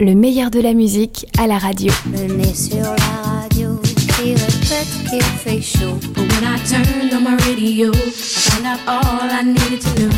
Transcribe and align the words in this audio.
le 0.00 0.14
meilleur 0.14 0.50
de 0.50 0.60
la 0.60 0.74
musique 0.74 1.26
à 1.38 1.46
la 1.46 1.58
radio. 1.58 1.92
Venez 2.06 2.54
sur 2.54 2.82
la 2.82 3.40
radio, 3.40 3.80
qui 3.82 4.34
répète 4.34 4.88
qu'il 5.08 5.22
fait 5.22 5.62
chaud. 5.62 5.98
But 6.14 6.32
when 6.32 6.44
I 6.44 6.58
turned 6.68 7.12
on 7.12 7.22
my 7.22 7.36
radio, 7.44 7.90
I 7.92 8.10
found 8.10 8.66
out 8.66 8.80
all 8.86 9.30
I 9.30 9.44
needed 9.44 9.80
to 9.80 10.00
know. 10.00 10.10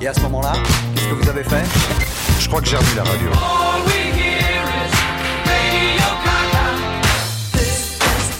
Et 0.00 0.08
à 0.08 0.14
ce 0.14 0.20
moment-là, 0.22 0.52
qu'est-ce 0.94 1.08
que 1.08 1.14
vous 1.14 1.28
avez 1.28 1.44
fait? 1.44 1.64
Je 2.40 2.48
crois 2.48 2.60
que 2.60 2.68
j'ai 2.68 2.76
remis 2.76 2.94
la 2.96 3.04
radio. 3.04 3.28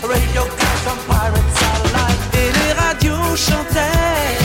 Radio 0.02 0.42
Cash 0.58 0.84
on 0.88 0.98
Pirate 1.06 1.50
Satellite 1.54 2.34
et 2.34 2.50
les 2.58 2.72
radios 2.72 3.36
chantaient. 3.36 4.41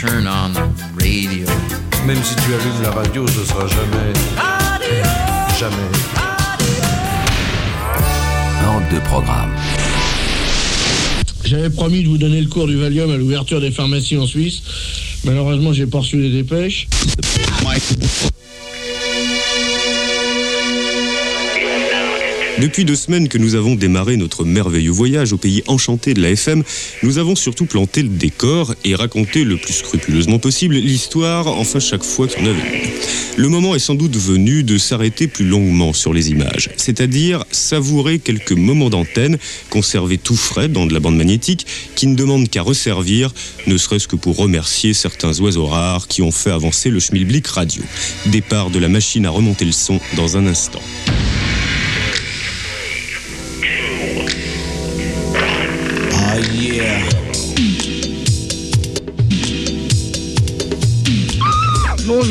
Turn 0.00 0.26
on 0.26 0.54
the 0.54 1.04
radio. 1.04 1.46
Même 2.06 2.22
si 2.24 2.34
tu 2.36 2.54
allumes 2.54 2.82
la 2.82 2.90
radio, 2.90 3.26
ce 3.26 3.44
sera 3.44 3.66
jamais. 3.66 4.12
Jamais. 5.58 5.76
Hors 8.66 8.80
de 8.90 8.98
programme. 9.00 9.54
J'avais 11.44 11.68
promis 11.68 12.02
de 12.02 12.08
vous 12.08 12.16
donner 12.16 12.40
le 12.40 12.48
cours 12.48 12.66
du 12.66 12.78
Valium 12.78 13.10
à 13.10 13.18
l'ouverture 13.18 13.60
des 13.60 13.70
pharmacies 13.70 14.16
en 14.16 14.26
Suisse. 14.26 14.62
Malheureusement, 15.24 15.74
j'ai 15.74 15.84
pas 15.84 15.98
reçu 15.98 16.16
les 16.16 16.30
dépêches. 16.30 16.88
Depuis 22.60 22.84
deux 22.84 22.94
semaines 22.94 23.28
que 23.28 23.38
nous 23.38 23.54
avons 23.54 23.74
démarré 23.74 24.18
notre 24.18 24.44
merveilleux 24.44 24.90
voyage 24.90 25.32
au 25.32 25.38
pays 25.38 25.62
enchanté 25.66 26.12
de 26.12 26.20
la 26.20 26.28
FM, 26.32 26.62
nous 27.02 27.16
avons 27.16 27.34
surtout 27.34 27.64
planté 27.64 28.02
le 28.02 28.10
décor 28.10 28.74
et 28.84 28.94
raconté 28.94 29.44
le 29.44 29.56
plus 29.56 29.72
scrupuleusement 29.72 30.38
possible 30.38 30.74
l'histoire, 30.74 31.46
enfin 31.46 31.80
chaque 31.80 32.02
fois 32.02 32.28
qu'on 32.28 32.44
avait. 32.44 32.92
Le 33.38 33.48
moment 33.48 33.74
est 33.74 33.78
sans 33.78 33.94
doute 33.94 34.14
venu 34.14 34.62
de 34.62 34.76
s'arrêter 34.76 35.26
plus 35.26 35.46
longuement 35.46 35.94
sur 35.94 36.12
les 36.12 36.32
images, 36.32 36.68
c'est-à-dire 36.76 37.46
savourer 37.50 38.18
quelques 38.18 38.52
moments 38.52 38.90
d'antenne 38.90 39.38
conservés 39.70 40.18
tout 40.18 40.36
frais 40.36 40.68
dans 40.68 40.84
de 40.84 40.92
la 40.92 41.00
bande 41.00 41.16
magnétique 41.16 41.66
qui 41.96 42.08
ne 42.08 42.14
demandent 42.14 42.50
qu'à 42.50 42.60
resservir, 42.60 43.32
ne 43.68 43.78
serait-ce 43.78 44.06
que 44.06 44.16
pour 44.16 44.36
remercier 44.36 44.92
certains 44.92 45.38
oiseaux 45.40 45.66
rares 45.66 46.08
qui 46.08 46.20
ont 46.20 46.32
fait 46.32 46.50
avancer 46.50 46.90
le 46.90 47.00
schmilblick 47.00 47.46
radio. 47.46 47.82
Départ 48.26 48.68
de 48.68 48.78
la 48.78 48.88
machine 48.88 49.24
à 49.24 49.30
remonter 49.30 49.64
le 49.64 49.72
son 49.72 49.98
dans 50.14 50.36
un 50.36 50.46
instant. 50.46 50.82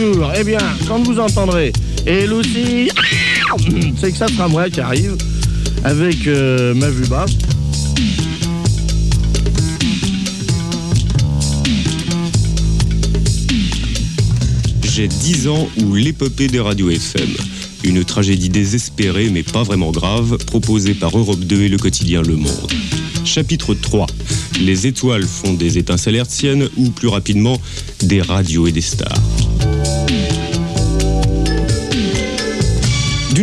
Eh 0.01 0.43
bien, 0.45 0.59
quand 0.87 1.03
vous 1.03 1.19
entendrez 1.19 1.73
et 2.07 2.25
Lucie, 2.25 2.89
c'est 3.99 4.11
que 4.11 4.17
ça 4.17 4.29
sera 4.29 4.47
moi 4.47 4.69
qui 4.69 4.79
arrive 4.79 5.17
avec 5.83 6.25
euh, 6.25 6.73
ma 6.73 6.89
vue 6.89 7.05
basse. 7.07 7.31
J'ai 14.83 15.09
10 15.09 15.47
ans 15.49 15.67
où 15.83 15.95
l'épopée 15.95 16.47
des 16.47 16.61
radios 16.61 16.89
FM, 16.89 17.29
une 17.83 18.05
tragédie 18.05 18.49
désespérée 18.49 19.29
mais 19.29 19.43
pas 19.43 19.63
vraiment 19.63 19.91
grave, 19.91 20.37
proposée 20.45 20.93
par 20.93 21.17
Europe 21.17 21.41
2 21.41 21.63
et 21.63 21.69
le 21.69 21.77
quotidien 21.77 22.21
Le 22.21 22.37
Monde. 22.37 22.71
Chapitre 23.25 23.73
3. 23.73 24.07
Les 24.61 24.87
étoiles 24.87 25.25
font 25.25 25.53
des 25.53 25.77
étincelles 25.77 26.15
hertziennes 26.15 26.69
ou 26.77 26.89
plus 26.89 27.09
rapidement 27.09 27.59
des 28.01 28.21
radios 28.21 28.65
et 28.67 28.71
des 28.71 28.81
stars. 28.81 29.19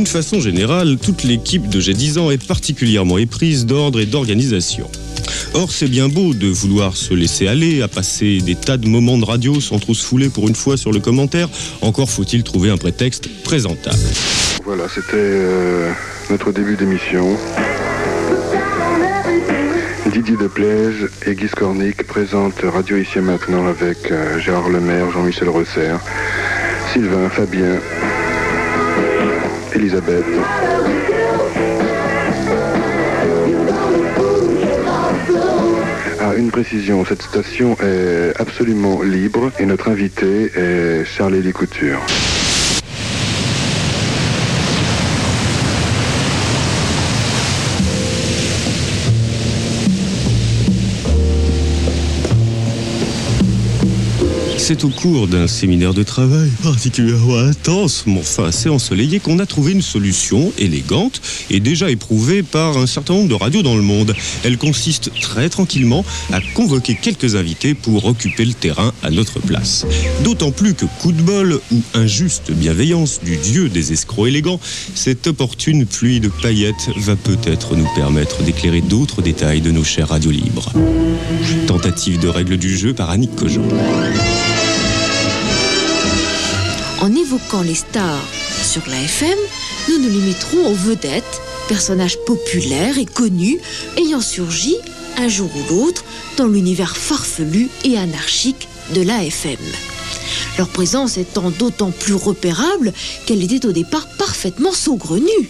D'une 0.06 0.22
façon 0.22 0.38
générale, 0.38 0.98
toute 1.02 1.24
l'équipe 1.24 1.68
de 1.68 1.80
J'ai 1.80 1.92
10 1.92 2.18
ans 2.18 2.30
est 2.30 2.46
particulièrement 2.46 3.18
éprise 3.18 3.66
d'ordre 3.66 3.98
et 3.98 4.06
d'organisation. 4.06 4.88
Or, 5.52 5.72
c'est 5.72 5.88
bien 5.88 6.08
beau 6.08 6.32
de 6.32 6.46
vouloir 6.46 6.96
se 6.96 7.12
laisser 7.12 7.48
aller 7.48 7.82
à 7.82 7.88
passer 7.88 8.38
des 8.38 8.54
tas 8.54 8.76
de 8.76 8.86
moments 8.86 9.18
de 9.18 9.24
radio 9.24 9.60
sans 9.60 9.80
trop 9.80 9.94
se 9.94 10.04
fouler 10.04 10.28
pour 10.28 10.46
une 10.46 10.54
fois 10.54 10.76
sur 10.76 10.92
le 10.92 11.00
commentaire. 11.00 11.48
Encore 11.80 12.08
faut-il 12.08 12.44
trouver 12.44 12.70
un 12.70 12.76
prétexte 12.76 13.28
présentable. 13.42 13.98
Voilà, 14.64 14.84
c'était 14.88 15.16
euh, 15.16 15.90
notre 16.30 16.52
début 16.52 16.76
d'émission. 16.76 17.36
Didier 20.12 20.36
Deplège 20.36 21.08
et 21.26 21.34
Guy 21.34 21.48
Scornic 21.48 22.06
présentent 22.06 22.62
Radio 22.62 22.96
Ici 22.96 23.18
et 23.18 23.22
Maintenant 23.22 23.66
avec 23.66 24.12
euh, 24.12 24.38
Gérard 24.38 24.68
Lemaire, 24.68 25.10
Jean-Michel 25.10 25.48
Rosser, 25.48 25.96
Sylvain, 26.92 27.28
Fabien, 27.28 27.80
Elisabeth. 29.76 30.24
Ah, 36.18 36.34
une 36.34 36.50
précision, 36.50 37.04
cette 37.04 37.20
station 37.20 37.76
est 37.82 38.32
absolument 38.40 39.02
libre 39.02 39.52
et 39.58 39.66
notre 39.66 39.90
invité 39.90 40.50
est 40.56 41.04
Charlie 41.04 41.52
Couture. 41.52 42.00
C'est 54.68 54.82
au 54.82 54.88
cours 54.88 55.28
d'un 55.28 55.46
séminaire 55.46 55.94
de 55.94 56.02
travail 56.02 56.50
particulièrement 56.60 57.38
intense, 57.38 58.02
mais 58.04 58.18
enfin 58.18 58.46
assez 58.46 58.68
ensoleillé, 58.68 59.20
qu'on 59.20 59.38
a 59.38 59.46
trouvé 59.46 59.70
une 59.70 59.80
solution 59.80 60.52
élégante 60.58 61.20
et 61.50 61.60
déjà 61.60 61.88
éprouvée 61.88 62.42
par 62.42 62.76
un 62.76 62.88
certain 62.88 63.14
nombre 63.14 63.28
de 63.28 63.34
radios 63.34 63.62
dans 63.62 63.76
le 63.76 63.82
monde. 63.82 64.12
Elle 64.42 64.58
consiste 64.58 65.12
très 65.20 65.48
tranquillement 65.50 66.04
à 66.32 66.40
convoquer 66.54 66.98
quelques 67.00 67.36
invités 67.36 67.74
pour 67.74 68.06
occuper 68.06 68.44
le 68.44 68.54
terrain 68.54 68.92
à 69.04 69.10
notre 69.10 69.38
place. 69.38 69.86
D'autant 70.24 70.50
plus 70.50 70.74
que 70.74 70.86
coup 71.00 71.12
de 71.12 71.22
bol 71.22 71.60
ou 71.70 71.80
injuste 71.94 72.50
bienveillance 72.50 73.20
du 73.24 73.36
dieu 73.36 73.68
des 73.68 73.92
escrocs 73.92 74.26
élégants, 74.26 74.58
cette 74.96 75.28
opportune 75.28 75.86
pluie 75.86 76.18
de 76.18 76.28
paillettes 76.42 76.90
va 76.96 77.14
peut-être 77.14 77.76
nous 77.76 77.88
permettre 77.94 78.42
d'éclairer 78.42 78.80
d'autres 78.80 79.22
détails 79.22 79.60
de 79.60 79.70
nos 79.70 79.84
chères 79.84 80.08
radios 80.08 80.32
libres. 80.32 80.72
Tentative 81.68 82.18
de 82.18 82.26
règle 82.26 82.56
du 82.56 82.76
jeu 82.76 82.94
par 82.94 83.10
Annick 83.10 83.36
Cogent. 83.36 83.62
En 87.06 87.14
évoquant 87.14 87.62
les 87.62 87.76
stars 87.76 88.26
sur 88.64 88.82
la 88.88 89.00
FM, 89.00 89.38
nous 89.88 89.98
nous 89.98 90.08
limiterons 90.08 90.72
aux 90.72 90.74
vedettes, 90.74 91.40
personnages 91.68 92.18
populaires 92.26 92.98
et 92.98 93.04
connus 93.04 93.60
ayant 93.96 94.20
surgi 94.20 94.74
un 95.16 95.28
jour 95.28 95.48
ou 95.54 95.72
l'autre 95.72 96.04
dans 96.36 96.48
l'univers 96.48 96.96
farfelu 96.96 97.68
et 97.84 97.96
anarchique 97.96 98.66
de 98.92 99.02
la 99.02 99.22
FM. 99.22 99.56
Leur 100.58 100.66
présence 100.66 101.16
étant 101.16 101.52
d'autant 101.52 101.92
plus 101.92 102.14
repérable 102.14 102.92
qu'elle 103.24 103.44
était 103.44 103.66
au 103.66 103.72
départ 103.72 104.08
parfaitement 104.18 104.72
saugrenue. 104.72 105.48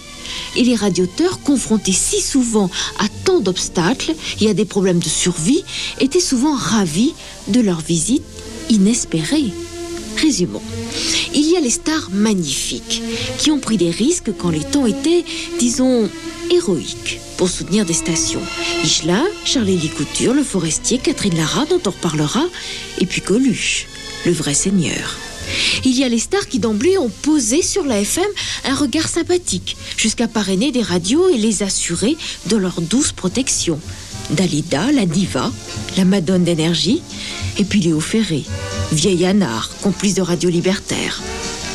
Et 0.57 0.63
les 0.63 0.75
radioteurs, 0.75 1.41
confrontés 1.41 1.93
si 1.93 2.21
souvent 2.21 2.69
à 2.99 3.07
tant 3.25 3.41
d'obstacles 3.41 4.15
et 4.43 4.51
à 4.51 4.53
des 4.53 4.67
problèmes 4.67 4.99
de 4.99 5.09
survie, 5.09 5.65
étaient 6.01 6.21
souvent 6.21 6.55
ravis 6.55 7.15
de 7.49 7.61
leur 7.61 7.81
visite 7.81 8.25
inespérée. 8.69 9.55
Résumons. 10.17 10.63
Il 11.35 11.51
y 11.51 11.57
a 11.57 11.61
les 11.61 11.71
stars 11.71 12.09
magnifiques 12.11 13.03
qui 13.39 13.51
ont 13.51 13.59
pris 13.59 13.77
des 13.77 13.91
risques 13.91 14.33
quand 14.39 14.51
les 14.51 14.65
temps 14.65 14.87
étaient, 14.87 15.25
disons, 15.59 16.09
héroïques 16.51 17.21
pour 17.37 17.49
soutenir 17.49 17.85
des 17.85 17.93
stations. 17.93 18.41
Igelin, 18.83 19.25
Charlie 19.45 19.91
Couture, 19.91 20.33
Le 20.33 20.43
Forestier, 20.43 20.99
Catherine 20.99 21.37
Lara, 21.37 21.67
dont 21.67 21.81
on 21.87 21.91
reparlera, 21.91 22.45
et 23.01 23.07
puis 23.07 23.21
Coluche, 23.21 23.87
le 24.25 24.33
vrai 24.33 24.55
seigneur. 24.55 25.17
Il 25.85 25.97
y 25.97 26.03
a 26.03 26.09
les 26.09 26.19
stars 26.19 26.49
qui 26.49 26.59
d'emblée 26.59 26.99
ont 26.99 27.11
posé 27.23 27.63
sur 27.63 27.85
la 27.85 28.01
FM 28.01 28.25
un 28.65 28.75
regard 28.75 29.09
sympathique, 29.09 29.77
jusqu'à 29.97 30.29
parrainer 30.29 30.73
des 30.73 30.83
radios 30.83 31.29
et 31.29 31.39
les 31.39 31.63
assurer 31.63 32.17
de 32.47 32.57
leur 32.57 32.81
douce 32.81 33.13
protection. 33.13 33.79
Dalida, 34.31 34.91
la 34.91 35.07
diva, 35.07 35.53
la 35.97 36.05
madone 36.05 36.43
d'énergie, 36.43 37.03
et 37.59 37.65
puis 37.65 37.81
Léo 37.81 38.01
Ferré, 38.01 38.45
vieil 38.93 39.27
anard, 39.27 39.71
complice 39.83 40.15
de 40.15 40.23
radio 40.23 40.51
libertaire. 40.51 41.23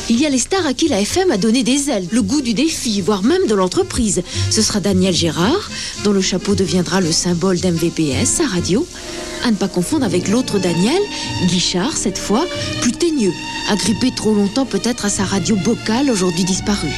Il 0.08 0.20
y 0.20 0.26
a 0.26 0.30
les 0.30 0.38
stars 0.38 0.66
à 0.66 0.74
qui 0.74 0.88
la 0.88 1.00
FM 1.00 1.30
a 1.30 1.36
donné 1.36 1.62
des 1.62 1.88
ailes, 1.88 2.06
le 2.10 2.22
goût 2.22 2.42
du 2.42 2.54
défi, 2.54 3.00
voire 3.00 3.22
même 3.22 3.46
de 3.46 3.54
l'entreprise. 3.54 4.22
Ce 4.50 4.60
sera 4.60 4.80
Daniel 4.80 5.14
Gérard, 5.14 5.70
dont 6.04 6.12
le 6.12 6.20
chapeau 6.20 6.54
deviendra 6.54 7.00
le 7.00 7.12
symbole 7.12 7.60
d'MVPS, 7.60 8.26
sa 8.26 8.46
radio. 8.46 8.86
À 9.44 9.50
ne 9.50 9.56
pas 9.56 9.68
confondre 9.68 10.04
avec 10.04 10.28
l'autre 10.28 10.58
Daniel, 10.58 11.00
Guichard 11.46 11.96
cette 11.96 12.18
fois, 12.18 12.46
plus 12.80 12.92
teigneux, 12.92 13.32
agrippé 13.70 14.10
trop 14.14 14.34
longtemps 14.34 14.66
peut-être 14.66 15.04
à 15.04 15.08
sa 15.08 15.24
radio 15.24 15.56
bocale 15.56 16.10
aujourd'hui 16.10 16.44
disparue. 16.44 16.92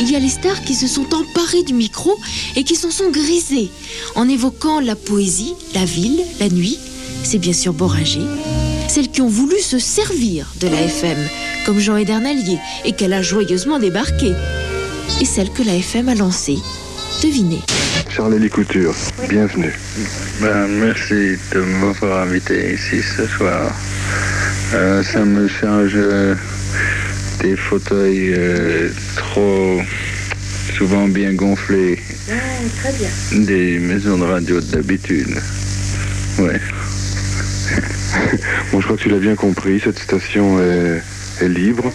il 0.00 0.10
y 0.10 0.16
a 0.16 0.18
les 0.18 0.30
stars 0.30 0.62
qui 0.62 0.74
se 0.74 0.86
sont 0.86 1.06
emparées 1.14 1.62
du 1.62 1.74
micro 1.74 2.18
et 2.56 2.64
qui 2.64 2.74
s'en 2.74 2.90
sont 2.90 3.10
grisées 3.10 3.70
en 4.14 4.28
évoquant 4.28 4.80
la 4.80 4.96
poésie, 4.96 5.54
la 5.74 5.84
ville, 5.84 6.22
la 6.40 6.48
nuit. 6.48 6.78
C'est 7.22 7.38
bien 7.38 7.52
sûr 7.52 7.72
Boringer. 7.72 8.26
Celles 8.88 9.08
qui 9.08 9.20
ont 9.20 9.28
voulu 9.28 9.58
se 9.60 9.78
servir 9.78 10.52
de 10.60 10.68
la 10.68 10.82
FM, 10.82 11.18
comme 11.64 11.78
Jean 11.78 11.96
Edernalier, 11.96 12.58
et 12.84 12.92
qu'elle 12.92 13.12
a 13.12 13.22
joyeusement 13.22 13.78
débarqué. 13.78 14.32
Et 15.20 15.24
celle 15.24 15.50
que 15.50 15.62
la 15.62 15.76
FM 15.76 16.08
a 16.08 16.14
lancée. 16.14 16.58
Devinez. 17.22 17.60
Charles 18.08 18.48
Couture, 18.50 18.94
bienvenue. 19.28 19.72
Ben, 20.40 20.66
merci 20.66 21.38
de 21.52 21.60
m'avoir 21.60 22.22
invité 22.22 22.74
ici 22.74 23.00
ce 23.16 23.26
soir. 23.26 23.72
Euh, 24.74 25.02
ça 25.02 25.24
me 25.24 25.46
change 25.46 25.92
euh, 25.94 26.34
des 27.40 27.56
fauteuils 27.56 28.34
euh, 28.36 28.88
trop 29.16 29.80
souvent 30.76 31.06
bien 31.08 31.34
gonflés. 31.34 31.98
très 32.80 32.92
bien. 32.92 33.44
Des 33.46 33.78
maisons 33.78 34.18
de 34.18 34.24
radio 34.24 34.60
d'habitude. 34.60 35.36
Ouais. 36.38 36.60
Bon, 38.72 38.80
je 38.80 38.84
crois 38.84 38.96
que 38.96 39.02
tu 39.02 39.08
l'as 39.08 39.18
bien 39.18 39.34
compris, 39.34 39.80
cette 39.80 39.98
station 39.98 40.60
est, 40.60 41.02
libre. 41.42 41.90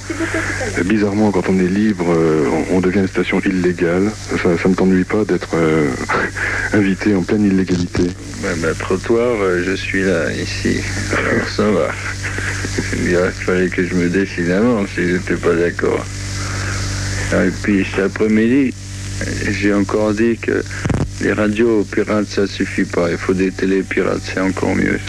Et 0.79 0.83
bizarrement, 0.83 1.31
quand 1.31 1.49
on 1.49 1.59
est 1.59 1.67
libre, 1.67 2.05
euh, 2.09 2.47
on 2.71 2.79
devient 2.79 3.01
une 3.01 3.07
station 3.07 3.39
illégale. 3.41 4.11
Ça, 4.41 4.67
ne 4.67 4.73
t'ennuie 4.73 5.03
pas 5.03 5.23
d'être 5.23 5.49
euh, 5.53 5.91
invité 6.73 7.13
en 7.13 7.21
pleine 7.21 7.45
illégalité 7.45 8.09
trottoir, 8.79 9.35
euh, 9.41 9.63
je 9.65 9.75
suis 9.75 10.03
là, 10.03 10.31
ici. 10.31 10.77
Alors 11.11 11.47
ça 11.47 11.69
va. 11.71 11.87
Il 12.93 13.17
fallait 13.45 13.69
que 13.69 13.85
je 13.85 13.95
me 13.95 14.09
décide 14.09 14.51
avant 14.51 14.85
si 14.87 15.07
j'étais 15.07 15.35
pas 15.35 15.53
d'accord. 15.53 16.05
Et 17.33 17.49
puis 17.63 17.85
cet 17.89 18.05
après-midi, 18.05 18.73
j'ai 19.49 19.73
encore 19.73 20.13
dit 20.13 20.37
que 20.37 20.63
les 21.21 21.33
radios 21.33 21.83
pirates, 21.83 22.27
ça 22.27 22.47
suffit 22.47 22.85
pas. 22.85 23.09
Il 23.09 23.17
faut 23.17 23.33
des 23.33 23.51
télépirates, 23.51 24.21
c'est 24.23 24.41
encore 24.41 24.75
mieux. 24.75 24.99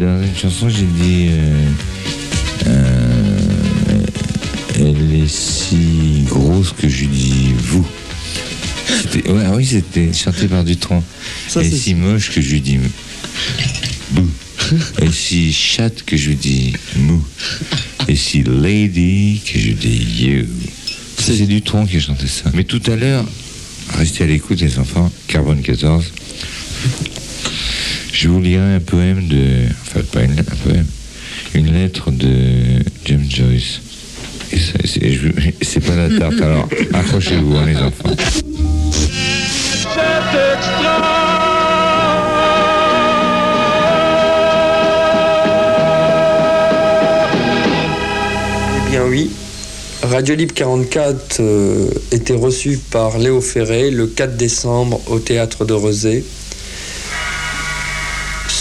Dans 0.00 0.22
une 0.22 0.36
chanson, 0.36 0.68
j'ai 0.68 0.84
dit. 0.84 1.28
euh, 1.30 1.68
euh, 2.66 3.38
elle 4.78 5.22
est 5.22 5.28
si 5.28 6.24
grosse 6.28 6.72
que 6.72 6.88
je 6.88 7.00
lui 7.00 7.08
dis 7.08 7.52
vous. 7.58 7.86
Ouais, 9.28 9.46
oui, 9.54 9.64
c'était 9.64 10.12
chanté 10.12 10.46
par 10.48 10.64
Dutron. 10.64 11.02
Ça, 11.48 11.60
Elle 11.60 11.72
est 11.72 11.76
si 11.76 11.94
moche 11.94 12.30
que 12.30 12.40
je 12.40 12.50
lui 12.50 12.60
dis 12.60 12.78
bou. 14.10 14.28
Et 15.00 15.10
si 15.12 15.52
chatte 15.52 16.02
que 16.04 16.16
je 16.16 16.28
lui 16.28 16.36
dis 16.36 16.72
mou. 16.96 17.24
Et 18.08 18.16
si 18.16 18.42
lady 18.42 19.40
que 19.50 19.58
je 19.58 19.72
dis 19.72 20.06
you. 20.20 20.46
C'est 21.18 21.46
Dutron 21.46 21.86
qui 21.86 21.96
a 21.96 22.00
chanté 22.00 22.26
ça. 22.26 22.50
Mais 22.54 22.64
tout 22.64 22.82
à 22.86 22.96
l'heure, 22.96 23.24
restez 23.96 24.24
à 24.24 24.26
l'écoute, 24.26 24.60
les 24.60 24.78
enfants, 24.78 25.10
Carbone 25.28 25.62
14. 25.62 26.04
Je 28.18 28.28
vous 28.28 28.40
lirai 28.40 28.76
un 28.76 28.80
poème 28.80 29.28
de. 29.28 29.66
Enfin, 29.82 30.00
pas 30.10 30.22
une, 30.22 30.38
un 30.40 30.56
poème. 30.64 30.86
Une 31.54 31.70
lettre 31.72 32.10
de 32.10 32.82
James 33.04 33.26
Joyce. 33.28 33.80
Et 34.52 34.58
ça, 34.58 34.72
c'est 34.84 35.12
je- 35.12 35.28
c'est 35.60 35.80
pas 35.84 35.96
la 35.96 36.08
tarte, 36.18 36.40
alors 36.40 36.66
accrochez-vous, 36.94 37.56
hein, 37.56 37.66
les 37.66 37.76
enfants. 37.76 38.14
Eh 48.78 48.90
bien 48.90 49.04
oui. 49.08 49.30
Radio 50.02 50.34
Libre 50.34 50.54
44 50.54 51.38
euh, 51.40 51.88
était 52.12 52.34
reçu 52.34 52.78
par 52.90 53.18
Léo 53.18 53.40
Ferré 53.40 53.90
le 53.90 54.06
4 54.06 54.36
décembre 54.36 55.00
au 55.08 55.18
théâtre 55.18 55.64
de 55.64 55.72
Rezé. 55.72 56.24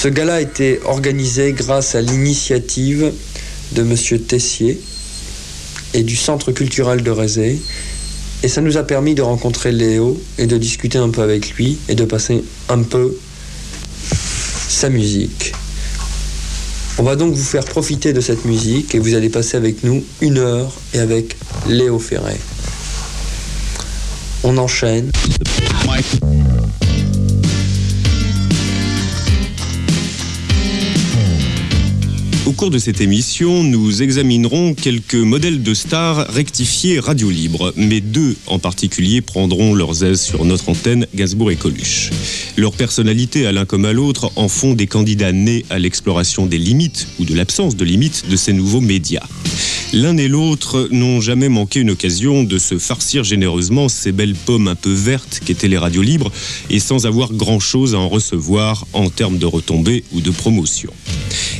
Ce 0.05 0.09
gala 0.11 0.35
a 0.35 0.39
été 0.39 0.81
organisé 0.85 1.53
grâce 1.53 1.95
à 1.95 2.01
l'initiative 2.01 3.11
de 3.71 3.81
Monsieur 3.81 4.21
Tessier 4.21 4.79
et 5.95 6.03
du 6.03 6.15
Centre 6.15 6.51
culturel 6.51 7.01
de 7.01 7.09
Rezé. 7.09 7.59
Et 8.43 8.47
ça 8.47 8.61
nous 8.61 8.77
a 8.77 8.83
permis 8.83 9.15
de 9.15 9.23
rencontrer 9.23 9.71
Léo 9.71 10.21
et 10.37 10.45
de 10.45 10.59
discuter 10.59 10.99
un 10.99 11.09
peu 11.09 11.23
avec 11.23 11.55
lui 11.55 11.79
et 11.89 11.95
de 11.95 12.05
passer 12.05 12.43
un 12.69 12.83
peu 12.83 13.17
sa 14.67 14.89
musique. 14.89 15.53
On 16.99 17.03
va 17.03 17.15
donc 17.15 17.33
vous 17.33 17.43
faire 17.43 17.65
profiter 17.65 18.13
de 18.13 18.21
cette 18.21 18.45
musique 18.45 18.93
et 18.93 18.99
vous 18.99 19.15
allez 19.15 19.29
passer 19.29 19.57
avec 19.57 19.83
nous 19.83 20.03
une 20.21 20.37
heure 20.37 20.71
et 20.93 20.99
avec 20.99 21.35
Léo 21.67 21.97
Ferré. 21.97 22.37
On 24.43 24.55
enchaîne. 24.59 25.09
Au 32.45 32.51
cours 32.51 32.69
de 32.69 32.77
cette 32.77 33.01
émission, 33.01 33.63
nous 33.63 34.03
examinerons 34.03 34.75
quelques 34.75 35.15
modèles 35.15 35.63
de 35.63 35.73
stars 35.73 36.27
rectifiés 36.27 36.99
radio 36.99 37.31
libre, 37.31 37.73
mais 37.75 38.01
deux 38.01 38.35
en 38.45 38.59
particulier 38.59 39.21
prendront 39.21 39.73
leurs 39.73 40.03
aises 40.03 40.21
sur 40.21 40.45
notre 40.45 40.69
antenne, 40.69 41.07
Gainsbourg 41.15 41.49
et 41.49 41.55
Coluche. 41.55 42.11
Leur 42.55 42.73
personnalité, 42.73 43.47
à 43.47 43.51
l'un 43.51 43.65
comme 43.65 43.85
à 43.85 43.93
l'autre, 43.93 44.31
en 44.35 44.47
font 44.47 44.75
des 44.75 44.85
candidats 44.85 45.31
nés 45.31 45.65
à 45.71 45.79
l'exploration 45.79 46.45
des 46.45 46.59
limites 46.59 47.07
ou 47.19 47.25
de 47.25 47.33
l'absence 47.33 47.75
de 47.75 47.83
limites 47.83 48.29
de 48.29 48.35
ces 48.35 48.53
nouveaux 48.53 48.81
médias. 48.81 49.25
L'un 49.93 50.17
et 50.17 50.27
l'autre 50.27 50.89
n'ont 50.91 51.21
jamais 51.21 51.47
manqué 51.47 51.79
une 51.79 51.91
occasion 51.91 52.43
de 52.43 52.57
se 52.57 52.77
farcir 52.77 53.23
généreusement 53.23 53.87
ces 53.87 54.11
belles 54.11 54.35
pommes 54.35 54.67
un 54.67 54.75
peu 54.75 54.91
vertes 54.91 55.39
qu'étaient 55.45 55.67
les 55.67 55.77
radios 55.77 56.01
libres 56.01 56.31
et 56.69 56.79
sans 56.79 57.05
avoir 57.05 57.31
grand-chose 57.31 57.95
à 57.95 57.99
en 57.99 58.09
recevoir 58.09 58.85
en 58.93 59.09
termes 59.09 59.37
de 59.37 59.45
retombées 59.45 60.03
ou 60.11 60.21
de 60.21 60.31
promotion. 60.31 60.91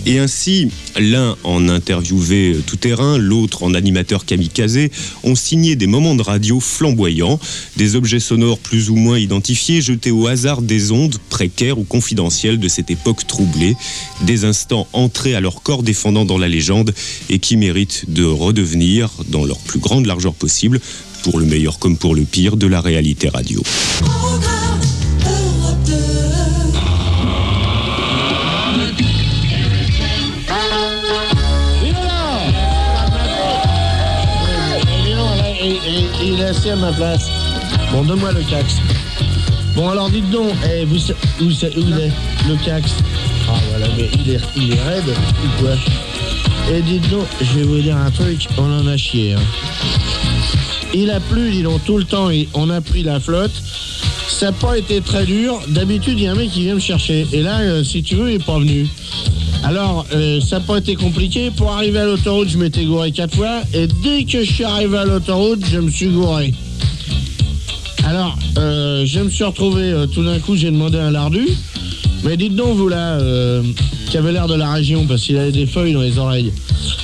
Et 0.05 0.19
ainsi, 0.19 0.69
l'un 0.99 1.35
en 1.43 1.67
interviewé 1.67 2.57
tout 2.67 2.75
terrain, 2.75 3.17
l'autre 3.17 3.63
en 3.63 3.73
animateur 3.73 4.25
kamikaze, 4.25 4.89
ont 5.23 5.35
signé 5.35 5.75
des 5.75 5.87
moments 5.87 6.15
de 6.15 6.21
radio 6.21 6.59
flamboyants, 6.59 7.39
des 7.75 7.95
objets 7.95 8.19
sonores 8.19 8.59
plus 8.59 8.91
ou 8.91 8.95
moins 8.95 9.17
identifiés 9.17 9.81
jetés 9.81 10.11
au 10.11 10.27
hasard 10.27 10.61
des 10.61 10.91
ondes 10.91 11.17
précaires 11.29 11.79
ou 11.79 11.83
confidentielles 11.83 12.59
de 12.59 12.67
cette 12.67 12.91
époque 12.91 13.25
troublée, 13.25 13.75
des 14.21 14.45
instants 14.45 14.87
entrés 14.93 15.33
à 15.33 15.39
leur 15.39 15.63
corps 15.63 15.81
défendant 15.81 16.25
dans 16.25 16.37
la 16.37 16.47
légende 16.47 16.93
et 17.29 17.39
qui 17.39 17.57
méritent 17.57 18.05
redevenir, 18.23 19.09
dans 19.27 19.45
leur 19.45 19.57
plus 19.57 19.79
grande 19.79 20.05
largeur 20.05 20.33
possible, 20.33 20.79
pour 21.23 21.39
le 21.39 21.45
meilleur 21.45 21.79
comme 21.79 21.97
pour 21.97 22.15
le 22.15 22.23
pire, 22.23 22.55
de 22.57 22.67
la 22.67 22.81
réalité 22.81 23.29
radio. 23.29 23.61
Il 36.27 36.39
est 36.39 36.45
assis 36.45 36.69
à 36.69 36.75
ma 36.75 36.91
place. 36.91 37.29
Bon, 37.91 38.03
donne-moi 38.03 38.31
le 38.31 38.41
cax. 38.41 38.75
Bon, 39.75 39.89
alors 39.89 40.09
dites 40.09 40.29
donc, 40.31 40.51
eh, 40.65 40.85
vous, 40.85 40.97
où, 41.41 41.45
où 41.45 41.49
est 41.99 42.11
le 42.47 42.65
cax? 42.65 42.91
Ah, 43.47 43.53
voilà, 43.69 43.87
mais 43.95 44.09
il 44.13 44.31
est, 44.31 44.41
il 44.55 44.73
est 44.73 44.81
raide 44.81 45.09
ou 45.09 45.61
quoi? 45.61 45.75
Et 46.73 46.81
dites 46.81 47.09
donc, 47.09 47.25
je 47.41 47.59
vais 47.59 47.63
vous 47.63 47.79
dire 47.79 47.95
un 47.95 48.09
truc, 48.09 48.47
on 48.57 48.63
en 48.63 48.87
a 48.87 48.97
chié. 48.97 49.33
hein. 49.33 49.39
Il 50.93 51.11
a 51.11 51.19
plu, 51.19 51.51
dis 51.51 51.61
donc, 51.61 51.83
tout 51.85 51.97
le 51.97 52.05
temps, 52.05 52.29
et 52.31 52.47
on 52.53 52.69
a 52.69 52.81
pris 52.81 53.03
la 53.03 53.19
flotte. 53.19 53.51
Ça 54.27 54.47
n'a 54.47 54.51
pas 54.53 54.77
été 54.77 54.99
très 55.01 55.25
dur. 55.25 55.59
D'habitude, 55.67 56.17
il 56.17 56.23
y 56.23 56.27
a 56.27 56.31
un 56.31 56.35
mec 56.35 56.49
qui 56.49 56.63
vient 56.63 56.75
me 56.75 56.79
chercher. 56.79 57.27
Et 57.31 57.41
là, 57.41 57.59
euh, 57.59 57.83
si 57.83 58.01
tu 58.01 58.15
veux, 58.15 58.31
il 58.31 58.37
n'est 58.39 58.43
pas 58.43 58.57
venu. 58.57 58.87
Alors, 59.63 60.05
euh, 60.13 60.41
ça 60.41 60.59
n'a 60.59 60.65
pas 60.65 60.77
été 60.77 60.95
compliqué. 60.95 61.51
Pour 61.51 61.71
arriver 61.71 61.99
à 61.99 62.05
l'autoroute, 62.05 62.49
je 62.49 62.57
m'étais 62.57 62.83
gouré 62.85 63.11
quatre 63.11 63.35
fois. 63.35 63.61
Et 63.73 63.87
dès 64.03 64.23
que 64.23 64.43
je 64.43 64.51
suis 64.51 64.63
arrivé 64.63 64.97
à 64.97 65.05
l'autoroute, 65.05 65.63
je 65.71 65.77
me 65.79 65.91
suis 65.91 66.07
gouré. 66.07 66.53
Alors, 68.05 68.37
euh, 68.57 69.05
je 69.05 69.19
me 69.19 69.29
suis 69.29 69.43
retrouvé, 69.43 69.93
tout 70.13 70.23
d'un 70.23 70.39
coup, 70.39 70.55
j'ai 70.55 70.71
demandé 70.71 70.97
un 70.97 71.11
lardu. 71.11 71.47
Mais 72.23 72.37
dites 72.37 72.55
donc, 72.55 72.75
vous 72.75 72.89
là, 72.89 73.19
avez 74.17 74.31
l'air 74.31 74.47
de 74.47 74.55
la 74.55 74.71
région, 74.71 75.05
parce 75.05 75.21
qu'il 75.23 75.37
avait 75.37 75.51
des 75.51 75.65
feuilles 75.65 75.93
dans 75.93 76.01
les 76.01 76.17
oreilles. 76.17 76.51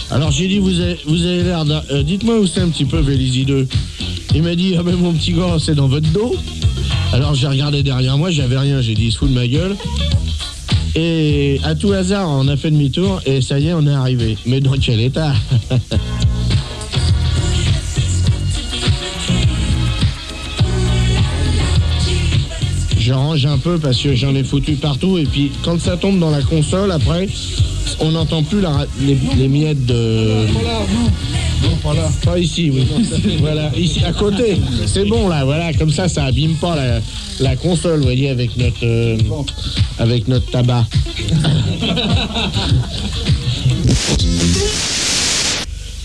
Alors 0.10 0.32
j'ai 0.32 0.48
dit, 0.48 0.60
vous 0.60 0.80
avez, 0.80 0.98
vous 1.06 1.25
avez 1.25 1.44
l'air 1.44 1.65
d'un- 1.65 1.84
euh, 1.91 2.03
Dites-moi 2.03 2.39
où 2.39 2.48
c'est 2.48 2.62
un 2.62 2.70
petit 2.70 2.86
peu 2.86 3.00
Vélizy 3.00 3.46
2. 3.46 3.68
Il 4.36 4.44
m'a 4.44 4.56
dit, 4.56 4.75
ah 4.77 4.84
ben 4.84 4.96
mon 4.96 5.13
petit 5.13 5.34
gars, 5.34 5.58
c'est 5.60 5.75
dans 5.75 5.88
votre 5.88 6.10
dos. 6.12 6.36
Alors 7.13 7.34
j'ai 7.36 7.48
regardé 7.48 7.84
derrière 7.84 8.18
moi, 8.18 8.32
j'avais 8.32 8.58
rien, 8.58 8.82
j'ai 8.82 8.94
dit, 8.94 9.06
il 9.08 9.12
se 9.12 9.18
fout 9.18 9.30
de 9.30 9.34
ma 9.36 9.48
gueule. 9.48 9.75
Et 10.96 11.60
à 11.63 11.75
tout 11.75 11.91
hasard, 11.94 12.30
on 12.30 12.48
a 12.50 12.58
fait 12.58 12.70
demi-tour 12.72 13.22
et 13.25 13.41
ça 13.41 13.60
y 13.60 13.68
est, 13.68 13.74
on 13.74 13.86
est 13.88 13.94
arrivé. 13.94 14.38
Mais 14.46 14.60
dans 14.60 14.74
quel 14.74 15.00
état? 15.01 15.34
Je 23.12 23.15
range 23.18 23.46
un 23.46 23.58
peu 23.58 23.77
parce 23.77 24.01
que 24.01 24.15
j'en 24.15 24.34
ai 24.36 24.44
foutu 24.46 24.75
partout 24.75 25.18
et 25.18 25.25
puis 25.25 25.51
quand 25.65 25.77
ça 25.82 25.98
tombe 25.98 26.18
dans 26.18 26.30
la 26.30 26.41
console 26.44 26.94
après, 26.94 27.27
on 28.00 28.12
n'entend 28.12 28.41
plus 28.41 28.62
la 28.62 28.86
les, 29.01 29.18
les 29.36 29.50
miettes 29.50 29.86
de. 29.86 30.46
Non, 31.62 31.75
pas 31.84 31.94
là. 31.94 32.10
Pas 32.24 32.39
ici, 32.39 32.72
oui. 32.74 32.88
voilà, 33.41 33.70
ici, 33.75 34.01
à 34.06 34.13
côté. 34.13 34.56
C'est 34.86 35.03
bon, 35.03 35.27
là, 35.27 35.44
voilà. 35.44 35.74
Comme 35.74 35.91
ça, 35.91 36.08
ça 36.08 36.24
abîme 36.24 36.56
pas 36.56 36.77
la, 36.77 37.01
la 37.41 37.58
console, 37.58 37.98
vous 37.98 38.06
voyez, 38.06 38.30
avec 38.30 38.56
notre, 38.56 38.86
euh, 38.86 39.18
avec 40.00 40.30
notre 40.30 40.50
tabac. 40.50 40.86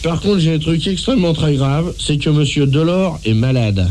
Par 0.03 0.21
contre, 0.21 0.41
j'ai 0.41 0.55
un 0.55 0.59
truc 0.59 0.85
extrêmement 0.89 1.35
très 1.35 1.55
grave, 1.55 1.93
c'est 2.01 2.17
que 2.17 2.31
Monsieur 2.31 2.67
Delors 2.67 3.21
est 3.25 3.35
malade. 3.35 3.89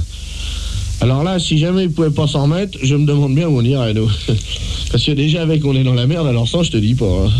Alors 1.02 1.24
là, 1.24 1.40
si 1.40 1.58
jamais 1.58 1.84
il 1.84 1.92
pouvait 1.92 2.10
pas 2.10 2.28
s'en 2.28 2.44
remettre, 2.44 2.78
je 2.82 2.96
me 2.96 3.06
demande 3.06 3.36
bien 3.36 3.48
où 3.48 3.58
on 3.60 3.64
irait, 3.64 3.94
nous. 3.94 4.10
Parce 4.92 5.04
que 5.04 5.12
déjà, 5.12 5.42
avec 5.42 5.64
on 5.66 5.76
est 5.76 5.84
dans 5.84 5.94
la 5.94 6.08
merde, 6.08 6.28
alors 6.28 6.48
ça, 6.48 6.64
je 6.64 6.72
te 6.72 6.78
dis 6.78 6.96
pas. 6.96 7.06
hein. 7.06 7.32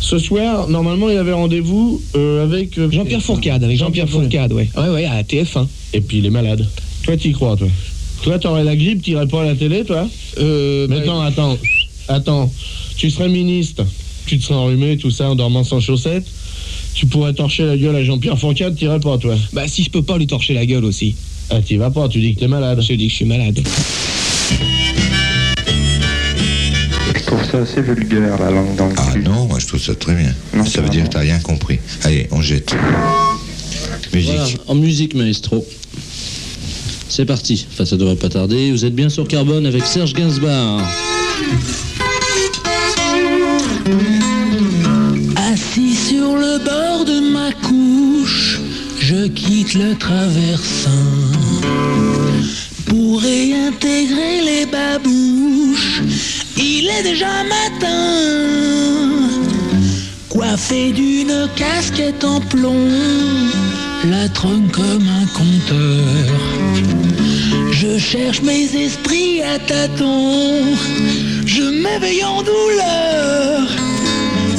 Ce 0.00 0.18
soir, 0.18 0.68
normalement, 0.68 1.08
il 1.10 1.16
avait 1.16 1.32
rendez-vous 1.32 2.02
euh, 2.16 2.44
avec... 2.44 2.76
euh, 2.78 2.90
Jean-Pierre 2.90 3.22
Fourcade, 3.22 3.62
avec 3.64 3.78
Jean-Pierre 3.78 4.08
Fourcade, 4.08 4.52
ouais. 4.52 4.68
Ouais, 4.76 4.88
ouais, 4.88 5.04
à 5.06 5.22
TF1. 5.22 5.66
Et 5.94 6.00
puis, 6.00 6.18
il 6.18 6.26
est 6.26 6.30
malade. 6.30 6.66
Toi, 7.04 7.16
t'y 7.16 7.32
crois, 7.32 7.56
toi? 7.56 7.68
Toi, 8.22 8.38
t'aurais 8.38 8.64
la 8.64 8.76
grippe, 8.76 9.02
t'irais 9.02 9.26
pas 9.26 9.42
à 9.42 9.44
la 9.46 9.54
télé, 9.54 9.84
toi? 9.84 10.08
Euh... 10.38 10.86
Mais 10.88 10.96
attends, 10.98 11.20
attends, 11.20 11.58
attends. 12.08 12.52
Tu 12.96 13.10
serais 13.10 13.28
ministre, 13.28 13.84
tu 14.26 14.38
te 14.38 14.44
serais 14.44 14.54
enrhumé, 14.54 14.96
tout 14.96 15.10
ça, 15.10 15.30
en 15.30 15.34
dormant 15.36 15.64
sans 15.64 15.80
chaussettes. 15.80 16.26
Tu 16.94 17.06
pourrais 17.06 17.32
torcher 17.34 17.64
la 17.64 17.76
gueule 17.76 17.96
à 17.96 18.04
Jean-Pierre 18.04 18.38
Fourcade, 18.38 18.76
t'irais 18.76 19.00
pas, 19.00 19.18
toi? 19.18 19.34
Bah, 19.52 19.68
si 19.68 19.82
je 19.82 19.90
peux 19.90 20.02
pas 20.02 20.16
lui 20.16 20.26
torcher 20.26 20.54
la 20.54 20.64
gueule 20.64 20.84
aussi. 20.84 21.14
Ah, 21.50 21.60
t'y 21.60 21.76
vas 21.76 21.90
pas, 21.90 22.08
tu 22.08 22.20
dis 22.20 22.34
que 22.34 22.40
t'es 22.40 22.48
malade. 22.48 22.80
Je 22.80 22.94
dis 22.94 23.06
que 23.06 23.10
je 23.10 23.16
suis 23.16 23.24
malade. 23.24 23.60
Je 27.14 27.22
trouve 27.26 27.44
ça 27.50 27.58
assez 27.58 27.82
vulgaire, 27.82 28.38
la 28.38 28.50
langue 28.50 28.76
dans 28.76 28.86
le 28.88 28.94
Ah 28.96 29.14
non, 29.22 29.46
moi 29.46 29.58
je 29.58 29.66
trouve 29.66 29.80
ça 29.80 29.94
très 29.94 30.14
bien. 30.14 30.32
ça 30.64 30.80
veut 30.80 30.88
dire 30.88 31.04
que 31.04 31.10
t'as 31.10 31.20
rien 31.20 31.38
compris. 31.38 31.78
Allez, 32.02 32.28
on 32.30 32.40
jette. 32.40 32.74
Musique. 34.12 34.32
Voilà, 34.34 34.48
en 34.68 34.74
musique, 34.74 35.14
maestro. 35.14 35.66
C'est 37.08 37.24
parti. 37.24 37.66
Enfin, 37.72 37.84
ça 37.84 37.96
devrait 37.96 38.16
pas 38.16 38.28
tarder. 38.28 38.70
Vous 38.72 38.84
êtes 38.84 38.94
bien 38.94 39.08
sur 39.08 39.26
Carbone 39.28 39.66
avec 39.66 39.84
Serge 39.86 40.12
Gainsbourg. 40.14 40.80
Assis 45.36 45.94
sur 45.94 46.34
le 46.36 46.58
bord 46.64 47.04
de 47.04 47.32
ma 47.32 47.52
couche, 47.52 48.60
je 49.00 49.28
quitte 49.28 49.74
le 49.74 49.94
traversin 49.96 51.33
pour 52.86 53.20
réintégrer 53.20 54.40
les 54.44 54.66
babouches. 54.66 56.02
Il 56.56 56.88
est 56.88 57.02
déjà 57.02 57.44
matin, 57.44 59.10
coiffé 60.28 60.92
d'une 60.92 61.48
casquette 61.56 62.24
en 62.24 62.40
plomb, 62.40 62.88
la 64.10 64.28
trône 64.28 64.68
comme 64.72 65.06
un 65.22 65.26
conteur. 65.26 66.04
Je 67.72 67.98
cherche 67.98 68.42
mes 68.42 68.64
esprits 68.74 69.42
à 69.42 69.58
tâtons, 69.58 70.62
je 71.44 71.62
m'éveille 71.62 72.24
en 72.24 72.42
douleur. 72.42 73.68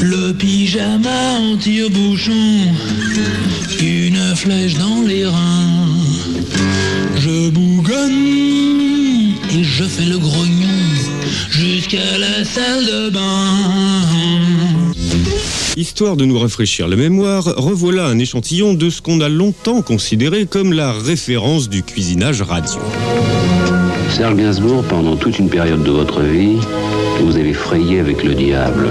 Le 0.01 0.33
pyjama 0.33 1.39
en 1.39 1.57
tire-bouchon, 1.57 2.73
une 3.81 4.35
flèche 4.35 4.75
dans 4.75 5.01
les 5.01 5.25
reins. 5.25 5.94
Je 7.17 7.49
bougonne 7.49 8.11
et 9.51 9.63
je 9.63 9.83
fais 9.83 10.05
le 10.05 10.17
grognon 10.17 10.67
jusqu'à 11.49 12.17
la 12.19 12.43
salle 12.43 12.85
de 12.85 13.09
bain. 13.09 13.95
Histoire 15.77 16.15
de 16.15 16.25
nous 16.25 16.39
rafraîchir 16.39 16.87
la 16.87 16.95
mémoire, 16.95 17.43
revoilà 17.57 18.05
un 18.05 18.17
échantillon 18.19 18.73
de 18.73 18.89
ce 18.89 19.01
qu'on 19.01 19.19
a 19.21 19.27
longtemps 19.27 19.81
considéré 19.81 20.45
comme 20.45 20.71
la 20.71 20.93
référence 20.93 21.67
du 21.67 21.83
cuisinage 21.83 22.41
radio. 22.41 22.79
Serge 24.09 24.35
Gainsbourg, 24.37 24.83
pendant 24.83 25.17
toute 25.17 25.37
une 25.39 25.49
période 25.49 25.83
de 25.83 25.91
votre 25.91 26.21
vie, 26.21 26.57
vous 27.21 27.35
avez 27.35 27.53
frayé 27.53 27.99
avec 27.99 28.23
le 28.23 28.33
diable. 28.33 28.87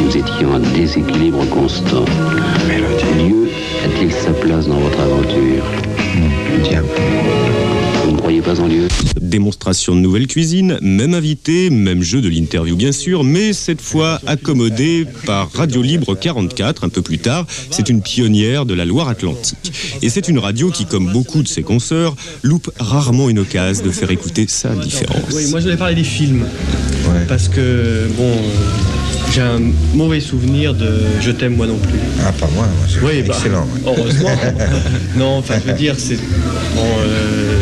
Vous 0.00 0.16
étiez 0.16 0.46
en 0.46 0.58
déséquilibre 0.58 1.48
constant. 1.48 2.04
Dieu 3.18 3.48
a-t-il 3.84 4.10
sa 4.10 4.32
place 4.32 4.66
dans 4.66 4.80
votre 4.80 5.00
aventure? 5.00 5.64
Diable. 6.64 6.88
Pas 8.46 8.60
en 8.60 8.68
Démonstration 9.20 9.96
de 9.96 10.00
nouvelle 10.00 10.28
cuisine, 10.28 10.78
même 10.80 11.14
invité, 11.14 11.68
même 11.68 12.04
jeu 12.04 12.20
de 12.20 12.28
l'interview 12.28 12.76
bien 12.76 12.92
sûr, 12.92 13.24
mais 13.24 13.52
cette 13.52 13.80
fois 13.80 14.20
accommodé 14.24 15.04
par 15.26 15.50
Radio 15.52 15.82
Libre 15.82 16.14
44 16.14 16.84
un 16.84 16.88
peu 16.88 17.02
plus 17.02 17.18
tard. 17.18 17.44
C'est 17.72 17.88
une 17.88 18.02
pionnière 18.02 18.64
de 18.64 18.72
la 18.72 18.84
Loire-Atlantique. 18.84 19.72
Et 20.00 20.10
c'est 20.10 20.28
une 20.28 20.38
radio 20.38 20.70
qui, 20.70 20.86
comme 20.86 21.10
beaucoup 21.10 21.42
de 21.42 21.48
ses 21.48 21.64
consoeurs, 21.64 22.14
loupe 22.44 22.70
rarement 22.78 23.28
une 23.28 23.40
occasion 23.40 23.84
de 23.84 23.90
faire 23.90 24.12
écouter 24.12 24.46
sa 24.46 24.76
différence. 24.76 25.32
Oui, 25.34 25.50
moi 25.50 25.58
je 25.58 25.64
voulais 25.64 25.76
parler 25.76 25.96
des 25.96 26.04
films. 26.04 26.46
Parce 27.26 27.48
que, 27.48 28.06
bon, 28.16 28.32
j'ai 29.34 29.40
un 29.40 29.60
mauvais 29.94 30.20
souvenir 30.20 30.72
de 30.72 31.00
Je 31.20 31.32
t'aime 31.32 31.56
moi 31.56 31.66
non 31.66 31.78
plus. 31.78 31.98
Ah, 32.24 32.30
pas 32.30 32.48
moi, 32.54 32.68
Oui, 33.02 33.22
bah, 33.22 33.34
excellent. 33.36 33.66
Heureusement. 33.84 34.30
non, 35.16 35.38
enfin, 35.38 35.54
je 35.64 35.72
veux 35.72 35.76
dire, 35.76 35.96
c'est. 35.98 36.14
Bon, 36.14 36.84
euh, 37.00 37.58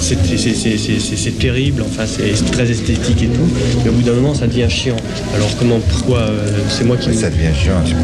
c'est- 0.00 1.38
terrible, 1.38 1.82
enfin, 1.86 2.04
c'est 2.06 2.50
très 2.50 2.70
esthétique 2.70 3.22
et 3.22 3.26
tout. 3.26 3.48
Mais 3.84 3.90
au 3.90 3.92
bout 3.92 4.02
d'un 4.02 4.12
moment, 4.14 4.34
ça 4.34 4.46
devient 4.46 4.66
chiant. 4.68 4.96
Alors, 5.34 5.48
comment, 5.58 5.78
pourquoi 5.80 6.18
euh, 6.20 6.48
C'est 6.70 6.84
moi 6.84 6.96
qui. 6.96 7.14
Ça 7.14 7.30
devient 7.30 7.54
chiant, 7.60 7.82
je 7.84 7.94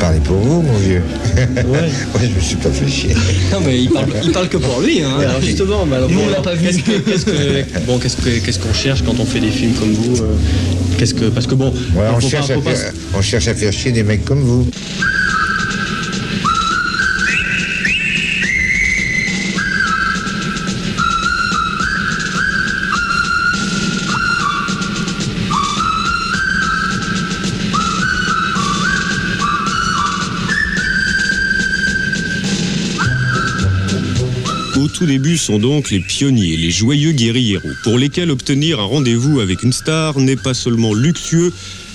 Parlez 0.00 0.20
pour 0.20 0.36
vous, 0.36 0.62
mon 0.62 0.74
vieux. 0.78 1.02
Ouais. 1.36 1.88
je 2.22 2.28
me 2.28 2.40
suis 2.40 2.54
pas 2.56 2.70
fait 2.70 2.88
chier. 2.88 3.14
Non, 3.52 3.58
mais 3.66 3.80
il 3.82 3.90
parle, 3.90 4.06
il 4.22 4.30
parle 4.30 4.48
que 4.48 4.56
pour 4.58 4.80
lui, 4.80 5.02
hein. 5.02 5.10
Alors 5.18 5.40
justement, 5.42 5.84
mais 5.86 5.96
alors, 5.96 6.08
Nous, 6.08 6.20
on 6.20 6.28
l'a 6.30 6.40
pas 6.40 6.54
vu. 6.54 6.66
Qu'est-ce 6.68 6.78
que- 6.82 6.98
qu'est-ce 7.10 7.24
que- 7.24 7.80
bon, 7.86 7.98
qu'est-ce 7.98 8.16
que- 8.16 8.38
qu'est-ce 8.38 8.60
qu'on 8.60 8.72
cherche 8.74 9.02
quand 9.04 9.18
on 9.18 9.24
fait 9.24 9.40
des 9.40 9.50
films 9.50 9.72
comme 9.72 9.92
vous 9.92 10.22
euh, 10.22 10.34
Qu'est-ce 10.98 11.14
que 11.14 11.24
parce 11.26 11.46
que 11.48 11.54
bon, 11.56 11.70
Ouais, 11.96 12.04
on, 12.10 12.14
pas- 12.14 12.28
cherche 12.28 12.50
à 12.50 12.54
pas 12.58 12.70
faire, 12.74 12.92
on 13.16 13.22
cherche 13.22 13.48
à 13.48 13.54
faire 13.54 13.72
chier 13.72 13.90
des 13.90 14.04
mecs 14.04 14.24
comme 14.24 14.40
vous. 14.40 14.68
Tout 34.98 35.06
début 35.06 35.38
sont 35.38 35.60
donc 35.60 35.92
les 35.92 36.00
pionniers, 36.00 36.56
les 36.56 36.72
joyeux 36.72 37.12
guérilleros, 37.12 37.68
pour 37.84 37.98
lesquels 37.98 38.32
obtenir 38.32 38.80
un 38.80 38.84
rendez-vous 38.84 39.38
avec 39.38 39.62
une 39.62 39.72
star 39.72 40.18
n'est 40.18 40.34
pas 40.34 40.54
seulement 40.54 40.92
luxueux, 40.92 41.52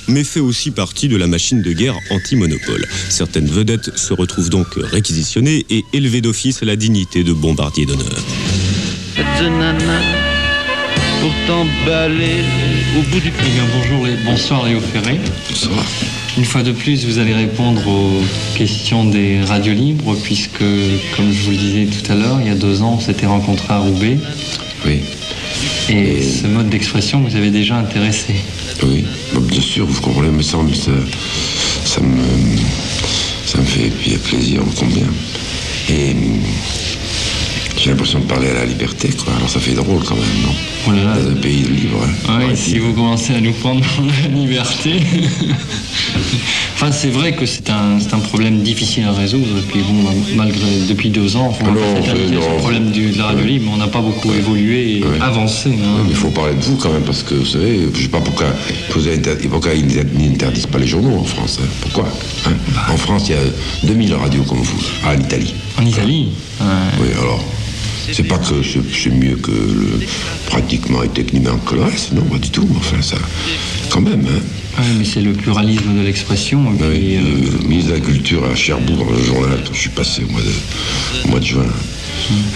mais 0.07 0.23
fait 0.23 0.39
aussi 0.39 0.71
partie 0.71 1.09
de 1.09 1.17
la 1.17 1.27
machine 1.27 1.61
de 1.61 1.73
guerre 1.73 1.97
anti-monopole. 2.11 2.87
Certaines 3.09 3.47
vedettes 3.47 3.97
se 3.97 4.13
retrouvent 4.13 4.49
donc 4.49 4.67
réquisitionnées 4.77 5.65
et 5.69 5.83
élevées 5.91 6.21
d'office 6.21 6.63
à 6.63 6.65
la 6.65 6.77
dignité 6.77 7.25
de 7.25 7.33
bombardier 7.33 7.85
d'honneur. 7.85 8.23
Cette 9.17 9.51
nana, 9.51 9.99
pourtant 11.19 11.67
balai 11.85 12.45
au 12.97 13.01
bout 13.11 13.19
du 13.19 13.33
Eh 13.37 13.51
bien, 13.51 13.65
bonjour 13.75 14.07
et 14.07 14.15
bonsoir 14.23 14.65
Léo 14.65 14.79
Ferré. 14.79 15.19
Bonsoir. 15.49 15.83
Une 16.37 16.45
fois 16.45 16.63
de 16.63 16.71
plus, 16.71 17.05
vous 17.05 17.19
allez 17.19 17.33
répondre 17.33 17.87
aux 17.87 18.21
questions 18.57 19.05
des 19.05 19.41
radios 19.41 19.73
libres, 19.73 20.15
puisque, 20.23 20.63
comme 21.15 21.31
je 21.31 21.43
vous 21.43 21.51
le 21.51 21.57
disais 21.57 21.85
tout 21.85 22.11
à 22.11 22.15
l'heure, 22.15 22.39
il 22.41 22.47
y 22.47 22.49
a 22.49 22.55
deux 22.55 22.81
ans, 22.81 22.95
on 22.97 22.99
s'était 22.99 23.27
rencontrés 23.27 23.71
à 23.73 23.77
Roubaix. 23.79 24.17
Oui. 24.85 25.01
Et 25.89 26.21
ce 26.23 26.47
mode 26.47 26.69
d'expression 26.69 27.21
vous 27.21 27.35
avait 27.35 27.51
déjà 27.51 27.75
intéressé. 27.77 28.33
Oui, 28.81 29.05
Bah, 29.33 29.41
bien 29.47 29.61
sûr, 29.61 29.85
vous 29.85 30.01
comprenez, 30.01 30.29
me 30.29 30.41
semble, 30.41 30.73
ça, 30.75 30.91
ça 31.85 32.01
me, 32.01 32.23
ça 33.45 33.59
me 33.59 33.65
fait 33.65 33.89
plaisir, 34.17 34.61
combien. 34.79 35.05
Et 35.89 36.11
hum, 36.13 36.39
j'ai 37.77 37.91
l'impression 37.91 38.19
de 38.19 38.25
parler 38.25 38.49
à 38.49 38.53
la 38.53 38.65
liberté, 38.65 39.09
quoi. 39.09 39.33
Alors 39.35 39.49
ça 39.49 39.59
fait 39.59 39.73
drôle 39.73 40.01
quand 40.03 40.15
même, 40.15 40.41
non? 40.43 40.93
Dans 41.15 41.29
un 41.29 41.35
pays 41.35 41.61
libre. 41.63 41.99
hein. 42.27 42.39
Oui, 42.49 42.55
si 42.57 42.79
vous 42.79 42.93
commencez 42.93 43.35
à 43.35 43.39
nous 43.41 43.53
prendre 43.53 43.85
la 44.23 44.29
liberté. 44.29 44.93
enfin, 46.75 46.91
c'est 46.91 47.09
vrai 47.09 47.33
que 47.33 47.45
c'est 47.45 47.69
un, 47.69 47.97
un 48.11 48.19
problème 48.19 48.61
difficile 48.61 49.03
à 49.05 49.11
résoudre. 49.11 49.47
Et 49.57 49.61
puis, 49.61 49.81
bon, 49.81 50.09
malgré, 50.35 50.59
depuis 50.87 51.09
deux 51.09 51.35
ans, 51.35 51.55
on 51.59 51.63
non. 51.71 52.57
problème 52.59 52.91
du- 52.91 53.11
de 53.11 53.17
la 53.17 53.25
radio 53.25 53.45
libre, 53.45 53.71
on 53.73 53.77
n'a 53.77 53.87
pas 53.87 54.01
beaucoup 54.01 54.31
évolué 54.33 54.97
et 54.99 55.03
avancé. 55.21 55.69
hein. 55.69 56.01
Mais 56.03 56.09
il 56.11 56.15
faut 56.15 56.29
parler 56.29 56.55
de 56.55 56.61
vous 56.61 56.75
quand 56.77 56.91
même, 56.91 57.03
parce 57.03 57.23
que 57.23 57.35
vous 57.35 57.45
savez, 57.45 57.79
je 57.93 57.97
ne 57.97 58.03
sais 58.03 58.09
pas 58.09 58.21
pourquoi, 58.21 58.47
pourquoi 59.49 59.73
ils 59.73 59.85
n'interdisent 60.17 60.67
pas 60.67 60.79
les 60.79 60.87
journaux 60.87 61.17
en 61.19 61.23
France. 61.23 61.59
hein. 61.61 61.67
Pourquoi 61.81 62.07
hein 62.47 62.51
En 62.91 62.97
France, 62.97 63.23
il 63.29 63.35
y 63.35 63.37
a 63.37 63.41
2000 63.87 64.13
radios 64.15 64.43
comme 64.43 64.61
vous. 64.61 64.81
Ah, 65.05 65.13
en 65.15 65.19
Italie. 65.19 65.53
En 65.79 65.85
Italie 65.85 66.27
Oui, 67.01 67.07
alors. 67.19 67.43
C'est 68.11 68.23
pas 68.23 68.37
que 68.37 68.61
c'est 68.63 69.09
mieux 69.09 69.35
que 69.35 69.51
le, 69.51 70.05
pratiquement 70.47 71.03
et 71.03 71.09
techniquement 71.09 71.57
que 71.57 71.75
le 71.75 71.83
reste, 71.83 72.13
non, 72.13 72.23
pas 72.23 72.37
du 72.37 72.49
tout, 72.49 72.67
mais 72.69 72.77
enfin, 72.77 73.01
ça. 73.01 73.17
Quand 73.89 74.01
même. 74.01 74.25
Hein. 74.27 74.41
Ouais, 74.79 74.85
mais 74.97 75.05
c'est 75.05 75.21
le 75.21 75.33
pluralisme 75.33 75.95
de 75.95 76.01
l'expression. 76.01 76.63
et 76.63 76.67
Oui, 76.67 76.99
puis, 76.99 77.15
euh, 77.17 77.21
le 77.61 77.67
ministre 77.67 77.91
de 77.91 77.95
la 77.95 78.01
Culture 78.01 78.43
à 78.45 78.55
Cherbourg, 78.55 79.05
dans 79.05 79.15
le 79.15 79.23
journal, 79.23 79.59
je 79.71 79.77
suis 79.77 79.89
passé 79.89 80.23
au 80.27 80.31
mois 80.31 80.41
de, 80.41 81.25
au 81.25 81.27
mois 81.29 81.39
de 81.39 81.45
juin, 81.45 81.65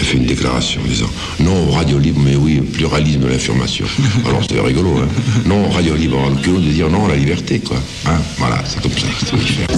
a 0.00 0.04
fait 0.04 0.16
une 0.16 0.26
déclaration 0.26 0.80
en 0.82 0.88
disant 0.88 1.10
Non, 1.40 1.70
radio 1.70 1.98
libre, 1.98 2.20
mais 2.24 2.36
oui, 2.36 2.60
pluralisme 2.60 3.20
de 3.20 3.28
l'information. 3.28 3.86
Alors 4.26 4.42
c'est 4.48 4.60
rigolo, 4.60 4.98
hein 4.98 5.08
Non, 5.46 5.68
radio 5.70 5.94
libre, 5.94 6.18
on 6.18 6.26
a 6.26 6.30
le 6.30 6.42
culot 6.42 6.58
de 6.60 6.70
dire 6.70 6.90
non 6.90 7.06
à 7.06 7.10
la 7.10 7.16
liberté, 7.16 7.60
quoi. 7.60 7.76
Hein 8.06 8.18
voilà, 8.36 8.62
c'est 8.66 8.82
comme 8.82 8.92
ça 8.92 9.06
qu'il 9.18 9.28
faut 9.28 9.36
faire. 9.36 9.68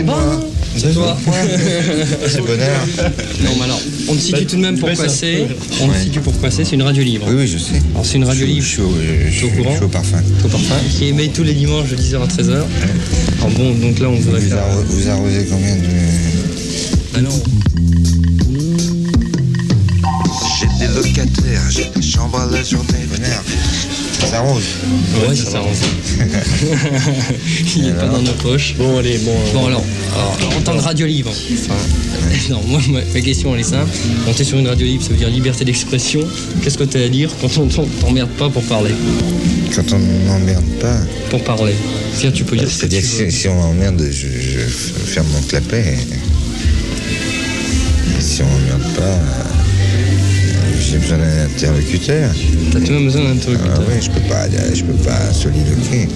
C'est 0.00 0.06
moi. 0.06 0.40
C'est 0.76 0.94
toi. 0.94 1.16
C'est 2.28 2.40
bonheur. 2.40 2.80
Non, 3.42 3.50
mais 3.58 3.64
alors, 3.64 3.80
on 4.08 4.14
te 4.14 4.20
situe 4.20 4.46
tout 4.46 4.56
de 4.56 4.60
même 4.62 4.78
pour 4.78 4.88
passer. 4.88 5.46
On 5.80 5.88
te 5.88 5.92
Ouais. 5.92 5.98
situe 6.04 6.20
pour 6.20 6.32
passer, 6.34 6.64
c'est 6.64 6.76
une 6.76 6.82
radio 6.82 7.02
libre. 7.02 7.26
Oui, 7.28 7.34
oui, 7.38 7.46
je 7.48 7.58
sais. 7.58 7.80
Alors, 7.92 8.06
c'est 8.06 8.16
une 8.18 8.24
radio 8.24 8.46
libre. 8.46 8.62
Je 8.62 8.68
suis 8.68 8.80
au, 8.82 8.92
je 9.26 9.30
suis- 9.36 9.46
au 9.46 9.50
courant 9.50 9.70
je 9.72 9.76
suis 9.76 9.84
au 9.84 9.88
parfum. 9.88 10.22
Au 10.44 10.48
parfum, 10.48 10.74
qui 10.96 11.06
émet 11.06 11.28
tous 11.28 11.42
les 11.42 11.54
dimanches 11.54 11.88
de 11.90 11.96
10h 11.96 12.22
à 12.22 12.26
13h. 12.26 12.62
Alors 13.40 13.50
bon, 13.56 13.74
donc 13.74 13.98
là, 13.98 14.08
on 14.08 14.14
voudrait 14.16 14.40
Vous, 14.40 14.48
faire. 14.48 14.64
vous 14.86 15.08
arrosez 15.08 15.46
combien 15.50 15.74
de. 15.76 15.82
Ah 17.16 17.20
non. 17.20 17.42
J'ai 20.60 20.86
des 20.86 20.92
locataires, 20.94 21.62
j'ai 21.70 21.90
des 21.94 22.02
chambres 22.06 22.38
à 22.40 22.46
la 22.46 22.62
journée. 22.62 23.06
Bonheur. 23.12 23.42
Ça 24.20 24.26
s'arrose. 24.26 24.62
Ouais, 25.28 25.34
ça 25.34 25.50
s'arrose. 25.50 25.78
Il 27.76 27.88
est 27.88 27.92
pas 27.92 28.06
dans 28.06 28.22
nos 28.22 28.32
poches. 28.32 28.74
Bon, 28.76 28.98
allez, 28.98 29.18
bon. 29.18 29.30
euh, 29.32 29.52
Bon 29.54 29.66
alors, 29.66 29.84
alors, 30.14 30.36
en 30.56 30.60
tant 30.60 30.76
que 30.76 30.82
radio 30.82 31.06
libre, 31.06 31.32
enfin, 31.52 31.74
non, 32.50 32.60
moi 32.66 32.80
ma, 32.88 33.00
question 33.20 33.54
elle 33.54 33.60
est 33.60 33.64
simple. 33.64 33.90
Quand 34.26 34.32
t'es 34.34 34.44
sur 34.44 34.58
une 34.58 34.68
radio 34.68 34.86
libre, 34.86 35.02
ça 35.02 35.10
veut 35.10 35.16
dire 35.16 35.28
liberté 35.30 35.64
d'expression. 35.64 36.20
Qu'est-ce 36.62 36.78
que 36.78 36.84
t'as 36.84 37.04
à 37.04 37.08
dire 37.08 37.30
quand 37.40 37.56
on 37.58 37.66
t'emmerde 37.66 38.30
pas 38.30 38.48
pour 38.50 38.62
parler 38.64 38.92
Quand 39.74 39.92
on 39.92 39.98
m'emmerde 40.28 40.64
pas. 40.80 40.98
Pour 41.30 41.42
parler. 41.42 41.74
C'est-à-dire 42.12 42.32
tu 42.32 42.44
peux 42.44 42.56
dire 42.56 42.66
que 42.66 42.72
C'est-à-dire 42.72 43.00
que 43.00 43.06
si, 43.06 43.30
si 43.32 43.48
on 43.48 43.54
m'emmerde, 43.54 44.02
je, 44.10 44.26
ferme 45.06 45.26
mon 45.32 45.40
clapet. 45.42 45.80
Et, 45.80 45.98
et 48.18 48.20
si 48.20 48.42
on 48.42 48.46
m'emmerde 48.46 48.94
pas, 48.96 49.02
euh, 49.02 49.44
j'ai 50.90 50.98
besoin 50.98 51.18
d'un 51.18 51.44
interlocuteur. 51.44 52.30
T'as 52.72 52.80
tout 52.80 52.86
de 52.86 52.92
même 52.92 53.04
besoin 53.04 53.22
d'un 53.22 53.30
interlocuteur. 53.32 53.74
Ah 53.76 53.82
oui, 53.88 53.94
je 54.00 54.10
peux 54.10 54.28
pas, 54.28 54.48
je 54.74 54.82
peux 54.82 55.04
pas 55.04 55.32
soliloquer. 55.32 56.08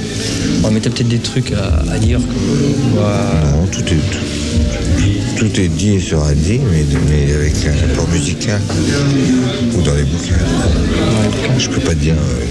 Oh, 0.65 0.69
mais 0.73 0.81
t'as 0.81 0.91
peut-être 0.91 1.09
des 1.09 1.19
trucs 1.19 1.53
à, 1.53 1.85
à 1.93 1.99
dire. 1.99 2.19
Comme, 2.19 2.97
Non, 2.97 3.67
tout 3.71 3.83
est, 3.83 4.03
tout, 4.11 5.37
tout 5.37 5.61
est 5.61 5.69
dit 5.69 5.95
et 5.95 6.01
sera 6.01 6.35
dit, 6.35 6.59
mais, 6.73 6.85
mais 7.09 7.33
avec 7.35 7.55
un 7.67 7.93
apport 7.93 8.09
musical 8.09 8.61
ou 9.77 9.83
dans 9.83 9.95
les 9.95 10.03
bouquins. 10.03 10.35
Je 11.57 11.69
peux 11.69 11.81
pas 11.81 11.95
dire 11.95 12.15
euh, 12.15 12.45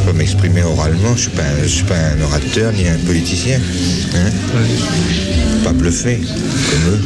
peux 0.00 0.12
pas 0.12 0.18
m'exprimer 0.18 0.62
oralement. 0.62 1.14
Je 1.16 1.22
suis 1.22 1.30
un- 1.38 1.62
je 1.62 1.68
suis 1.68 1.84
pas 1.84 1.94
un 1.96 2.20
orateur 2.22 2.72
ni 2.72 2.86
un 2.88 2.96
politicien. 3.06 3.58
Hein 4.14 4.30
Pas 5.64 5.72
bluffer 5.72 6.18
comme 6.18 6.94
eux. 6.94 7.00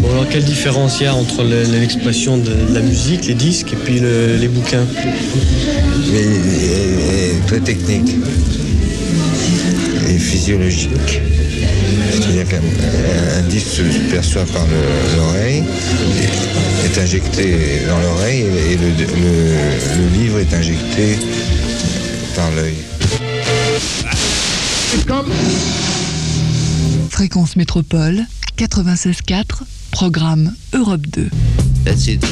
Bon, 0.00 0.10
alors 0.12 0.28
quelle 0.28 0.44
différence 0.44 0.98
il 1.00 1.04
y 1.04 1.06
a 1.06 1.14
entre 1.14 1.42
le- 1.44 1.64
l'expression 1.78 2.36
de 2.38 2.52
la 2.72 2.80
musique, 2.80 3.26
les 3.26 3.34
disques, 3.34 3.72
et 3.72 3.76
puis 3.76 4.00
le- 4.00 4.36
les 4.36 4.48
bouquins? 4.48 4.86
Mais, 6.12 6.20
et- 6.20 7.34
et 7.36 7.46
très 7.46 7.60
technique 7.60 8.16
et 10.08 10.18
physiologique. 10.18 11.20
C'est-à-dire 12.12 12.46
qu'un 12.48 12.60
un 13.38 13.42
disque 13.48 13.68
se 13.68 13.82
perçoit 14.10 14.44
par 14.46 14.64
le- 14.66 15.16
l'oreille, 15.16 15.64
est- 16.20 16.98
injecté 17.00 17.82
dans 17.88 17.98
l'oreille 17.98 18.40
et, 18.42 18.72
et 18.72 18.76
le, 18.76 18.88
le- 18.90 20.02
le 20.02 20.18
livre 20.18 20.38
est 20.38 20.52
injecté 20.54 21.18
par 22.36 22.50
l'œil. 22.52 22.74
Fréquence 27.10 27.56
Métropole 27.56 28.24
96.4, 28.58 29.62
programme 29.90 30.52
Europe 30.74 31.06
2. 31.08 31.28
That's 31.84 32.06
it, 32.08 32.24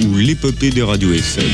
ou 0.00 0.16
l'épopée 0.16 0.70
des 0.70 0.82
radios 0.82 1.12
FM. 1.12 1.44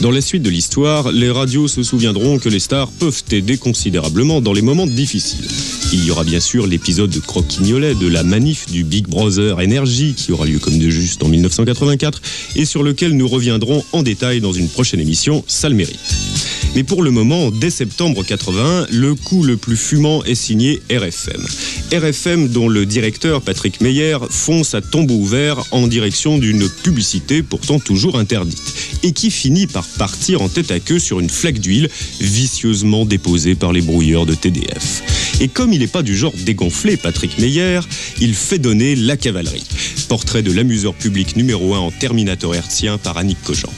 Dans 0.00 0.12
la 0.12 0.20
suite 0.20 0.44
de 0.44 0.50
l'histoire, 0.50 1.10
les 1.10 1.28
radios 1.28 1.66
se 1.66 1.82
souviendront 1.82 2.38
que 2.38 2.48
les 2.48 2.60
stars 2.60 2.88
peuvent 2.88 3.24
aider 3.32 3.58
considérablement 3.58 4.40
dans 4.40 4.52
les 4.52 4.62
moments 4.62 4.86
difficiles. 4.86 5.48
Il 5.92 6.04
y 6.04 6.10
aura 6.12 6.22
bien 6.22 6.38
sûr 6.38 6.68
l'épisode 6.68 7.10
de 7.10 7.18
Croquignolet 7.18 7.94
de 7.94 8.06
la 8.06 8.22
manif 8.22 8.70
du 8.70 8.84
Big 8.84 9.08
Brother 9.08 9.58
Energy 9.58 10.14
qui 10.14 10.30
aura 10.30 10.46
lieu 10.46 10.60
comme 10.60 10.78
de 10.78 10.88
juste 10.88 11.24
en 11.24 11.28
1984 11.28 12.22
et 12.54 12.64
sur 12.64 12.84
lequel 12.84 13.16
nous 13.16 13.26
reviendrons 13.26 13.84
en 13.92 14.04
détail 14.04 14.40
dans 14.40 14.52
une 14.52 14.68
prochaine 14.68 15.00
émission, 15.00 15.42
ça 15.48 15.68
le 15.68 15.74
mérite. 15.74 16.37
Mais 16.78 16.84
pour 16.84 17.02
le 17.02 17.10
moment, 17.10 17.50
dès 17.50 17.70
septembre 17.70 18.24
81, 18.24 18.86
le 18.92 19.16
coup 19.16 19.42
le 19.42 19.56
plus 19.56 19.76
fumant 19.76 20.22
est 20.22 20.36
signé 20.36 20.80
RFM. 20.88 21.44
RFM 21.92 22.46
dont 22.50 22.68
le 22.68 22.86
directeur 22.86 23.42
Patrick 23.42 23.80
Meyer 23.80 24.18
fonce 24.30 24.74
à 24.74 24.80
tombeau 24.80 25.16
ouvert 25.16 25.60
en 25.72 25.88
direction 25.88 26.38
d'une 26.38 26.68
publicité 26.68 27.42
pourtant 27.42 27.80
toujours 27.80 28.16
interdite 28.16 28.62
et 29.02 29.10
qui 29.10 29.32
finit 29.32 29.66
par 29.66 29.84
partir 29.98 30.40
en 30.40 30.48
tête 30.48 30.70
à 30.70 30.78
queue 30.78 31.00
sur 31.00 31.18
une 31.18 31.28
flaque 31.28 31.58
d'huile 31.58 31.90
vicieusement 32.20 33.04
déposée 33.04 33.56
par 33.56 33.72
les 33.72 33.80
brouilleurs 33.80 34.24
de 34.24 34.34
TDF. 34.34 35.02
Et 35.40 35.48
comme 35.48 35.72
il 35.72 35.80
n'est 35.80 35.88
pas 35.88 36.02
du 36.02 36.16
genre 36.16 36.34
dégonflé, 36.46 36.96
Patrick 36.96 37.38
Meyer, 37.38 37.80
il 38.20 38.34
fait 38.34 38.60
donner 38.60 38.94
la 38.94 39.16
cavalerie. 39.16 39.66
Portrait 40.08 40.44
de 40.44 40.52
l'amuseur 40.52 40.94
public 40.94 41.34
numéro 41.34 41.74
1 41.74 41.78
en 41.80 41.90
Terminator 41.90 42.54
hertzien 42.54 42.98
par 42.98 43.18
Annick 43.18 43.42
Cogent. 43.42 43.72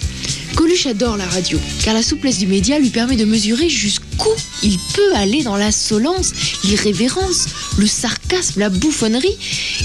Coluche 0.57 0.87
adore 0.87 1.17
la 1.17 1.27
radio, 1.27 1.59
car 1.83 1.95
la 1.95 2.03
souplesse 2.03 2.39
du 2.39 2.47
média 2.47 2.79
lui 2.79 2.91
permet 2.91 3.17
de 3.17 3.25
mesurer 3.25 3.69
jusqu'où 3.69 4.31
il 4.63 4.79
peut 4.95 5.15
aller 5.15 5.43
dans 5.43 5.57
l'insolence, 5.57 6.33
l'irrévérence, 6.65 7.47
le 7.79 7.87
sarcasme, 7.87 8.61
la 8.61 8.69
bouffonnerie. 8.69 9.37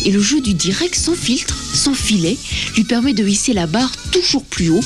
Et 0.06 0.12
le 0.12 0.21
jeu 0.21 0.41
du 0.41 0.54
direct 0.54 0.95
sans 0.95 1.15
filtre, 1.15 1.56
sans 1.73 1.93
filet, 1.93 2.38
lui 2.75 2.84
permet 2.84 3.13
de 3.13 3.25
hisser 3.25 3.54
la 3.54 3.67
barre 3.67 3.91
toujours 4.12 4.43
plus 4.43 4.69
haut. 4.69 4.84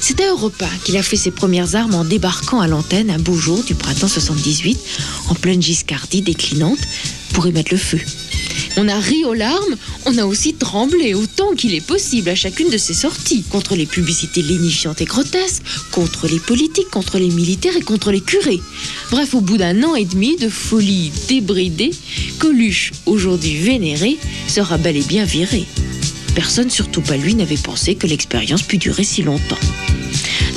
C'est 0.00 0.20
à 0.20 0.28
Europe 0.28 0.62
1 0.62 0.66
qu'il 0.84 0.96
a 0.96 1.02
fait 1.02 1.16
ses 1.16 1.30
premières 1.30 1.74
armes 1.74 1.94
en 1.94 2.04
débarquant 2.04 2.60
à 2.60 2.68
l'antenne 2.68 3.10
un 3.10 3.18
beau 3.18 3.34
jour 3.34 3.62
du 3.64 3.74
printemps 3.74 4.08
78, 4.08 4.78
en 5.28 5.34
pleine 5.34 5.62
Giscardie 5.62 6.22
déclinante, 6.22 6.78
pour 7.34 7.46
y 7.46 7.52
mettre 7.52 7.72
le 7.72 7.78
feu. 7.78 8.00
On 8.80 8.86
a 8.86 9.00
ri 9.00 9.24
aux 9.24 9.34
larmes, 9.34 9.74
on 10.06 10.16
a 10.18 10.24
aussi 10.24 10.54
tremblé 10.54 11.12
autant 11.12 11.52
qu'il 11.56 11.74
est 11.74 11.84
possible 11.84 12.28
à 12.28 12.36
chacune 12.36 12.70
de 12.70 12.78
ses 12.78 12.94
sorties, 12.94 13.42
contre 13.50 13.74
les 13.74 13.86
publicités 13.86 14.40
lénifiantes 14.40 15.00
et 15.00 15.04
grotesques, 15.04 15.64
contre 15.90 16.28
les 16.28 16.38
politiques, 16.38 16.88
contre 16.88 17.18
les 17.18 17.30
militaires 17.30 17.76
et 17.76 17.82
contre 17.82 18.12
les 18.12 18.20
curés. 18.20 18.60
Bref, 19.10 19.34
au 19.34 19.40
bout 19.40 19.56
d'un 19.56 19.82
an 19.82 19.96
et 19.96 20.04
demi 20.04 20.36
de 20.36 20.48
folie 20.48 21.10
débridée, 21.26 21.90
Coluche, 22.38 22.92
aujourd'hui 23.04 23.56
vénéré, 23.56 24.16
sera 24.46 24.78
bel 24.78 24.96
et 24.96 25.02
bien 25.02 25.24
viré. 25.24 25.66
Personne, 26.38 26.70
surtout 26.70 27.00
pas 27.00 27.16
lui, 27.16 27.34
n'avait 27.34 27.56
pensé 27.56 27.96
que 27.96 28.06
l'expérience 28.06 28.62
pût 28.62 28.78
durer 28.78 29.02
si 29.02 29.22
longtemps. 29.24 29.58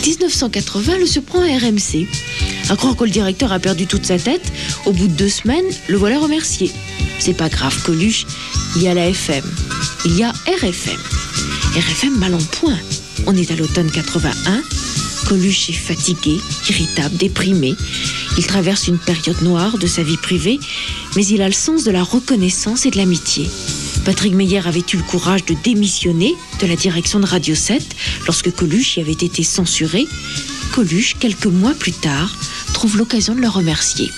1980 0.05 0.99
le 0.99 1.07
surprend 1.07 1.39
à 1.39 1.57
RMC. 1.57 2.05
À 2.69 2.75
croire 2.75 2.95
que 2.95 3.03
le 3.03 3.09
directeur 3.09 3.51
a 3.51 3.57
perdu 3.57 3.87
toute 3.87 4.05
sa 4.05 4.19
tête, 4.19 4.43
au 4.85 4.91
bout 4.91 5.07
de 5.07 5.13
deux 5.13 5.27
semaines, 5.27 5.65
le 5.87 5.97
voilà 5.97 6.19
remercié. 6.19 6.69
C'est 7.17 7.33
pas 7.33 7.49
grave, 7.49 7.75
Coluche, 7.81 8.27
il 8.75 8.83
y 8.83 8.89
a 8.89 8.93
la 8.93 9.07
FM, 9.07 9.43
il 10.05 10.15
y 10.15 10.21
a 10.21 10.29
RFM. 10.29 10.99
RFM 11.75 12.15
mal 12.19 12.35
en 12.35 12.43
point. 12.59 12.77
On 13.25 13.35
est 13.35 13.49
à 13.49 13.55
l'automne 13.55 13.89
81. 13.89 14.61
Coluche 15.27 15.71
est 15.71 15.73
fatigué, 15.73 16.39
irritable, 16.69 17.17
déprimé. 17.17 17.73
Il 18.37 18.45
traverse 18.45 18.87
une 18.87 18.99
période 18.99 19.41
noire 19.41 19.79
de 19.79 19.87
sa 19.87 20.03
vie 20.03 20.17
privée, 20.17 20.59
mais 21.15 21.25
il 21.25 21.41
a 21.41 21.47
le 21.47 21.55
sens 21.55 21.83
de 21.85 21.89
la 21.89 22.03
reconnaissance 22.03 22.85
et 22.85 22.91
de 22.91 22.97
l'amitié. 22.97 23.49
Patrick 24.05 24.33
Meyer 24.33 24.65
avait 24.65 24.83
eu 24.93 24.97
le 24.97 25.03
courage 25.03 25.45
de 25.45 25.55
démissionner 25.63 26.35
de 26.59 26.65
la 26.65 26.75
direction 26.75 27.19
de 27.19 27.25
Radio 27.25 27.53
7 27.53 27.83
lorsque 28.25 28.51
Coluche 28.51 28.97
y 28.97 29.01
avait 29.01 29.11
été 29.11 29.43
censuré. 29.43 30.07
Coluche, 30.73 31.15
quelques 31.19 31.45
mois 31.45 31.73
plus 31.73 31.91
tard, 31.91 32.35
trouve 32.73 32.97
l'occasion 32.97 33.35
de 33.35 33.41
le 33.41 33.47
remercier. 33.47 34.09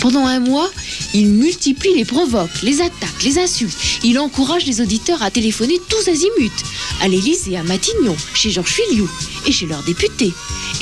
Pendant 0.00 0.26
un 0.26 0.40
mois, 0.40 0.70
il 1.14 1.28
multiplie 1.28 1.94
les 1.94 2.04
provoques, 2.04 2.62
les 2.62 2.80
attaques, 2.80 3.22
les 3.24 3.38
insultes. 3.38 3.76
Il 4.02 4.18
encourage 4.18 4.66
les 4.66 4.80
auditeurs 4.80 5.22
à 5.22 5.30
téléphoner 5.30 5.80
tous 5.88 6.08
azimuts, 6.08 6.64
à 7.00 7.08
l'Élysée, 7.08 7.56
à 7.56 7.62
Matignon, 7.62 8.16
chez 8.34 8.50
Georges 8.50 8.72
Filiou 8.72 9.08
et 9.46 9.52
chez 9.52 9.66
leurs 9.66 9.82
députés. 9.82 10.32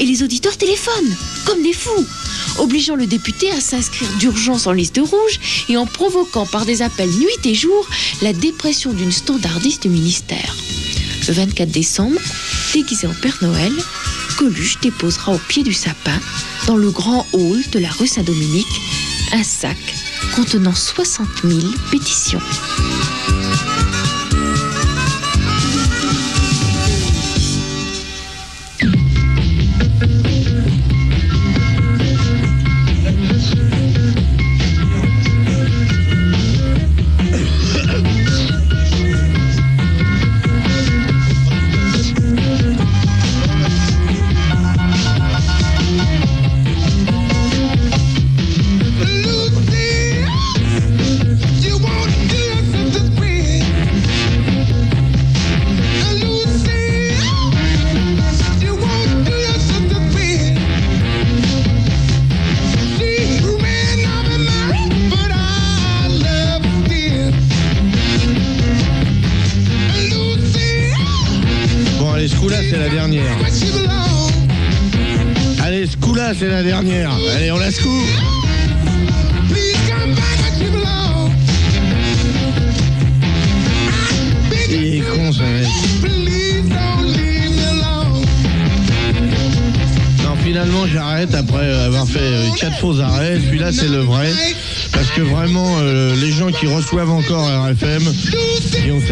Et 0.00 0.04
les 0.04 0.22
auditeurs 0.22 0.56
téléphonent, 0.56 1.16
comme 1.46 1.62
des 1.62 1.72
fous, 1.72 2.06
obligeant 2.58 2.94
le 2.94 3.06
député 3.06 3.50
à 3.50 3.60
s'inscrire 3.60 4.10
d'urgence 4.18 4.66
en 4.66 4.72
liste 4.72 4.98
rouge 4.98 5.40
et 5.68 5.76
en 5.76 5.86
provoquant 5.86 6.46
par 6.46 6.64
des 6.66 6.82
appels 6.82 7.10
nuit 7.10 7.44
et 7.44 7.54
jour 7.54 7.86
la 8.22 8.32
dépression 8.32 8.92
d'une 8.92 9.12
standardiste 9.12 9.82
du 9.82 9.88
ministère. 9.88 10.54
Le 11.28 11.34
24 11.34 11.70
décembre, 11.70 12.20
déguisé 12.72 13.06
en 13.06 13.14
Père 13.14 13.38
Noël, 13.42 13.72
Coluche 14.38 14.78
déposera 14.80 15.34
au 15.34 15.38
pied 15.38 15.62
du 15.62 15.72
sapin, 15.72 16.18
dans 16.66 16.76
le 16.76 16.90
grand 16.90 17.26
hall 17.32 17.62
de 17.72 17.78
la 17.78 17.90
rue 17.90 18.06
Saint-Dominique, 18.06 18.66
un 19.32 19.42
sac 19.42 19.76
contenant 20.34 20.74
60 20.74 21.26
000 21.44 21.60
pétitions. 21.90 22.40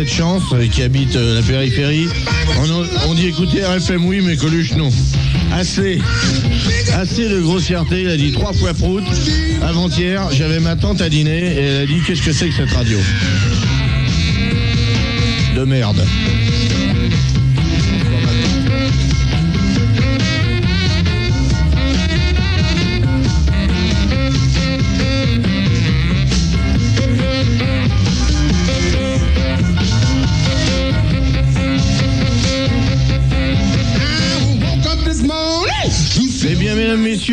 Chance, 0.09 0.43
et 0.61 0.69
qui 0.69 0.83
habitent 0.83 1.17
euh, 1.17 1.37
la 1.37 1.43
périphérie, 1.43 2.07
on, 2.59 3.11
on 3.11 3.15
dit 3.15 3.29
écoutez 3.29 3.65
RFM, 3.65 4.05
oui, 4.05 4.21
mais 4.23 4.37
Coluche, 4.37 4.75
non. 4.75 4.91
Assez. 5.53 5.99
Assez 6.95 7.29
de 7.29 7.41
grossièreté. 7.41 8.03
Il 8.03 8.09
a 8.09 8.17
dit 8.17 8.33
trois 8.33 8.53
fois 8.53 8.75
prout. 8.75 9.05
Avant-hier, 9.63 10.29
j'avais 10.33 10.61
ma 10.61 10.77
tante 10.77 11.01
à 11.01 11.09
dîner 11.09 11.39
et 11.39 11.61
elle 11.61 11.83
a 11.83 11.87
dit 11.87 12.01
qu'est-ce 12.07 12.23
que 12.23 12.33
c'est 12.33 12.49
que 12.49 12.55
cette 12.55 12.71
radio? 12.71 12.99
De 15.55 15.65
merde. 15.65 16.05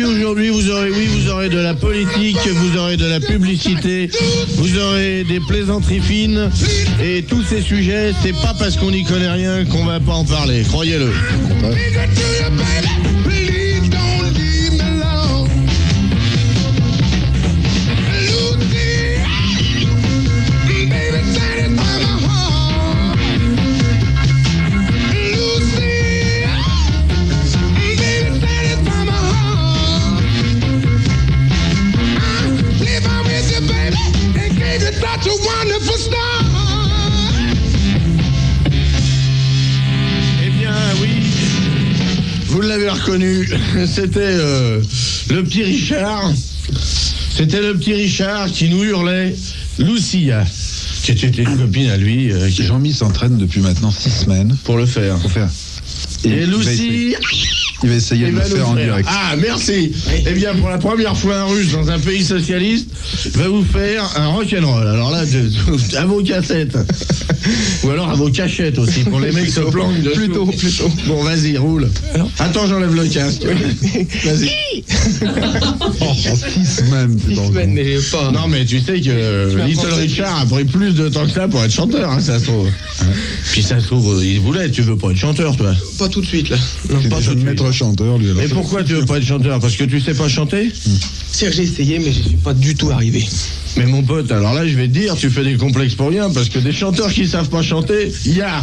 Aujourd'hui, 0.02 0.48
vous 0.48 0.70
aurez, 0.70 0.90
oui, 0.90 1.06
vous 1.06 1.30
aurez 1.30 1.48
de 1.48 1.58
la 1.58 1.74
politique, 1.74 2.38
vous 2.48 2.76
aurez 2.78 2.96
de 2.96 3.06
la 3.06 3.20
publicité, 3.20 4.10
vous 4.56 4.78
aurez 4.78 5.24
des 5.24 5.40
plaisanteries 5.40 6.00
fines, 6.00 6.50
et 7.02 7.22
tous 7.22 7.42
ces 7.44 7.60
sujets, 7.60 8.12
c'est 8.22 8.32
pas 8.32 8.54
parce 8.58 8.76
qu'on 8.76 8.90
n'y 8.90 9.04
connaît 9.04 9.30
rien 9.30 9.64
qu'on 9.64 9.84
va 9.84 10.00
pas 10.00 10.14
en 10.14 10.24
parler, 10.24 10.62
croyez-le. 10.62 11.12
Reconnu. 43.04 43.48
C'était 43.86 44.18
euh, 44.20 44.80
le 45.30 45.42
petit 45.44 45.62
Richard. 45.64 46.32
C'était 47.36 47.60
le 47.60 47.74
petit 47.76 47.94
Richard 47.94 48.50
qui 48.50 48.68
nous 48.68 48.84
hurlait 48.84 49.34
Lucia, 49.78 50.44
qui 51.02 51.12
était 51.12 51.42
une 51.42 51.56
copine 51.58 51.90
à 51.90 51.96
lui. 51.96 52.32
euh, 52.32 52.48
qui- 52.48 52.64
Jean-Mi 52.64 52.92
s'entraîne 52.92 53.36
depuis 53.38 53.60
maintenant 53.60 53.90
six 53.90 54.10
semaines. 54.10 54.56
Pour 54.64 54.76
le 54.78 54.86
faire. 54.86 55.16
Pour 55.18 55.30
faire. 55.30 55.48
Et 56.24 56.46
Lucie. 56.46 57.14
Il 57.82 57.90
va 57.90 57.96
essayer 57.96 58.26
Il 58.28 58.34
de 58.34 58.38
le 58.38 58.44
faire 58.44 58.68
en 58.68 58.74
direct. 58.74 59.08
Ah, 59.10 59.34
merci. 59.40 59.92
Eh 60.26 60.32
bien, 60.32 60.54
pour 60.54 60.68
la 60.70 60.78
première 60.78 61.16
fois, 61.16 61.36
un 61.40 61.44
russe 61.44 61.72
dans 61.72 61.90
un 61.90 61.98
pays 61.98 62.24
socialiste 62.24 62.88
va 63.34 63.48
vous 63.48 63.64
faire 63.64 64.10
un 64.16 64.28
rock'n'roll. 64.28 64.86
Alors 64.86 65.10
là, 65.10 65.24
de- 65.26 65.96
à 65.96 66.06
vos 66.06 66.22
cassettes. 66.22 66.76
Ou 67.82 67.90
alors 67.90 68.08
à 68.08 68.14
vos 68.14 68.30
cachettes 68.30 68.78
aussi, 68.78 69.00
pour 69.00 69.20
les 69.20 69.32
mecs 69.32 69.46
qui 69.46 69.50
se 69.50 69.60
planquent 69.60 70.00
dessus. 70.00 70.16
Plutôt, 70.20 70.46
plutôt. 70.46 70.90
Bon, 71.06 71.22
vas-y, 71.22 71.58
roule. 71.58 71.90
Attends, 72.38 72.66
j'enlève 72.66 72.94
le 72.94 73.04
casque. 73.06 73.42
Vas-y. 73.44 74.84
Oh, 76.00 76.14
six 76.54 76.66
semaines, 76.66 77.18
c'est 77.26 77.38
encore- 77.38 77.52
mais 77.68 77.96
pas. 78.10 78.30
Non, 78.32 78.48
mais 78.48 78.64
tu 78.64 78.80
sais 78.80 79.00
que 79.00 79.64
Little 79.66 79.92
Richard 79.92 80.40
a 80.40 80.46
pris 80.46 80.64
plus 80.64 80.94
de 80.94 81.08
temps 81.08 81.24
que 81.26 81.32
ça 81.32 81.48
pour 81.48 81.62
être 81.62 81.70
chanteur, 81.72 82.10
hein, 82.10 82.20
ça 82.20 82.38
se 82.38 82.44
trouve. 82.44 82.68
Puis 83.52 83.62
ça 83.62 83.78
se 83.80 83.86
trouve, 83.86 84.22
il 84.24 84.40
voulait, 84.40 84.70
tu 84.70 84.82
veux 84.82 84.96
pas 84.96 85.10
être 85.10 85.18
chanteur, 85.18 85.56
toi 85.56 85.74
Pas 85.98 86.08
tout 86.08 86.20
de 86.20 86.26
suite 86.26 86.48
là. 86.50 86.56
Non, 86.90 87.02
pas 87.08 87.20
tout 87.20 87.34
de 87.34 87.40
suite. 87.40 87.60
Chanteur, 87.74 88.16
lui. 88.18 88.28
Mais 88.34 88.48
pourquoi 88.48 88.82
tu 88.82 88.94
veux 88.94 89.04
pas 89.04 89.18
être 89.18 89.26
chanteur 89.26 89.60
Parce 89.60 89.76
que 89.76 89.84
tu 89.84 90.00
sais 90.00 90.14
pas 90.14 90.28
chanter 90.28 90.72
C'est 91.30 91.46
que 91.46 91.52
j'ai 91.52 91.64
essayé, 91.64 91.98
mais 91.98 92.12
je 92.12 92.22
suis 92.22 92.36
pas 92.36 92.54
du 92.54 92.74
tout 92.74 92.90
arrivé. 92.90 93.26
Mais 93.76 93.86
mon 93.86 94.02
pote, 94.02 94.30
alors 94.30 94.54
là, 94.54 94.66
je 94.66 94.74
vais 94.76 94.86
te 94.86 94.92
dire, 94.92 95.16
tu 95.16 95.28
fais 95.28 95.42
des 95.42 95.56
complexes 95.56 95.94
pour 95.94 96.08
rien, 96.08 96.30
parce 96.30 96.48
que 96.48 96.60
des 96.60 96.72
chanteurs 96.72 97.12
qui 97.12 97.26
savent 97.26 97.48
pas 97.48 97.62
chanter, 97.62 98.12
il 98.24 98.36
y 98.36 98.42
a. 98.42 98.62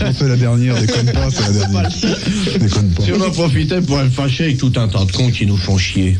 On 0.00 0.12
fait 0.12 0.28
la 0.28 0.36
dernière, 0.36 0.80
déconne 0.80 1.10
pas, 1.12 1.28
c'est 1.30 1.42
la 1.42 1.52
dernière. 1.52 1.88
Déconne 2.60 2.90
pas. 2.90 3.02
Si 3.04 3.12
on 3.12 3.20
en 3.20 3.30
profitait 3.30 3.80
pour 3.80 4.00
être 4.00 4.12
fâché 4.12 4.44
avec 4.44 4.58
tout 4.58 4.72
un 4.76 4.86
tas 4.88 5.04
de 5.04 5.12
cons 5.12 5.30
qui 5.30 5.44
nous 5.46 5.56
font 5.56 5.76
chier. 5.76 6.16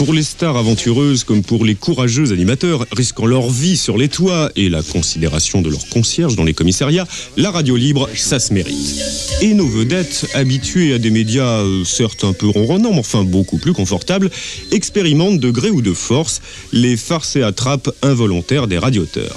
Pour 0.00 0.14
les 0.14 0.22
stars 0.22 0.56
aventureuses 0.56 1.24
comme 1.24 1.42
pour 1.42 1.62
les 1.62 1.74
courageux 1.74 2.32
animateurs 2.32 2.86
risquant 2.90 3.26
leur 3.26 3.50
vie 3.50 3.76
sur 3.76 3.98
les 3.98 4.08
toits 4.08 4.50
et 4.56 4.70
la 4.70 4.82
considération 4.82 5.60
de 5.60 5.68
leurs 5.68 5.86
concierges 5.90 6.36
dans 6.36 6.42
les 6.42 6.54
commissariats, 6.54 7.06
la 7.36 7.50
radio 7.50 7.76
libre, 7.76 8.08
ça 8.14 8.38
se 8.38 8.54
mérite. 8.54 9.04
Et 9.42 9.52
nos 9.52 9.68
vedettes, 9.68 10.26
habituées 10.32 10.94
à 10.94 10.98
des 10.98 11.10
médias 11.10 11.60
euh, 11.60 11.84
certes 11.84 12.24
un 12.24 12.32
peu 12.32 12.48
ronronnants, 12.48 12.94
mais 12.94 13.00
enfin 13.00 13.24
beaucoup 13.24 13.58
plus 13.58 13.74
confortables, 13.74 14.30
expérimentent 14.72 15.38
de 15.38 15.50
gré 15.50 15.68
ou 15.68 15.82
de 15.82 15.92
force 15.92 16.40
les 16.72 16.96
farces 16.96 17.36
et 17.36 17.42
attrapes 17.42 17.94
involontaires 18.00 18.68
des 18.68 18.78
radioteurs. 18.78 19.36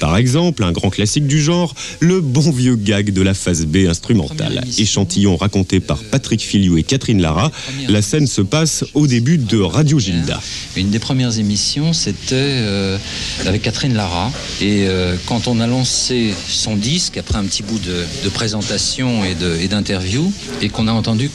Par 0.00 0.16
exemple, 0.16 0.62
un 0.62 0.72
grand 0.72 0.90
classique 0.90 1.26
du 1.26 1.40
genre, 1.42 1.74
le 2.00 2.20
bon 2.20 2.50
vieux 2.50 2.76
gag 2.76 3.12
de 3.12 3.22
la 3.22 3.34
phase 3.34 3.66
B 3.66 3.88
instrumentale. 3.88 4.64
Échantillon 4.78 5.36
raconté 5.36 5.80
par 5.80 5.98
Patrick 5.98 6.40
Filiou 6.40 6.78
et 6.78 6.82
Catherine 6.82 7.20
Lara, 7.20 7.50
la 7.88 8.02
scène 8.02 8.26
se 8.26 8.40
passe 8.40 8.84
au 8.94 9.06
début 9.06 9.38
de 9.38 9.58
Radio 9.58 9.98
Gilda. 9.98 10.40
Une 10.76 10.90
des 10.90 10.98
premières 10.98 11.38
émissions, 11.38 11.92
c'était 11.92 12.34
euh, 12.34 12.96
avec 13.46 13.62
Catherine 13.62 13.94
Lara. 13.94 14.30
Et 14.60 14.86
euh, 14.86 15.16
quand 15.26 15.48
on 15.48 15.60
a 15.60 15.66
lancé 15.66 16.32
son 16.48 16.76
disque, 16.76 17.16
après 17.16 17.38
un 17.38 17.44
petit 17.44 17.62
bout 17.62 17.78
de, 17.78 18.04
de 18.24 18.28
présentation 18.28 19.24
et 19.24 19.34
d'interview, 19.66 20.32
et 20.62 20.68
qu'on 20.68 20.86
a 20.86 20.92
entendu 20.92 21.30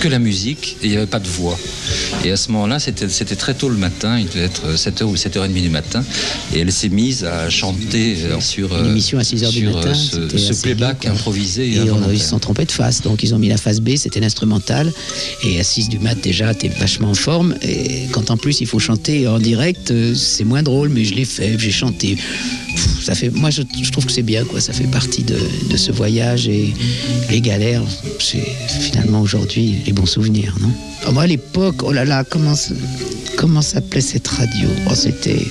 que 0.00 0.08
la 0.08 0.18
musique, 0.18 0.76
et 0.82 0.86
il 0.86 0.90
n'y 0.90 0.96
avait 0.96 1.06
pas 1.06 1.20
de 1.20 1.28
voix. 1.28 1.58
Et 2.24 2.30
à 2.30 2.36
ce 2.36 2.50
moment-là, 2.52 2.78
c'était 2.78 3.08
c'était 3.08 3.36
très 3.36 3.54
tôt 3.54 3.68
le 3.68 3.76
matin, 3.76 4.18
il 4.18 4.26
devait 4.26 4.44
être 4.44 4.74
7h 4.74 5.04
ou 5.04 5.14
7h30 5.14 5.52
du 5.52 5.70
matin, 5.70 6.04
et 6.54 6.60
elle 6.60 6.72
s'est 6.72 6.88
mise 6.88 7.24
à 7.24 7.48
chanter 7.48 7.61
euh, 7.64 8.40
sur, 8.40 8.72
euh, 8.72 8.84
Une 8.84 8.90
émission 8.90 9.18
à 9.18 9.24
6 9.24 9.44
heures 9.44 9.50
du 9.52 9.60
sur, 9.60 9.74
matin, 9.74 9.92
euh, 10.14 10.28
ce, 10.30 10.38
ce 10.38 10.62
playback 10.62 11.06
improvisé 11.06 11.68
et, 11.68 11.76
Et 11.76 11.90
on, 11.90 12.10
ils 12.10 12.20
se 12.20 12.28
sont 12.28 12.38
trompés 12.38 12.64
de 12.64 12.72
face, 12.72 13.02
donc 13.02 13.22
ils 13.22 13.34
ont 13.34 13.38
mis 13.38 13.48
la 13.48 13.56
face 13.56 13.80
B, 13.80 13.96
c'était 13.96 14.20
l'instrumental. 14.20 14.92
Et 15.44 15.58
à 15.60 15.64
6 15.64 15.88
du 15.88 15.98
mat, 15.98 16.16
déjà, 16.20 16.54
t'es 16.54 16.68
vachement 16.68 17.10
en 17.10 17.14
forme. 17.14 17.54
Et 17.62 18.06
quand 18.12 18.30
en 18.30 18.36
plus 18.36 18.60
il 18.60 18.66
faut 18.66 18.78
chanter 18.78 19.26
en 19.28 19.38
direct, 19.38 19.90
euh, 19.90 20.14
c'est 20.14 20.44
moins 20.44 20.62
drôle, 20.62 20.88
mais 20.88 21.04
je 21.04 21.14
l'ai 21.14 21.24
fait, 21.24 21.58
j'ai 21.58 21.70
chanté. 21.70 22.16
Pff, 22.16 23.04
Ça 23.04 23.14
fait, 23.14 23.30
moi, 23.30 23.50
je, 23.50 23.62
je 23.82 23.90
trouve 23.90 24.06
que 24.06 24.12
c'est 24.12 24.22
bien, 24.22 24.44
quoi. 24.44 24.60
Ça 24.60 24.72
fait 24.72 24.86
partie 24.90 25.22
de, 25.22 25.38
de 25.70 25.76
ce 25.76 25.92
voyage 25.92 26.48
et 26.48 26.72
les 27.30 27.40
galères, 27.40 27.82
c'est 28.18 28.44
finalement 28.80 29.20
aujourd'hui 29.20 29.76
les 29.86 29.92
bons 29.92 30.06
souvenirs, 30.06 30.56
non? 30.60 30.70
Ah, 31.04 31.10
Moi, 31.10 31.24
à 31.24 31.26
l'époque, 31.26 31.82
oh 31.82 31.92
là 31.92 32.04
là, 32.04 32.22
comment, 32.24 32.54
comment 33.36 33.60
s'appelait 33.62 34.00
cette 34.00 34.28
radio? 34.28 34.68
Oh, 34.88 34.94
c'était 34.94 35.44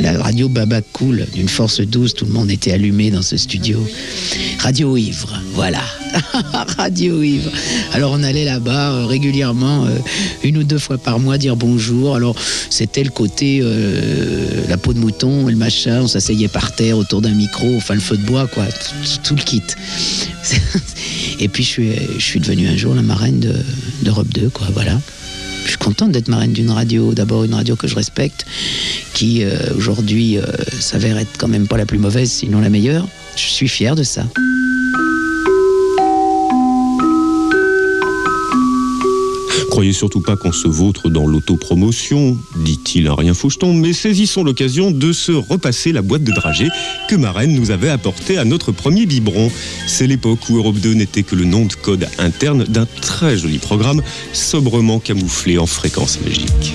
la 0.00 0.18
radio 0.22 0.48
Baba 0.48 0.82
Cool, 0.92 1.25
d'une 1.34 1.48
force 1.48 1.80
douce, 1.80 2.14
tout 2.14 2.24
le 2.24 2.32
monde 2.32 2.50
était 2.50 2.72
allumé 2.72 3.10
dans 3.10 3.22
ce 3.22 3.36
studio. 3.36 3.86
Radio 4.60 4.96
Ivre, 4.96 5.40
voilà. 5.54 5.80
Radio 6.78 7.22
Ivre. 7.22 7.50
Alors 7.92 8.12
on 8.12 8.22
allait 8.22 8.44
là-bas 8.44 8.92
euh, 8.92 9.06
régulièrement, 9.06 9.84
euh, 9.86 9.90
une 10.42 10.58
ou 10.58 10.64
deux 10.64 10.78
fois 10.78 10.98
par 10.98 11.18
mois, 11.18 11.38
dire 11.38 11.56
bonjour. 11.56 12.14
Alors 12.16 12.34
c'était 12.70 13.02
le 13.04 13.10
côté 13.10 13.60
euh, 13.62 14.46
la 14.68 14.76
peau 14.76 14.92
de 14.92 14.98
mouton 14.98 15.46
le 15.46 15.56
machin, 15.56 16.02
on 16.02 16.08
s'asseyait 16.08 16.48
par 16.48 16.74
terre 16.74 16.98
autour 16.98 17.20
d'un 17.20 17.32
micro, 17.34 17.76
enfin 17.76 17.94
le 17.94 18.00
feu 18.00 18.16
de 18.16 18.24
bois, 18.24 18.46
quoi, 18.46 18.64
tout, 19.24 19.34
le 19.34 19.42
kit. 19.42 19.62
Et 21.40 21.48
puis 21.48 21.62
je 21.64 21.68
suis, 21.68 21.90
je 22.18 22.24
suis 22.24 22.40
devenue 22.40 22.68
un 22.68 22.76
jour 22.76 22.94
la 22.94 23.02
marraine 23.02 23.40
de- 23.40 23.54
d'Europe 24.02 24.28
2, 24.32 24.48
quoi, 24.50 24.68
voilà. 24.72 24.98
Je 25.66 25.70
suis 25.70 25.78
contente 25.78 26.12
d'être 26.12 26.28
marraine 26.28 26.52
d'une 26.52 26.70
radio, 26.70 27.12
d'abord 27.12 27.42
une 27.42 27.54
radio 27.54 27.74
que 27.74 27.88
je 27.88 27.96
respecte, 27.96 28.46
qui 29.14 29.42
euh, 29.42 29.58
aujourd'hui 29.76 30.38
euh, 30.38 30.44
s'avère 30.78 31.18
être 31.18 31.36
quand 31.38 31.48
même 31.48 31.66
pas 31.66 31.76
la 31.76 31.86
plus 31.86 31.98
mauvaise, 31.98 32.30
sinon 32.30 32.60
la 32.60 32.70
meilleure. 32.70 33.08
Je 33.34 33.42
suis 33.42 33.68
fier 33.68 33.96
de 33.96 34.04
ça. 34.04 34.24
Croyez 39.76 39.92
surtout 39.92 40.22
pas 40.22 40.36
qu'on 40.36 40.52
se 40.52 40.68
vautre 40.68 41.10
dans 41.10 41.26
l'autopromotion, 41.26 42.38
dit-il 42.64 43.08
un 43.08 43.14
rien 43.14 43.34
faucheton, 43.34 43.74
mais 43.74 43.92
saisissons 43.92 44.42
l'occasion 44.42 44.90
de 44.90 45.12
se 45.12 45.32
repasser 45.32 45.92
la 45.92 46.00
boîte 46.00 46.24
de 46.24 46.32
dragées 46.32 46.70
que 47.10 47.14
Marraine 47.14 47.52
nous 47.52 47.70
avait 47.70 47.90
apportée 47.90 48.38
à 48.38 48.46
notre 48.46 48.72
premier 48.72 49.04
biberon. 49.04 49.52
C'est 49.86 50.06
l'époque 50.06 50.48
où 50.48 50.56
Europe 50.56 50.76
2 50.76 50.94
n'était 50.94 51.24
que 51.24 51.34
le 51.34 51.44
nom 51.44 51.66
de 51.66 51.74
code 51.74 52.08
interne 52.16 52.64
d'un 52.64 52.86
très 52.86 53.36
joli 53.36 53.58
programme 53.58 54.00
sobrement 54.32 54.98
camouflé 54.98 55.58
en 55.58 55.66
fréquence 55.66 56.22
magique. 56.22 56.72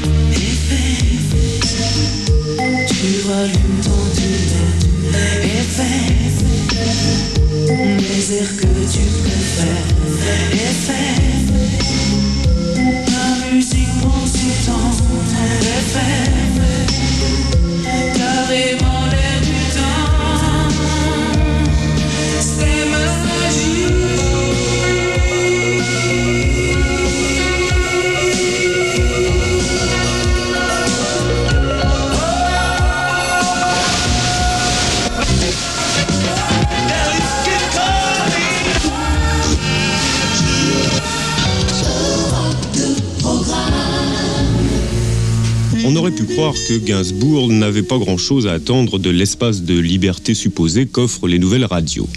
Aurait 46.02 46.12
pu 46.12 46.24
croire 46.24 46.56
que 46.68 46.80
Gainsbourg 46.80 47.48
n'avait 47.50 47.84
pas 47.84 48.00
grand-chose 48.00 48.48
à 48.48 48.54
attendre 48.54 48.98
de 48.98 49.12
l'espace 49.12 49.62
de 49.62 49.78
liberté 49.78 50.34
supposé 50.34 50.88
qu'offrent 50.88 51.28
les 51.28 51.38
nouvelles 51.38 51.66
radios. 51.66 52.10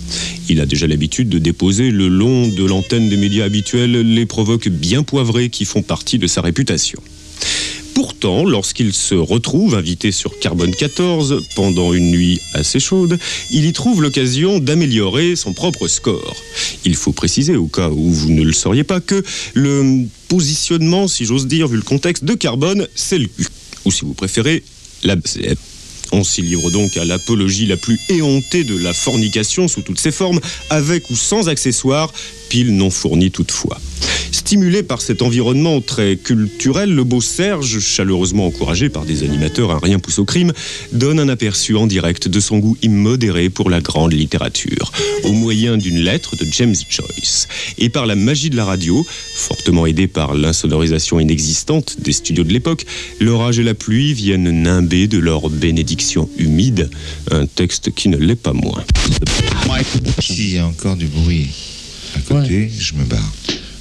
Il 0.48 0.58
a 0.62 0.64
déjà 0.64 0.86
l'habitude 0.86 1.28
de 1.28 1.36
déposer 1.36 1.90
le 1.90 2.08
long 2.08 2.48
de 2.48 2.64
l'antenne 2.64 3.10
des 3.10 3.18
médias 3.18 3.44
habituels 3.44 3.92
les 3.92 4.24
provoques 4.24 4.70
bien 4.70 5.02
poivrés 5.02 5.50
qui 5.50 5.66
font 5.66 5.82
partie 5.82 6.16
de 6.16 6.26
sa 6.26 6.40
réputation. 6.40 6.98
Pourtant, 7.92 8.46
lorsqu'il 8.46 8.94
se 8.94 9.14
retrouve 9.14 9.74
invité 9.74 10.12
sur 10.12 10.38
Carbone 10.38 10.74
14 10.74 11.42
pendant 11.54 11.92
une 11.92 12.10
nuit 12.10 12.40
assez 12.54 12.80
chaude, 12.80 13.18
il 13.50 13.66
y 13.66 13.72
trouve 13.74 14.00
l'occasion 14.00 14.60
d'améliorer 14.60 15.36
son 15.36 15.52
propre 15.52 15.88
score. 15.88 16.34
Il 16.86 16.96
faut 16.96 17.12
préciser, 17.12 17.54
au 17.54 17.66
cas 17.66 17.90
où 17.90 18.10
vous 18.10 18.30
ne 18.30 18.42
le 18.42 18.54
sauriez 18.54 18.84
pas, 18.84 19.00
que 19.00 19.22
le 19.52 20.06
positionnement, 20.28 21.06
si 21.06 21.26
j'ose 21.26 21.46
dire, 21.46 21.68
vu 21.68 21.76
le 21.76 21.82
contexte 21.82 22.24
de 22.24 22.32
Carbone, 22.32 22.88
c'est 22.94 23.18
le. 23.18 23.28
Ou 23.84 23.92
si 23.92 24.04
vous 24.04 24.14
préférez, 24.14 24.62
la. 25.02 25.16
On 26.12 26.22
s'y 26.22 26.42
livre 26.42 26.70
donc 26.70 26.96
à 26.96 27.04
l'apologie 27.04 27.66
la 27.66 27.76
plus 27.76 27.98
éhontée 28.08 28.62
de 28.62 28.76
la 28.76 28.92
fornication 28.92 29.66
sous 29.66 29.82
toutes 29.82 29.98
ses 29.98 30.12
formes, 30.12 30.38
avec 30.70 31.10
ou 31.10 31.16
sans 31.16 31.48
accessoires, 31.48 32.12
pile 32.54 32.76
non 32.76 32.88
fournie 32.88 33.32
toutefois. 33.32 33.80
Stimulé 34.30 34.84
par 34.84 35.00
cet 35.00 35.22
environnement 35.22 35.80
très 35.80 36.16
culturel, 36.16 36.94
le 36.94 37.02
beau 37.02 37.20
Serge, 37.20 37.80
chaleureusement 37.80 38.46
encouragé 38.46 38.88
par 38.88 39.04
des 39.04 39.24
animateurs 39.24 39.72
un 39.72 39.80
rien 39.80 39.98
pousse 39.98 40.20
au 40.20 40.24
crime, 40.24 40.52
donne 40.92 41.18
un 41.18 41.28
aperçu 41.28 41.74
en 41.74 41.88
direct 41.88 42.28
de 42.28 42.38
son 42.38 42.58
goût 42.58 42.76
immodéré 42.80 43.50
pour 43.50 43.70
la 43.70 43.80
grande 43.80 44.12
littérature, 44.12 44.92
au 45.24 45.32
moyen 45.32 45.76
d'une 45.76 45.98
lettre 45.98 46.36
de 46.36 46.46
James 46.52 46.76
Joyce. 46.88 47.48
Et 47.78 47.88
par 47.88 48.06
la 48.06 48.14
magie 48.14 48.50
de 48.50 48.56
la 48.56 48.64
radio, 48.64 49.04
fortement 49.34 49.84
aidée 49.86 50.06
par 50.06 50.34
l'insonorisation 50.34 51.18
inexistante 51.18 51.96
des 52.02 52.12
studios 52.12 52.44
de 52.44 52.52
l'époque, 52.52 52.86
l'orage 53.18 53.58
et 53.58 53.64
la 53.64 53.74
pluie 53.74 54.12
viennent 54.12 54.62
nimber 54.62 55.08
de 55.08 55.18
leur 55.18 55.50
bénédiction 55.50 56.30
humide, 56.38 56.88
un 57.32 57.46
texte 57.46 57.92
qui 57.92 58.08
ne 58.08 58.16
l'est 58.16 58.36
pas 58.36 58.52
moins. 58.52 58.84
Encore 60.60 60.94
du 60.94 61.06
bruit 61.06 61.73
à 62.16 62.20
côté, 62.20 62.70
je 62.78 62.94
me 62.94 63.04
barre. 63.04 63.32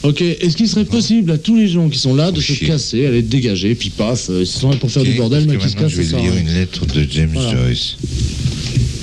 Ok, 0.04 0.22
est-ce 0.22 0.58
qu'il 0.58 0.68
serait 0.68 0.84
possible 0.86 1.32
à 1.32 1.38
tous 1.38 1.56
les 1.56 1.68
gens 1.70 1.88
qui 1.88 1.98
sont 1.98 2.14
là 2.14 2.32
de 2.32 2.42
se 2.42 2.54
casser, 2.66 3.06
aller 3.06 3.22
dégager, 3.22 3.74
puis 3.74 3.90
paf, 3.90 4.30
euh, 4.30 4.42
ils 4.42 4.48
sont 4.48 4.70
là 4.70 4.76
pour 4.76 4.92
faire 4.92 5.04
du 5.04 5.14
bordel, 5.14 5.46
mais 5.48 5.58
qui 5.58 5.70
se 5.70 5.76
cassent, 5.78 5.92
je 5.94 6.02
vais 6.02 6.22
lire 6.22 6.36
une 6.36 6.54
lettre 6.54 6.86
de 6.86 7.08
James 7.10 7.30
Voilà. 7.34 7.52
Joyce. 7.52 7.96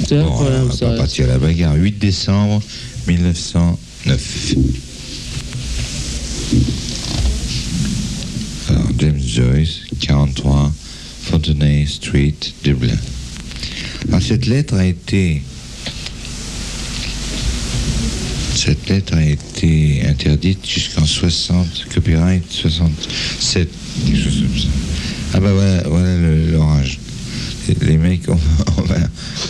C'est 0.06 0.16
Bon, 0.18 0.26
incroyable, 0.26 0.64
on 0.64 0.68
va 0.68 0.74
ça. 0.74 0.90
partir 0.96 1.24
à 1.24 1.28
la 1.28 1.38
bagarre. 1.38 1.74
8 1.76 1.98
décembre 1.98 2.60
1909. 3.08 4.54
Alors, 8.68 8.88
James 8.98 9.20
Joyce, 9.26 9.80
43 10.00 10.72
Fontenay 11.22 11.86
Street, 11.86 12.34
Dublin. 12.64 12.96
Alors, 14.08 14.22
cette 14.22 14.46
lettre 14.46 14.74
a 14.74 14.86
été. 14.86 15.42
Cette 18.62 18.88
lettre 18.90 19.14
a 19.16 19.25
été 19.25 20.03
interdite 20.07 20.68
jusqu'en 20.68 21.07
60, 21.07 21.87
copyright 21.94 22.44
67, 22.53 23.68
quelque 24.05 24.23
chose 24.23 24.42
comme 24.42 24.59
ça. 24.61 24.68
Ah 25.33 25.40
bah 25.40 25.53
voilà, 25.55 25.83
voilà 25.88 26.16
l'orage. 26.51 26.99
Les- 27.68 27.87
Les 27.87 27.96
mecs, 27.96 28.29
on, 28.29 28.38
on 28.77 28.83
va, 28.83 28.96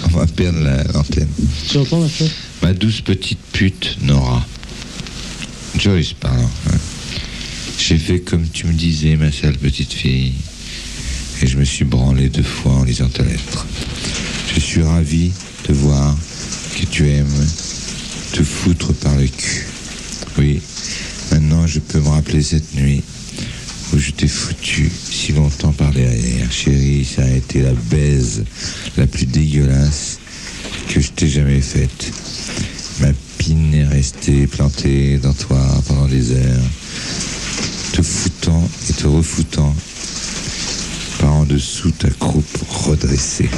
on 0.04 0.08
va 0.18 0.26
perdre 0.26 0.60
la- 0.60 0.84
l'antenne. 0.92 1.28
Tu 1.68 1.78
entends 1.78 2.00
la 2.02 2.08
fête 2.08 2.30
Ma 2.62 2.72
douce 2.72 3.00
petite 3.00 3.38
pute, 3.52 3.96
Nora. 4.02 4.46
Joyce, 5.76 6.12
pardon. 6.12 6.48
hein. 6.72 6.76
J'ai 7.78 7.98
fait 7.98 8.20
comme 8.20 8.46
tu 8.48 8.66
me 8.66 8.72
disais, 8.74 9.16
ma 9.16 9.32
sale 9.32 9.56
petite 9.56 9.92
fille. 9.92 10.34
Et 11.42 11.46
je 11.48 11.56
me 11.58 11.64
suis 11.64 11.84
branlé 11.86 12.28
deux 12.28 12.42
fois 12.44 12.72
en 12.74 12.84
lisant 12.84 13.08
ta 13.08 13.24
lettre. 13.24 13.66
Je 14.54 14.60
suis 14.60 14.82
ravi 14.82 15.32
de 15.68 15.72
voir 15.72 16.16
que 16.78 16.84
tu 16.86 17.08
aimes 17.08 17.46
te 18.32 18.42
foutre 18.42 18.92
par 18.94 19.16
le 19.16 19.26
cul. 19.26 19.66
Oui, 20.38 20.60
maintenant 21.32 21.66
je 21.66 21.80
peux 21.80 22.00
me 22.00 22.08
rappeler 22.08 22.42
cette 22.42 22.74
nuit 22.74 23.02
où 23.92 23.98
je 23.98 24.12
t'ai 24.12 24.28
foutu 24.28 24.90
si 25.10 25.32
longtemps 25.32 25.72
par 25.72 25.90
derrière. 25.92 26.50
Chérie, 26.52 27.04
ça 27.04 27.22
a 27.22 27.28
été 27.30 27.62
la 27.62 27.72
baise 27.72 28.44
la 28.96 29.06
plus 29.06 29.26
dégueulasse 29.26 30.18
que 30.88 31.00
je 31.00 31.08
t'ai 31.10 31.28
jamais 31.28 31.60
faite. 31.60 32.12
Ma 33.00 33.08
pine 33.38 33.74
est 33.74 33.86
restée 33.86 34.46
plantée 34.46 35.18
dans 35.18 35.32
toi 35.32 35.58
pendant 35.88 36.06
des 36.06 36.32
heures, 36.32 36.62
te 37.92 38.02
foutant 38.02 38.68
et 38.88 38.92
te 38.92 39.06
refoutant 39.06 39.74
par 41.18 41.32
en 41.32 41.44
dessous 41.44 41.90
ta 41.90 42.10
croupe 42.10 42.58
redressée. 42.68 43.48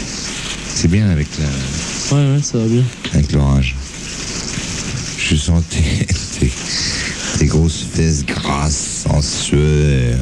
C'est 0.74 0.88
bien 0.88 1.10
avec 1.10 1.28
la, 1.38 2.16
Ouais, 2.16 2.34
ouais, 2.36 2.42
ça 2.42 2.58
va 2.58 2.66
bien. 2.66 2.84
avec 3.12 3.32
l'orage. 3.32 3.76
Je 5.32 5.36
sentais 5.38 6.06
tes, 7.38 7.46
grosses 7.46 7.86
fesses 7.90 8.22
grasses 8.26 9.04
en 9.08 9.22
sueur. 9.22 10.18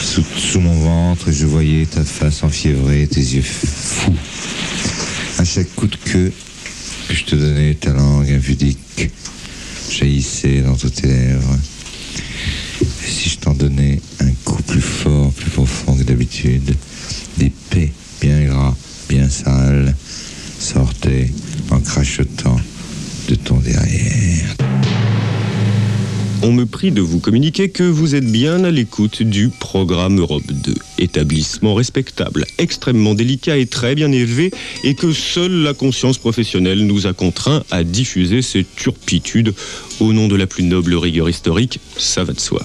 Sous, 0.00 0.60
mon 0.60 0.80
ventre, 0.80 1.28
et 1.28 1.32
je 1.34 1.44
voyais 1.44 1.84
ta 1.84 2.02
face 2.02 2.42
enfiévrée, 2.42 3.06
tes 3.06 3.20
yeux 3.20 3.42
fous. 3.42 4.16
À 5.36 5.44
chaque 5.44 5.68
coup 5.74 5.86
de 5.86 5.96
queue 5.96 6.32
que 7.08 7.14
je 7.14 7.24
te 7.24 7.36
donnais, 7.36 7.74
ta 7.74 7.92
langue 7.92 8.30
impudique 8.30 9.10
jaillissait 9.90 10.62
dans 10.62 10.76
toutes 10.76 10.94
tes 10.94 11.08
lèvres. 11.08 11.58
Et 12.80 13.06
si 13.06 13.28
je 13.28 13.36
t'en 13.36 13.52
donnais 13.52 14.00
un 14.20 14.32
coup 14.46 14.62
plus 14.62 14.80
fort, 14.80 15.30
plus 15.34 15.50
profond 15.50 15.94
que 15.94 16.04
d'habitude, 16.04 16.74
des 17.36 17.52
pets 17.68 17.92
bien 18.22 18.46
gras, 18.46 18.74
bien 19.10 19.28
sales, 19.28 19.94
sortaient 20.58 21.30
en 21.70 21.80
crachotant 21.80 22.56
de 23.30 23.36
ton 23.36 23.58
derrière. 23.58 24.56
On 26.42 26.50
me 26.52 26.66
prie 26.66 26.90
de 26.90 27.00
vous 27.00 27.20
communiquer 27.20 27.68
que 27.68 27.84
vous 27.84 28.16
êtes 28.16 28.26
bien 28.26 28.64
à 28.64 28.72
l'écoute 28.72 29.22
du 29.22 29.50
programme 29.50 30.18
Europe 30.18 30.50
2, 30.50 30.74
établissement 30.98 31.74
respectable, 31.74 32.44
extrêmement 32.58 33.14
délicat 33.14 33.56
et 33.56 33.66
très 33.66 33.94
bien 33.94 34.10
élevé, 34.10 34.50
et 34.82 34.94
que 34.94 35.12
seule 35.12 35.62
la 35.62 35.74
conscience 35.74 36.18
professionnelle 36.18 36.84
nous 36.86 37.06
a 37.06 37.12
contraints 37.12 37.62
à 37.70 37.84
diffuser 37.84 38.42
ces 38.42 38.64
turpitudes 38.64 39.54
au 40.00 40.12
nom 40.12 40.26
de 40.26 40.34
la 40.34 40.48
plus 40.48 40.64
noble 40.64 40.96
rigueur 40.96 41.28
historique, 41.28 41.78
ça 41.96 42.24
va 42.24 42.32
de 42.32 42.40
soi. 42.40 42.64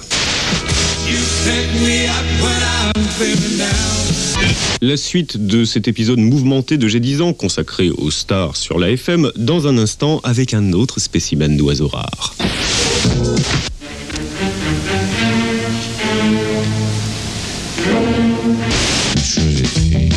La 4.82 4.96
suite 4.96 5.46
de 5.46 5.64
cet 5.64 5.88
épisode 5.88 6.18
mouvementé 6.18 6.76
de 6.78 6.86
J'ai 6.88 7.00
10 7.00 7.22
ans 7.22 7.32
consacré 7.32 7.90
aux 7.90 8.10
stars 8.10 8.56
sur 8.56 8.78
la 8.78 8.90
FM 8.90 9.30
dans 9.36 9.66
un 9.66 9.78
instant 9.78 10.20
avec 10.22 10.54
un 10.54 10.72
autre 10.72 11.00
spécimen 11.00 11.56
d'oiseau 11.56 11.88
rare. 11.88 12.34
Chose 19.16 19.60
est 19.60 19.66
fait. 19.66 20.08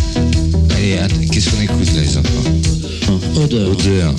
Allez, 0.75 0.97
attends, 0.97 1.15
qu'est-ce 1.31 1.49
qu'on 1.49 1.61
écoute 1.61 1.95
là, 1.95 2.01
les 2.01 2.17
enfants? 2.17 3.41
Odeur. 3.41 3.71
Odeur. 3.71 4.15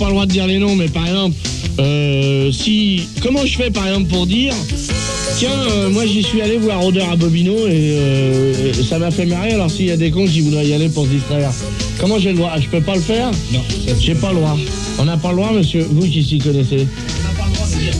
Pas 0.00 0.06
le 0.06 0.12
droit 0.12 0.24
de 0.24 0.32
dire 0.32 0.46
les 0.46 0.58
noms, 0.58 0.74
mais 0.76 0.88
par 0.88 1.06
exemple, 1.06 1.36
euh, 1.78 2.50
si. 2.50 3.02
Comment 3.22 3.44
je 3.44 3.54
fais 3.54 3.70
par 3.70 3.86
exemple 3.86 4.08
pour 4.08 4.26
dire 4.26 4.54
Tiens, 5.36 5.50
euh, 5.50 5.90
moi 5.90 6.06
j'y 6.06 6.22
suis 6.22 6.40
allé 6.40 6.56
voir 6.56 6.84
Odeur 6.84 7.10
à 7.10 7.16
Bobino 7.16 7.52
et, 7.52 7.96
euh, 7.98 8.72
et 8.80 8.82
ça 8.82 8.98
m'a 8.98 9.10
fait 9.10 9.26
marrer. 9.26 9.52
Alors 9.52 9.70
s'il 9.70 9.84
y 9.86 9.90
a 9.90 9.98
des 9.98 10.10
cons 10.10 10.24
qui 10.26 10.40
voudraient 10.40 10.66
y 10.66 10.72
aller 10.72 10.88
pour 10.88 11.04
se 11.04 11.10
distraire, 11.10 11.50
comment 11.98 12.18
j'ai 12.18 12.30
le 12.30 12.38
droit? 12.38 12.52
Je 12.58 12.66
peux 12.68 12.80
pas 12.80 12.94
le 12.94 13.02
faire? 13.02 13.30
Non. 13.52 13.60
J'ai 14.00 14.14
pas 14.14 14.30
le 14.30 14.36
droit. 14.36 14.56
On 14.98 15.04
n'a 15.04 15.18
pas 15.18 15.30
le 15.30 15.36
droit, 15.36 15.52
monsieur, 15.52 15.86
vous 15.90 16.06
qui 16.06 16.24
s'y 16.24 16.38
connaissez. 16.38 16.86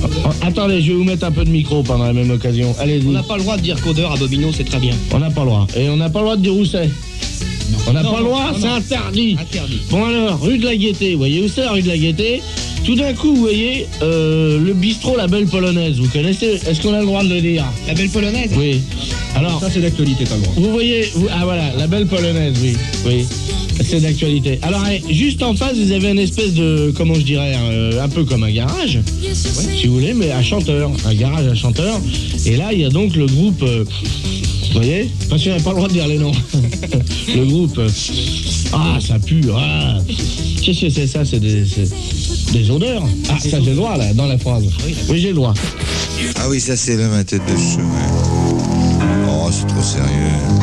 Oh, 0.02 0.30
attendez, 0.40 0.80
je 0.80 0.92
vais 0.92 0.98
vous 0.98 1.04
mettre 1.04 1.26
un 1.26 1.32
peu 1.32 1.44
de 1.44 1.50
micro 1.50 1.82
pendant 1.82 2.04
la 2.04 2.14
même 2.14 2.30
occasion. 2.30 2.74
Allez-y. 2.78 3.06
On 3.06 3.12
n'a 3.12 3.22
pas 3.22 3.36
le 3.36 3.42
droit 3.42 3.58
de 3.58 3.62
dire 3.62 3.80
qu'odeur 3.82 4.12
à 4.12 4.16
Bobino, 4.16 4.50
c'est 4.56 4.64
très 4.64 4.78
bien. 4.78 4.94
On 5.12 5.18
n'a 5.18 5.30
pas 5.30 5.42
le 5.42 5.48
droit. 5.48 5.66
Et 5.76 5.90
on 5.90 5.96
n'a 5.96 6.08
pas 6.08 6.20
le 6.20 6.24
droit 6.24 6.36
de 6.36 6.42
dire 6.42 6.54
où 6.54 6.64
c'est. 6.64 6.88
On 7.86 7.92
n'a 7.92 8.02
pas 8.02 8.18
le 8.18 8.24
droit, 8.24 8.52
c'est 8.58 8.66
interdit. 8.66 9.36
Interdit. 9.40 9.80
Bon 9.90 10.04
alors, 10.04 10.40
rue 10.40 10.58
de 10.58 10.64
la 10.64 10.76
Gaîté, 10.76 11.12
vous 11.12 11.18
voyez 11.18 11.42
où 11.42 11.48
c'est 11.48 11.62
la 11.62 11.72
rue 11.72 11.82
de 11.82 11.88
la 11.88 11.98
Gaîté? 11.98 12.42
Tout 12.84 12.94
d'un 12.94 13.12
coup, 13.12 13.34
vous 13.34 13.40
voyez, 13.42 13.86
euh, 14.02 14.58
le 14.58 14.72
bistrot 14.72 15.16
La 15.16 15.26
Belle 15.26 15.46
Polonaise, 15.46 15.98
vous 15.98 16.08
connaissez? 16.08 16.58
Est-ce 16.66 16.80
qu'on 16.80 16.94
a 16.94 17.00
le 17.00 17.06
droit 17.06 17.22
de 17.22 17.34
le 17.34 17.40
dire? 17.40 17.64
La 17.86 17.94
belle 17.94 18.08
polonaise? 18.08 18.50
Oui. 18.56 18.80
Alors, 19.36 19.60
Ça, 19.60 19.68
c'est 19.70 19.80
d'actualité, 19.80 20.24
pas 20.24 20.36
grand. 20.38 20.52
vous 20.56 20.70
voyez, 20.72 21.02
vous- 21.14 21.26
ah 21.30 21.44
voilà, 21.44 21.72
la 21.76 21.86
belle 21.86 22.06
polonaise, 22.06 22.54
oui, 22.62 22.74
oui, 23.06 23.24
c'est 23.84 24.00
d'actualité. 24.00 24.58
Alors, 24.62 24.82
juste 25.10 25.42
en 25.42 25.54
face, 25.54 25.76
vous 25.76 25.92
avez 25.92 26.08
une 26.10 26.18
espèce 26.18 26.54
de, 26.54 26.92
comment 26.96 27.14
je 27.14 27.20
dirais, 27.20 27.52
euh, 27.56 28.02
un 28.02 28.08
peu 28.08 28.24
comme 28.24 28.44
un 28.44 28.50
garage, 28.50 28.98
si 29.34 29.86
vous 29.86 29.94
voulez, 29.94 30.14
mais 30.14 30.30
à 30.30 30.42
chanteur, 30.42 30.90
un 31.04 31.14
garage 31.14 31.46
à 31.48 31.54
chanteur. 31.54 32.00
Et 32.46 32.56
là, 32.56 32.72
il 32.72 32.80
y 32.80 32.84
a 32.84 32.88
donc 32.90 33.14
le 33.14 33.26
groupe, 33.26 33.62
euh, 33.62 33.84
vous 34.70 34.76
voyez, 34.78 35.10
parce 35.28 35.42
qu'on 35.42 35.50
n'a 35.50 35.60
pas 35.60 35.70
le 35.70 35.76
droit 35.76 35.88
de 35.88 35.92
dire 35.92 36.06
les 36.06 36.18
noms. 36.18 36.32
le 37.34 37.44
groupe, 37.44 37.80
ah, 38.72 38.98
ça 39.00 39.18
pue, 39.18 39.42
ah. 39.52 39.98
Qu'est-ce 40.62 40.82
que 40.82 40.90
c'est 40.90 41.06
ça 41.08 41.24
C'est 41.24 41.40
des, 41.40 42.70
odeurs. 42.70 43.02
Ah, 43.28 43.38
ça 43.40 43.60
j'ai 43.60 43.70
le 43.70 43.76
droit 43.76 43.96
là, 43.96 44.14
dans 44.14 44.26
la 44.26 44.38
phrase. 44.38 44.64
Oui, 45.08 45.18
j'ai 45.18 45.28
le 45.28 45.34
droit. 45.34 45.54
Ah 46.36 46.48
oui, 46.48 46.60
ça 46.60 46.76
c'est 46.76 46.96
l'homme 46.96 47.14
à 47.14 47.24
tête 47.24 47.42
de 47.46 47.52
ouais. 47.52 47.84
Oh, 49.28 49.48
c'est 49.50 49.66
trop 49.66 49.82
sérieux. 49.82 50.59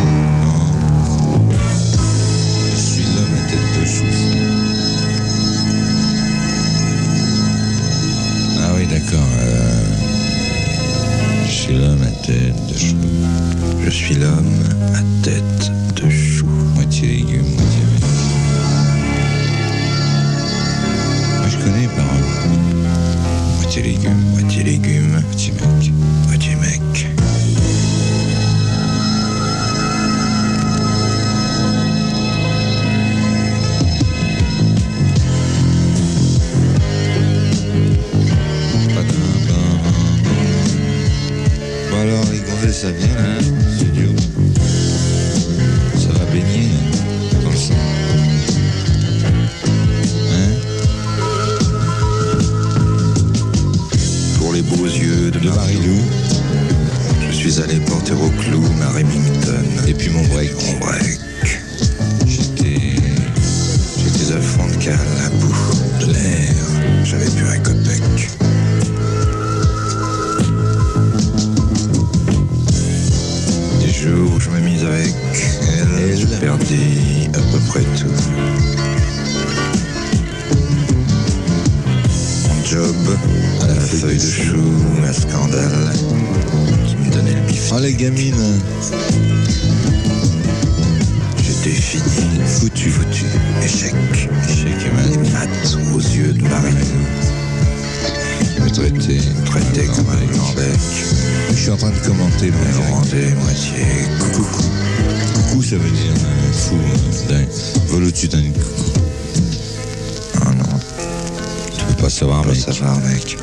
Mec. 112.07 113.37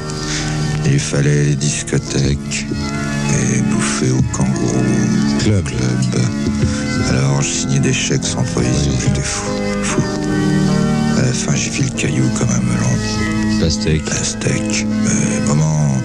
Il 0.86 0.98
fallait 0.98 1.44
les 1.44 1.54
discothèques 1.54 2.66
et 3.30 3.60
bouffer 3.60 4.10
au 4.10 4.22
kangourou. 4.32 4.84
Club. 5.38 5.64
Club. 5.66 6.24
Alors, 7.10 7.42
je 7.42 7.48
signais 7.48 7.80
des 7.80 7.92
chèques 7.92 8.24
sans 8.24 8.42
provision. 8.42 8.92
J'étais 9.02 9.20
fou. 9.20 9.50
Fou. 9.82 10.00
À 11.18 11.22
la 11.26 11.32
fin, 11.34 11.54
j'ai 11.54 11.70
fait 11.70 11.82
le 11.82 11.90
caillou 11.90 12.24
comme 12.38 12.48
un 12.48 12.60
melon. 12.60 13.60
Pastèque. 13.60 14.04
Pastèque. 14.06 14.86
Mais 15.04 15.46
maman, 15.46 16.00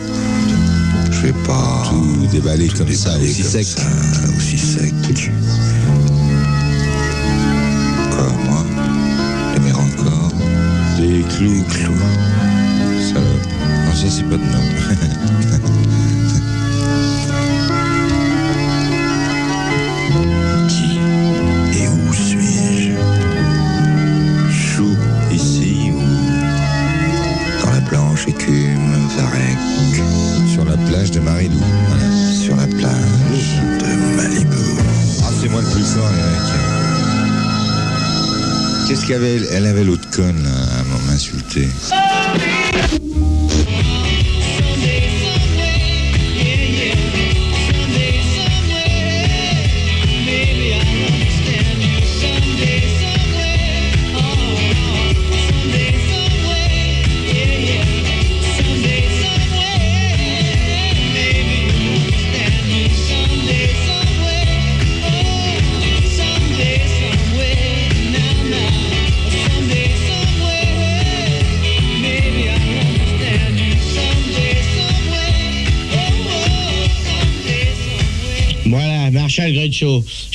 je 1.12 1.28
vais 1.28 1.34
pas. 1.48 1.84
Tout 1.90 2.28
déballer 2.30 2.68
tout 2.68 2.80
comme 2.80 2.92
ça, 2.92 3.18
aussi 3.20 3.42
comme 3.42 3.52
sec. 3.52 3.68
ça, 3.68 3.84
aussi 4.38 4.58
sec. 4.58 4.94
Quoi, 8.12 8.28
moi? 8.46 8.66
Clous. 11.30 11.64
clous. 11.64 11.98
Salope. 13.14 13.48
Non, 13.86 13.94
ça 13.96 14.08
c'est 14.10 14.24
pas 14.24 14.38
de 14.38 14.44
nom. 14.44 14.66
Qui 20.68 21.00
et 21.80 21.88
où 21.88 22.14
suis-je? 22.14 22.94
Chou, 24.52 24.96
ici 25.32 25.92
ou 25.94 26.02
dans 27.64 27.72
la 27.72 27.80
blanche 27.82 28.28
écume 28.28 29.08
Varec 29.18 29.58
Sur 30.54 30.66
la 30.66 30.78
plage 30.78 31.12
de 31.12 31.20
Marilou. 31.20 31.60
Voilà. 31.88 32.34
Sur 32.34 32.56
la 32.56 32.68
plage 32.68 33.62
de 33.80 34.16
Malibu. 34.18 34.58
Ah, 35.24 35.32
c'est 35.42 35.50
moi 35.50 35.62
le 35.62 35.68
plus 35.68 35.84
fort, 35.86 36.10
Eric. 36.18 36.50
Qu'est-ce 38.88 39.06
qu'elle 39.06 39.18
avait 39.18 39.40
Elle 39.52 39.68
avait 39.68 39.84
l'autre 39.84 40.10
conne 40.10 40.44
là, 40.44 40.59
à 41.92 42.09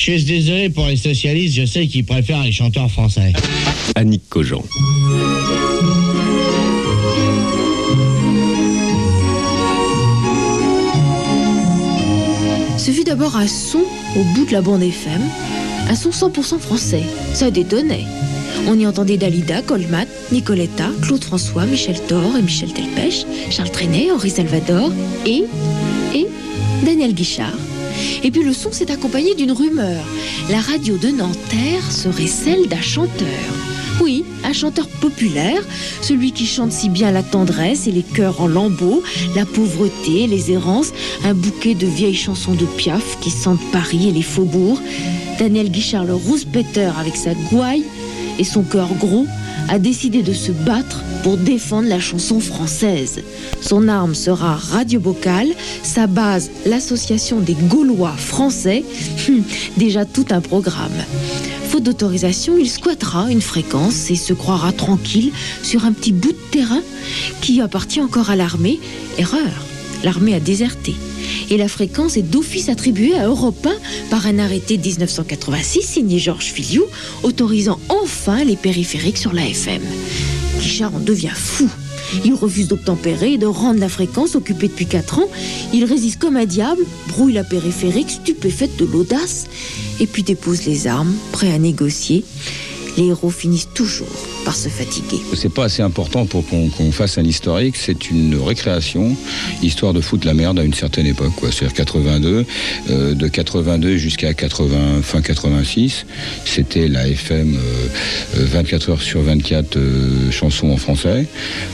Je 0.07 0.19
suis 0.19 0.25
désolé 0.25 0.69
pour 0.69 0.87
les 0.87 0.99
socialistes, 0.99 1.55
je 1.55 1.65
sais 1.65 1.87
qu'ils 1.87 2.05
préfèrent 2.05 2.43
les 2.43 2.53
chanteurs 2.53 2.91
français. 2.91 3.33
Annick 3.95 4.29
Cogent. 4.29 4.63
Ce 12.77 12.91
fut 12.91 13.05
d'abord 13.05 13.35
un 13.35 13.47
son 13.47 13.79
au 14.15 14.25
bout 14.35 14.45
de 14.45 14.53
la 14.53 14.61
bande 14.61 14.83
FM, 14.83 15.23
un 15.89 15.95
son 15.95 16.11
100% 16.11 16.59
français. 16.59 17.05
Ça 17.33 17.51
détonnait. 17.51 18.05
On 18.69 18.79
y 18.79 18.87
entendait 18.87 19.17
Dalida, 19.17 19.63
Goldman, 19.63 20.07
Nicoletta, 20.33 20.91
Claude 21.01 21.25
François, 21.25 21.65
Michel 21.65 21.99
Thor 22.07 22.37
et 22.39 22.43
Michel 22.43 22.75
Delpech, 22.75 23.25
Charles 23.49 23.71
Trenet, 23.71 24.11
Henri 24.11 24.29
Salvador 24.29 24.93
et. 25.25 25.45
et. 26.15 26.27
Daniel 26.85 27.15
Guichard. 27.15 27.57
Et 28.23 28.31
puis 28.31 28.43
le 28.43 28.53
son 28.53 28.73
s'est 28.73 28.91
accompagné 28.91 29.35
d'une 29.35 29.53
rumeur. 29.53 30.05
La 30.51 30.61
radio 30.61 30.97
de 30.97 31.09
Nanterre 31.09 31.91
serait 31.91 32.27
celle 32.27 32.69
d'un 32.69 32.81
chanteur. 32.81 33.29
Oui, 34.03 34.25
un 34.43 34.53
chanteur 34.53 34.89
populaire, 34.89 35.63
celui 36.01 36.33
qui 36.33 36.47
chante 36.47 36.73
si 36.73 36.89
bien 36.89 37.13
la 37.13 37.23
tendresse 37.23 37.87
et 37.87 37.93
les 37.93 38.03
cœurs 38.03 38.41
en 38.41 38.49
lambeaux, 38.49 39.03
la 39.37 39.47
pauvreté, 39.47 40.27
les 40.27 40.51
errances, 40.51 40.93
un 41.25 41.35
bouquet 41.35 41.75
de 41.75 41.87
vieilles 41.87 42.15
chansons 42.15 42.55
de 42.55 42.65
Piaf 42.65 43.19
qui 43.21 43.31
sentent 43.31 43.61
Paris 43.73 44.09
et 44.09 44.13
les 44.13 44.23
faubourgs. 44.23 44.81
Daniel 45.39 45.71
Guichard, 45.71 46.05
le 46.05 46.15
rouspéteur 46.15 46.99
avec 46.99 47.17
sa 47.17 47.35
gouaille 47.51 47.85
et 48.39 48.45
son 48.45 48.63
cœur 48.63 48.89
gros, 48.99 49.27
a 49.69 49.79
décidé 49.79 50.23
de 50.23 50.33
se 50.33 50.51
battre 50.51 51.03
pour 51.25 51.39
défendre 51.39 51.89
la 51.89 51.99
chanson 51.99 52.39
française. 52.39 53.23
Son 53.63 53.89
arme 53.89 54.15
sera 54.15 54.57
Radio 54.57 55.01
Bocal, 55.01 55.49
sa 55.83 56.07
base 56.07 56.51
l'association 56.67 57.41
des 57.41 57.55
Gaulois 57.55 58.13
français. 58.13 58.85
Hum, 59.29 59.43
Déjà 59.79 60.05
tout 60.05 60.27
un 60.31 60.43
programme. 60.43 60.93
Faute 61.71 61.85
d'autorisation, 61.85 62.59
il 62.59 62.69
squattera 62.69 63.31
une 63.31 63.41
fréquence 63.41 64.11
et 64.11 64.17
se 64.17 64.35
croira 64.35 64.71
tranquille 64.73 65.33
sur 65.63 65.87
un 65.87 65.93
petit 65.93 66.13
bout 66.13 66.33
de 66.33 66.51
terrain 66.51 66.83
qui 67.41 67.63
appartient 67.63 68.03
encore 68.03 68.29
à 68.29 68.37
l'armée. 68.37 68.79
Erreur, 69.17 69.65
l'armée 70.05 70.35
a 70.35 70.41
déserté. 70.41 70.95
Et 71.49 71.57
la 71.57 71.69
fréquence 71.69 72.19
est 72.19 72.23
d'office 72.23 72.69
attribuée 72.69 73.15
à 73.15 73.29
Europe 73.29 73.67
1 73.67 73.71
par 74.11 74.27
un 74.27 74.39
arrêté 74.39 74.77
de 74.77 74.87
1986 74.87 75.81
signé 75.81 76.19
Georges 76.19 76.53
Filiou, 76.53 76.85
autorisant 77.23 77.81
enfin 77.89 78.45
les 78.45 78.57
périphériques 78.57 79.19
sur 79.19 79.33
la 79.33 79.47
FM. 79.47 79.81
Guichard 80.65 80.95
en 80.95 80.99
devient 80.99 81.35
fou. 81.35 81.69
Il 82.25 82.33
refuse 82.33 82.69
d'obtempérer 82.69 83.35
et 83.35 83.39
de 83.39 83.45
rendre 83.45 83.81
la 83.81 83.91
fréquence 83.91 84.35
occupée 84.35 84.69
depuis 84.69 84.87
4 84.87 85.19
ans. 85.19 85.29
Il 85.75 85.85
résiste 85.85 86.19
comme 86.19 86.39
un 86.39 86.47
diable, 86.47 86.83
brouille 87.09 87.35
la 87.35 87.45
périphérique, 87.45 88.09
stupéfaite 88.09 88.75
de 88.79 88.87
l'audace, 88.87 89.45
et 90.01 90.07
puis 90.07 90.23
dépose 90.23 90.65
les 90.65 90.87
armes, 90.87 91.13
prêt 91.33 91.53
à 91.53 91.59
négocier. 91.59 92.25
Les 92.97 93.07
héros 93.07 93.31
finissent 93.31 93.69
toujours 93.75 94.07
par 94.45 94.55
se 94.55 94.69
fatiguer. 94.69 95.21
C'est 95.35 95.53
pas 95.53 95.65
assez 95.65 95.83
important 95.83 96.27
pour 96.27 96.45
qu'on 96.47 96.93
fasse 96.93 97.19
un 97.19 97.25
historique, 97.25 97.77
c'est 97.77 98.11
une 98.11 98.37
récréation, 98.37 99.17
histoire 99.63 99.93
de 99.93 100.01
foutre 100.01 100.27
la 100.27 100.35
merde 100.35 100.59
à 100.59 100.63
une 100.63 100.75
certaine 100.75 101.07
époque. 101.07 101.33
C'est-à-dire 101.51 101.73
82, 101.73 102.47
euh, 102.91 103.15
de 103.15 103.29
82 103.29 103.97
jusqu'à 103.97 104.35
80, 104.35 105.03
fin 105.03 105.23
86, 105.23 106.07
c'était 106.45 106.89
la 106.89 107.09
FM 107.09 107.57
euh, 107.57 107.89
euh, 108.37 108.45
24 108.47 108.91
heures 108.91 109.03
sur 109.03 109.23
24 109.23 109.77
euh, 109.77 110.31
chansons 110.31 110.71
en 110.71 110.77
français, 110.77 111.27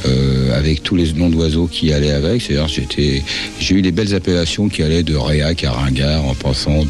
euh, 0.07 0.57
avec 0.57 0.83
tous 0.83 0.97
les 0.97 1.13
noms 1.13 1.29
d'oiseaux 1.29 1.67
qui 1.67 1.93
allaient 1.93 2.13
avec. 2.13 2.43
C'est-à-dire 2.43 2.69
j'ai 2.69 3.75
eu 3.75 3.83
des 3.83 3.93
belles 3.93 4.15
appellations 4.15 4.69
qui 4.69 4.83
allaient 4.83 5.03
de 5.03 5.17
Réac 5.17 5.65
à 5.65 5.73
Ringard 5.73 6.25
en 6.25 6.35
passant 6.35 6.85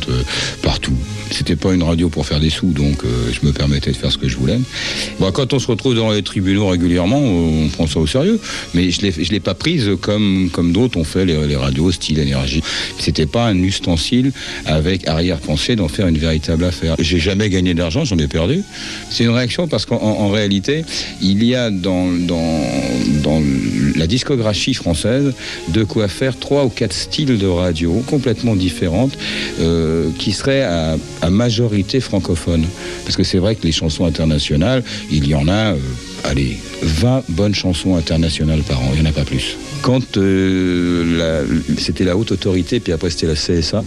partout. 0.62 0.96
C'était 1.30 1.56
pas 1.56 1.72
une 1.72 1.82
radio 1.82 2.08
pour 2.08 2.26
faire 2.26 2.40
des 2.40 2.50
sous, 2.50 2.66
donc 2.72 3.04
euh, 3.04 3.30
je 3.32 3.46
me 3.46 3.52
permettais 3.52 3.92
de 3.92 3.96
faire 3.96 4.10
ce 4.10 4.18
que 4.18 4.28
je 4.28 4.36
voulais. 4.36 4.58
Bon, 5.18 5.30
quand 5.32 5.52
on 5.52 5.58
se 5.58 5.66
retrouve 5.66 5.94
dans 5.94 6.10
les 6.10 6.22
tribunaux 6.22 6.68
régulièrement, 6.68 7.20
on 7.20 7.68
prend 7.68 7.86
ça 7.86 8.00
au 8.00 8.06
sérieux. 8.06 8.40
Mais 8.74 8.90
je 8.90 9.00
je 9.10 9.30
l'ai 9.30 9.40
pas 9.40 9.54
prise 9.54 9.90
comme, 10.00 10.50
comme 10.52 10.72
d'autres 10.72 10.98
ont 10.98 11.04
fait 11.04 11.24
les, 11.24 11.56
radios 11.56 11.92
style 11.92 12.18
énergie. 12.18 12.62
C'était 12.98 13.26
pas 13.26 13.46
un 13.46 13.62
ustensile 13.62 14.32
avec 14.66 15.06
arrière-pensée 15.08 15.76
d'en 15.76 15.88
faire 15.88 16.06
une 16.08 16.18
véritable 16.18 16.64
affaire. 16.64 16.96
J'ai 16.98 17.18
jamais 17.20 17.48
gagné 17.48 17.74
d'argent, 17.74 18.04
j'en 18.04 18.18
ai 18.18 18.26
perdu. 18.28 18.62
C'est 19.10 19.24
une 19.24 19.30
réaction 19.30 19.68
parce 19.68 19.86
qu'en 19.86 19.96
en- 19.96 20.20
en 20.20 20.28
réalité, 20.30 20.84
il 21.22 21.42
y 21.44 21.54
a 21.54 21.70
dans, 21.70 22.06
dans, 22.12 22.60
dans 23.22 23.42
la 23.96 24.06
discographie 24.06 24.74
française 24.74 25.32
de 25.68 25.84
quoi 25.84 26.08
faire 26.08 26.38
trois 26.38 26.64
ou 26.64 26.68
quatre 26.68 26.92
styles 26.94 27.38
de 27.38 27.46
radio 27.46 28.02
complètement 28.06 28.56
différentes 28.56 29.16
euh, 29.60 30.10
qui 30.18 30.32
seraient 30.32 30.62
à, 30.62 30.96
à 31.22 31.30
majorité 31.30 32.00
francophone. 32.00 32.66
Parce 33.04 33.16
que 33.16 33.24
c'est 33.24 33.38
vrai 33.38 33.54
que 33.54 33.64
les 33.64 33.72
chansons 33.72 34.04
internationales, 34.04 34.82
il 35.10 35.26
y 35.26 35.34
en 35.34 35.48
a, 35.48 35.74
euh, 35.74 35.78
allez, 36.24 36.58
20 36.82 37.24
bonnes 37.28 37.54
chansons 37.54 37.96
internationales 37.96 38.62
par 38.62 38.80
an, 38.80 38.90
il 38.94 39.00
n'y 39.00 39.06
en 39.06 39.10
a 39.10 39.14
pas 39.14 39.24
plus. 39.24 39.56
Quand 39.82 40.18
euh, 40.18 41.46
c'était 41.78 42.04
la 42.04 42.16
haute 42.16 42.32
autorité, 42.32 42.80
puis 42.80 42.92
après 42.92 43.08
c'était 43.08 43.26
la 43.26 43.34
CSA, 43.34 43.82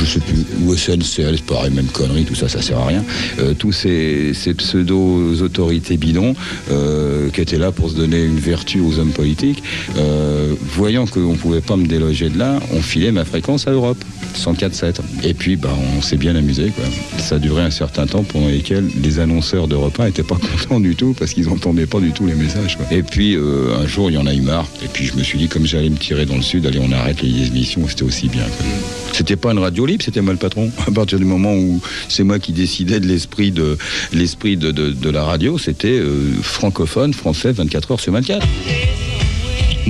je 0.00 0.04
sais 0.04 0.20
plus, 0.20 0.44
ou 0.64 0.74
SNCL, 0.74 1.36
c'est 1.36 1.44
pareil, 1.44 1.70
même 1.70 1.86
connerie, 1.86 2.24
tout 2.24 2.34
ça, 2.34 2.48
ça 2.48 2.62
sert 2.62 2.78
à 2.78 2.86
rien. 2.86 3.04
Euh, 3.38 3.52
tous 3.54 3.72
ces, 3.72 4.32
pseudo-autorités 4.56 5.96
bidons 5.96 6.34
euh, 6.70 7.28
qui 7.30 7.40
étaient 7.42 7.58
là 7.58 7.72
pour 7.72 7.90
se 7.90 7.94
donner 7.94 8.24
une 8.24 8.38
vertu 8.38 8.80
aux 8.80 8.98
hommes 8.98 9.12
politiques, 9.12 9.62
voyant 10.74 11.06
qu'on 11.06 11.32
ne 11.32 11.36
pouvait 11.36 11.60
pas 11.60 11.76
me 11.76 11.86
déloger 11.86 12.30
de 12.30 12.38
là, 12.38 12.58
on 12.72 12.80
filait 12.80 13.12
ma 13.12 13.24
fréquence 13.24 13.66
à 13.68 13.72
Europe, 13.72 14.02
104.7. 14.36 14.96
Et 15.24 15.34
puis, 15.34 15.56
bah, 15.56 15.74
on 15.96 16.02
s'est 16.02 16.16
bien 16.16 16.36
amusé. 16.36 16.72
Ça 17.18 17.36
a 17.36 17.38
duré 17.38 17.62
un 17.62 17.70
certain 17.70 18.06
temps 18.06 18.22
pendant 18.22 18.48
lesquels 18.48 18.88
les 19.02 19.18
annonceurs 19.18 19.68
d'Europe 19.68 19.98
1 19.98 20.06
n'étaient 20.06 20.22
pas 20.22 20.36
contents 20.62 20.80
du 20.80 20.94
tout 20.96 21.14
parce 21.18 21.34
qu'ils 21.34 21.48
n'entendaient 21.48 21.86
pas 21.86 22.00
du 22.00 22.12
tout 22.12 22.26
les 22.26 22.34
messages. 22.34 22.78
Et 22.90 23.02
puis, 23.02 23.36
un 23.36 23.86
jour, 23.86 24.10
il 24.10 24.14
y 24.14 24.18
en 24.18 24.26
a 24.26 24.34
eu 24.34 24.40
marre. 24.40 24.68
Et 24.82 24.88
puis, 24.88 25.10
me 25.18 25.24
suis 25.24 25.38
dit, 25.38 25.48
comme 25.48 25.66
j'allais 25.66 25.90
me 25.90 25.96
tirer 25.96 26.24
dans 26.26 26.36
le 26.36 26.42
sud, 26.42 26.64
allez, 26.66 26.78
on 26.80 26.90
arrête 26.92 27.20
les 27.22 27.46
émissions, 27.48 27.86
c'était 27.88 28.04
aussi 28.04 28.28
bien. 28.28 28.44
C'était 29.12 29.36
pas 29.36 29.52
une 29.52 29.58
radio 29.58 29.84
libre, 29.86 30.02
c'était 30.04 30.20
moi 30.20 30.32
le 30.32 30.38
patron. 30.38 30.70
À 30.86 30.90
partir 30.90 31.18
du 31.18 31.24
moment 31.24 31.54
où 31.54 31.80
c'est 32.08 32.24
moi 32.24 32.38
qui 32.38 32.52
décidais 32.52 33.00
de 33.00 33.06
l'esprit 33.06 33.50
de 33.50 33.76
l'esprit 34.12 34.56
de, 34.56 34.70
de- 34.70 34.90
de 34.92 35.10
la 35.10 35.24
radio, 35.24 35.58
c'était 35.58 35.88
euh, 35.98 36.32
francophone, 36.42 37.12
français, 37.14 37.52
24 37.52 37.92
heures 37.92 38.00
sur 38.00 38.12
24. 38.12 38.46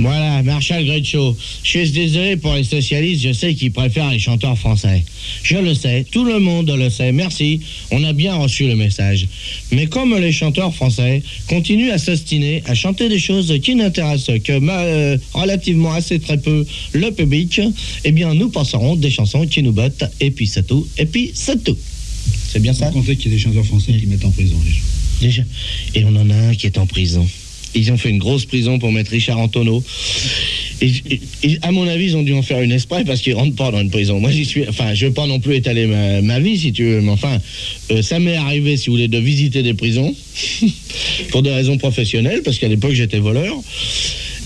Voilà, 0.01 0.41
Marshall 0.43 0.85
Gretschau. 0.85 1.35
Je 1.63 1.69
suis 1.69 1.91
désolé 1.91 2.37
pour 2.37 2.53
les 2.53 2.63
socialistes, 2.63 3.21
je 3.21 3.33
sais 3.33 3.53
qu'ils 3.53 3.71
préfèrent 3.71 4.11
les 4.11 4.19
chanteurs 4.19 4.57
français. 4.57 5.03
Je 5.43 5.57
le 5.57 5.73
sais, 5.73 6.05
tout 6.09 6.23
le 6.23 6.39
monde 6.39 6.69
le 6.71 6.89
sait, 6.89 7.11
merci, 7.11 7.59
on 7.91 8.03
a 8.05 8.13
bien 8.13 8.35
reçu 8.35 8.67
le 8.67 8.75
message. 8.75 9.27
Mais 9.71 9.87
comme 9.87 10.17
les 10.17 10.31
chanteurs 10.31 10.73
français 10.73 11.21
continuent 11.47 11.91
à 11.91 11.97
s'ostiner, 11.97 12.63
à 12.65 12.75
chanter 12.75 13.09
des 13.09 13.19
choses 13.19 13.53
qui 13.61 13.75
n'intéressent 13.75 14.39
que 14.41 14.53
euh, 14.53 15.17
relativement 15.33 15.91
assez 15.91 16.19
très 16.19 16.37
peu 16.37 16.65
le 16.93 17.11
public, 17.11 17.59
eh 18.05 18.11
bien 18.13 18.33
nous 18.33 18.49
passerons 18.49 18.95
des 18.95 19.11
chansons 19.11 19.45
qui 19.47 19.61
nous 19.63 19.73
bottent, 19.73 20.05
et 20.21 20.31
puis 20.31 20.47
c'est 20.47 20.65
tout, 20.65 20.87
et 20.97 21.05
puis 21.05 21.31
c'est 21.33 21.61
tout. 21.63 21.77
C'est 22.47 22.61
bien 22.61 22.73
ça? 22.73 22.87
Vous 22.87 22.99
comptez 22.99 23.15
qu'il 23.15 23.31
y 23.31 23.33
a 23.33 23.37
des 23.37 23.43
chanteurs 23.43 23.65
français 23.65 23.93
qui 23.93 24.07
mettent 24.07 24.25
en 24.25 24.31
prison 24.31 24.55
les 24.65 24.71
gens? 24.71 24.81
Déjà. 25.21 25.43
Et 25.93 26.05
on 26.05 26.15
en 26.15 26.29
a 26.29 26.35
un 26.35 26.55
qui 26.55 26.67
est 26.67 26.77
en 26.77 26.87
prison. 26.87 27.27
Ils 27.75 27.91
ont 27.91 27.97
fait 27.97 28.09
une 28.09 28.17
grosse 28.17 28.45
prison 28.45 28.79
pour 28.79 28.91
mettre 28.91 29.11
Richard 29.11 29.39
Antonio. 29.39 29.83
Et, 30.81 31.59
à 31.61 31.71
mon 31.71 31.87
avis, 31.87 32.05
ils 32.05 32.17
ont 32.17 32.23
dû 32.23 32.33
en 32.33 32.41
faire 32.41 32.61
une 32.61 32.71
esprit 32.71 33.03
parce 33.03 33.21
qu'ils 33.21 33.35
rentrent 33.35 33.55
pas 33.55 33.71
dans 33.71 33.81
une 33.81 33.89
prison. 33.89 34.19
Moi, 34.19 34.31
j'y 34.31 34.45
suis. 34.45 34.67
Enfin, 34.67 34.93
je 34.93 35.07
veux 35.07 35.13
pas 35.13 35.27
non 35.27 35.39
plus 35.39 35.55
étaler 35.55 35.85
ma, 35.87 36.21
ma 36.21 36.39
vie, 36.39 36.57
si 36.57 36.71
tu 36.71 36.85
veux, 36.85 37.01
mais 37.01 37.11
enfin, 37.11 37.37
euh, 37.91 38.01
ça 38.01 38.19
m'est 38.19 38.37
arrivé, 38.37 38.77
si 38.77 38.87
vous 38.87 38.93
voulez, 38.93 39.07
de 39.07 39.17
visiter 39.17 39.61
des 39.61 39.73
prisons 39.73 40.15
pour 41.29 41.43
des 41.43 41.51
raisons 41.51 41.77
professionnelles, 41.77 42.41
parce 42.43 42.57
qu'à 42.59 42.67
l'époque, 42.67 42.93
j'étais 42.93 43.19
voleur. 43.19 43.55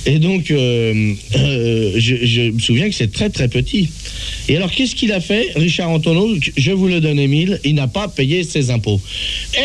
Et 0.05 0.19
donc, 0.19 0.51
euh, 0.51 1.13
euh, 1.35 1.93
je, 1.97 2.51
me 2.51 2.59
souviens 2.59 2.89
que 2.89 2.95
c'est 2.95 3.11
très 3.11 3.29
très 3.29 3.47
petit. 3.47 3.89
Et 4.49 4.57
alors, 4.57 4.69
qu'est-ce 4.71 4.95
qu'il 4.95 5.11
a 5.13 5.21
fait, 5.21 5.51
Richard 5.55 5.89
Antonio 5.89 6.35
Je 6.57 6.71
vous 6.71 6.87
le 6.87 6.99
donne, 6.99 7.19
Émile, 7.19 7.59
il 7.63 7.75
n'a 7.75 7.87
pas 7.87 8.07
payé 8.09 8.43
ses 8.43 8.69
impôts. 8.69 8.99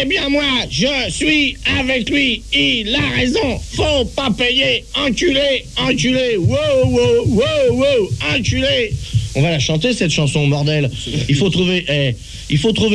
Eh 0.00 0.04
bien, 0.04 0.28
moi, 0.28 0.44
je 0.70 1.10
suis 1.10 1.56
avec 1.78 2.08
lui. 2.10 2.42
Il 2.52 2.94
a 2.94 3.16
raison. 3.16 3.60
Faut 3.72 4.04
pas 4.04 4.30
payer. 4.30 4.84
Enculé, 4.94 5.64
enculé. 5.76 6.36
Wow, 6.36 6.56
wow, 6.84 7.24
wow, 7.26 7.72
wow. 7.72 8.10
Enculé. 8.32 8.92
On 9.34 9.42
va 9.42 9.50
la 9.50 9.58
chanter, 9.58 9.92
cette 9.92 10.10
chanson, 10.10 10.46
bordel. 10.48 10.90
Il 11.28 11.34
faut 11.34 11.50
trouver. 11.50 11.84
eh, 11.88 12.14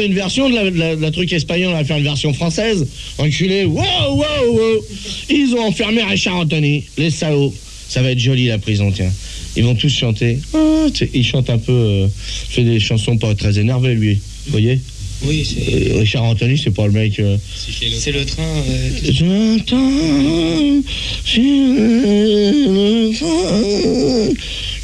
une 0.05 0.13
version 0.13 0.49
de 0.49 0.99
la, 0.99 1.11
truc 1.11 1.31
espagnol, 1.33 1.69
on 1.73 1.77
va 1.77 1.83
faire 1.83 1.97
une 1.97 2.03
version 2.03 2.33
française. 2.33 2.87
Enculé, 3.17 3.65
wow, 3.65 3.83
wow, 4.09 4.23
wow. 4.47 4.85
Ils 5.29 5.53
ont 5.55 5.65
enfermé 5.65 6.03
Richard 6.03 6.37
Anthony, 6.37 6.83
les 6.97 7.11
salauds. 7.11 7.53
Ça 7.89 8.01
va 8.01 8.11
être 8.11 8.19
joli 8.19 8.47
la 8.47 8.57
prison, 8.57 8.91
tiens. 8.91 9.11
Ils 9.55 9.63
vont 9.63 9.75
tous 9.75 9.93
chanter. 9.93 10.39
Ah, 10.53 10.87
il 11.13 11.25
chante 11.25 11.49
un 11.49 11.59
peu, 11.59 11.71
euh, 11.71 12.07
fait 12.49 12.63
des 12.63 12.79
chansons 12.79 13.17
pas 13.17 13.35
très 13.35 13.59
énervées, 13.59 13.93
lui. 13.93 14.15
Vous 14.45 14.51
voyez? 14.51 14.79
Oui, 15.25 15.45
c'est 15.45 15.91
Euh, 15.91 15.99
Richard 15.99 16.23
Anthony, 16.23 16.57
c'est 16.57 16.71
pas 16.73 16.85
le 16.85 16.91
mec. 16.91 17.19
euh, 17.19 17.37
c'est 17.99 18.11
le 18.11 18.25
train. 18.25 18.43
euh, 18.43 18.99
le 19.21 19.59
train. 19.65 19.89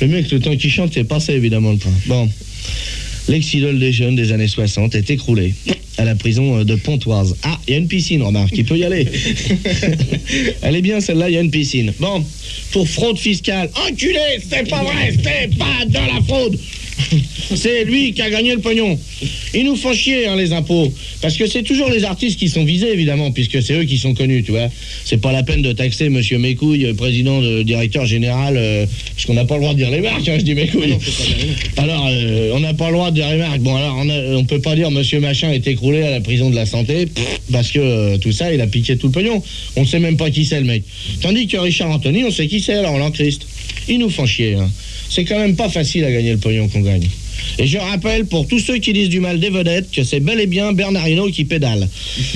Le 0.02 0.08
mec, 0.08 0.32
le 0.32 0.40
temps 0.40 0.56
qu'il 0.56 0.72
chante, 0.72 0.92
c'est 0.94 1.04
passé 1.04 1.34
évidemment 1.34 1.72
le 1.72 1.78
train. 1.78 1.94
Bon. 2.06 2.30
L'ex-idole 3.28 3.78
des 3.78 3.92
jeunes 3.92 4.16
des 4.16 4.32
années 4.32 4.48
60 4.48 4.96
est 4.96 5.10
écroulé 5.12 5.54
à 6.00 6.06
la 6.06 6.16
prison 6.16 6.60
euh, 6.60 6.64
de 6.64 6.74
Pontoise. 6.76 7.36
Ah, 7.44 7.60
il 7.68 7.72
y 7.72 7.74
a 7.76 7.78
une 7.78 7.88
piscine, 7.88 8.24
remarque, 8.24 8.54
il 8.58 8.66
peut 8.66 8.78
y 8.78 8.86
aller. 8.86 9.06
Elle 10.64 10.76
est 10.78 10.82
bien 10.82 11.00
celle-là, 11.00 11.30
il 11.30 11.34
y 11.36 11.38
a 11.38 11.42
une 11.42 11.52
piscine. 11.52 11.94
Bon, 12.00 12.24
pour 12.72 12.88
fraude 12.88 13.20
fiscale. 13.20 13.70
Enculé, 13.88 14.40
c'est 14.50 14.68
pas 14.68 14.82
vrai, 14.84 15.14
c'est 15.24 15.56
pas 15.58 15.86
de 15.86 15.94
la 15.94 16.22
fraude. 16.28 16.58
C'est 17.56 17.84
lui 17.84 18.14
qui 18.14 18.22
a 18.22 18.30
gagné 18.30 18.54
le 18.54 18.60
pognon. 18.60 19.00
Ils 19.54 19.66
nous 19.66 19.76
font 19.76 19.94
chier, 19.94 20.28
hein, 20.28 20.36
les 20.36 20.54
impôts. 20.54 20.94
Parce 21.22 21.36
que 21.36 21.48
c'est 21.48 21.64
toujours 21.64 21.90
les 21.90 22.04
artistes 22.04 22.40
qui 22.40 22.50
sont 22.50 22.64
visés, 22.64 22.92
évidemment, 22.92 23.32
puisque 23.32 23.62
c'est 23.62 23.74
eux 23.74 23.84
qui 23.84 23.98
sont 23.98 24.14
connus, 24.14 24.44
tu 24.44 24.52
vois. 24.52 24.70
C'est 25.06 25.20
pas 25.22 25.32
la 25.32 25.44
peine 25.44 25.62
de 25.62 25.72
taxer 25.72 26.10
Monsieur 26.10 26.38
Mécouille, 26.38 26.86
euh, 26.86 26.94
président, 26.94 27.42
de, 27.42 27.64
directeur 27.64 28.06
général, 28.06 28.56
euh, 28.58 28.86
parce 29.16 29.26
qu'on 29.26 29.34
n'a 29.34 29.46
pas 29.46 29.56
le 29.56 29.62
droit 29.62 29.74
de 29.74 29.80
dire 29.80 29.90
les 29.90 30.02
marques, 30.02 30.28
hein, 30.28 30.36
je 30.38 30.44
dis 30.44 30.54
Mécouille. 30.54 30.98
Alors, 31.78 32.08
euh, 32.10 32.52
on 32.54 32.60
n'a 32.60 32.74
pas 32.74 32.88
le 32.88 32.94
droit 32.94 33.10
de 33.10 33.16
dire 33.16 33.30
les 33.30 33.38
marques. 33.38 33.60
Bon, 33.60 33.76
alors, 33.76 33.98
on, 33.98 34.38
on 34.38 34.46
peut 34.46 34.62
pas 34.62 34.76
dire 34.76 34.92
Monsieur 34.92 35.20
Machin 35.20 35.52
est 35.52 35.66
écroulé 35.68 36.04
à 36.04 36.12
la 36.12 36.22
prison 36.22 36.50
de 36.50 36.56
la 36.56 36.66
santé, 36.66 37.06
pff, 37.06 37.40
parce 37.52 37.72
que 37.72 37.80
euh, 37.80 38.18
tout 38.18 38.32
ça, 38.32 38.54
il 38.54 38.62
a 38.62 38.68
piqué 38.68 38.98
tout 38.98 39.08
le 39.08 39.14
pognon. 39.14 39.42
On 39.76 39.86
sait 39.86 40.00
même 40.00 40.18
pas 40.18 40.30
qui 40.30 40.46
c'est, 40.46 40.60
le 40.60 40.66
mec. 40.66 40.84
Tandis 41.22 41.48
que 41.48 41.58
Richard 41.58 41.90
Anthony, 41.90 42.24
on 42.24 42.32
sait 42.32 42.48
qui 42.48 42.62
c'est, 42.62 42.74
alors, 42.74 42.98
l'an 42.98 43.12
Christ. 43.12 43.48
Ils 43.88 43.98
nous 43.98 44.10
font 44.10 44.26
chier, 44.26 44.56
hein 44.56 44.70
c'est 45.10 45.26
quand 45.26 45.40
même 45.40 45.56
pas 45.56 45.70
facile 45.70 46.06
à 46.06 46.12
gagner 46.12 46.32
le 46.32 46.38
pognon 46.38 46.68
qu'on 46.68 46.82
gagne. 46.82 47.08
Et 47.58 47.68
je 47.68 47.78
rappelle 47.78 48.26
pour 48.26 48.48
tous 48.48 48.60
ceux 48.60 48.78
qui 48.78 48.94
disent 48.94 49.10
du 49.10 49.20
mal 49.20 49.40
des 49.40 49.50
vedettes 49.50 49.92
que 49.92 50.04
c'est 50.04 50.20
bel 50.20 50.40
et 50.40 50.48
bien 50.48 50.74
Bernard 50.74 51.06
qui 51.34 51.46
pédale. 51.46 51.88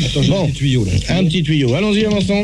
Attends, 0.06 0.24
bon, 0.24 0.44
un 0.44 0.48
petit 0.48 0.54
tuyau 0.54 0.86
là. 0.86 0.92
Un 1.10 1.24
petit 1.26 1.44
tuyau. 1.44 1.74
Allons-y, 1.74 2.06
avançons. 2.06 2.44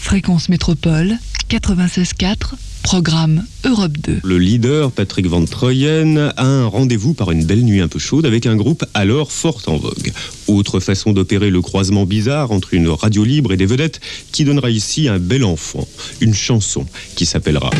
Fréquence 0.00 0.48
Métropole 0.48 1.18
96.4 1.50 2.54
Programme 2.82 3.44
Europe 3.64 3.98
2. 3.98 4.20
Le 4.22 4.38
leader 4.38 4.92
Patrick 4.92 5.26
Van 5.26 5.44
Troyen 5.44 6.32
a 6.36 6.44
un 6.44 6.66
rendez-vous 6.66 7.14
par 7.14 7.32
une 7.32 7.44
belle 7.44 7.64
nuit 7.64 7.80
un 7.80 7.88
peu 7.88 7.98
chaude 7.98 8.24
avec 8.24 8.46
un 8.46 8.54
groupe 8.54 8.84
alors 8.94 9.32
fort 9.32 9.60
en 9.66 9.76
vogue. 9.76 10.12
Autre 10.48 10.80
façon 10.80 11.12
d'opérer 11.12 11.50
le 11.50 11.60
croisement 11.60 12.06
bizarre 12.06 12.50
entre 12.50 12.74
une 12.74 12.88
radio 12.88 13.24
libre 13.24 13.52
et 13.52 13.56
des 13.56 13.66
vedettes 13.66 14.00
qui 14.32 14.44
donnera 14.44 14.70
ici 14.70 15.08
un 15.08 15.18
bel 15.18 15.44
enfant, 15.44 15.86
une 16.20 16.34
chanson 16.34 16.86
qui 17.14 17.26
s'appellera 17.26 17.70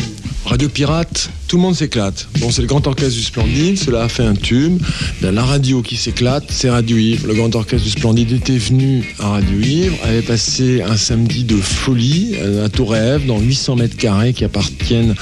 Radio 0.45 0.69
Pirate, 0.69 1.29
tout 1.49 1.57
le 1.57 1.61
monde 1.61 1.75
s'éclate. 1.75 2.27
Bon, 2.39 2.51
c'est 2.51 2.61
le 2.61 2.67
Grand 2.67 2.85
Orchestre 2.87 3.15
du 3.15 3.21
Splendide, 3.21 3.77
cela 3.77 4.03
a 4.03 4.09
fait 4.09 4.23
un 4.23 4.33
tube. 4.33 4.81
La 5.21 5.43
radio 5.43 5.81
qui 5.81 5.97
s'éclate, 5.97 6.45
c'est 6.49 6.69
Radio 6.69 6.95
Ivre. 6.97 7.27
Le 7.27 7.33
Grand 7.33 7.53
Orchestre 7.53 7.83
du 7.83 7.91
Splendide 7.91 8.31
était 8.31 8.57
venu 8.57 9.13
à 9.19 9.29
Radio 9.29 9.59
Ivre, 9.59 9.97
avait 10.03 10.21
passé 10.21 10.81
un 10.81 10.95
samedi 10.95 11.43
de 11.43 11.57
folie 11.57 12.35
euh, 12.37 12.65
à 12.65 12.69
Tourève, 12.69 13.25
dans 13.25 13.39
800 13.39 13.75
mètres 13.75 13.97
carrés 13.97 14.31
qui 14.31 14.45
appartiennent 14.45 15.15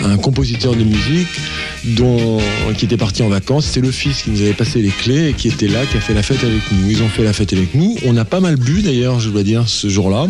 à 0.00 0.08
un 0.08 0.16
compositeur 0.16 0.74
de 0.74 0.82
musique 0.82 1.28
dont, 1.84 2.38
qui 2.76 2.86
était 2.86 2.96
parti 2.96 3.22
en 3.22 3.28
vacances. 3.28 3.66
C'est 3.66 3.80
le 3.80 3.92
fils 3.92 4.22
qui 4.22 4.30
nous 4.30 4.40
avait 4.40 4.54
passé 4.54 4.82
les 4.82 4.90
clés 4.90 5.28
et 5.28 5.32
qui 5.34 5.48
était 5.48 5.68
là, 5.68 5.86
qui 5.86 5.96
a 5.96 6.00
fait 6.00 6.14
la 6.14 6.22
fête 6.22 6.42
avec 6.42 6.62
nous. 6.72 6.83
Ils 6.88 7.02
ont 7.02 7.08
fait 7.08 7.24
la 7.24 7.32
fête 7.32 7.52
avec 7.52 7.74
nous. 7.74 7.96
On 8.04 8.16
a 8.16 8.24
pas 8.24 8.40
mal 8.40 8.56
bu 8.56 8.82
d'ailleurs, 8.82 9.20
je 9.20 9.30
dois 9.30 9.42
dire, 9.42 9.68
ce 9.68 9.88
jour-là. 9.88 10.26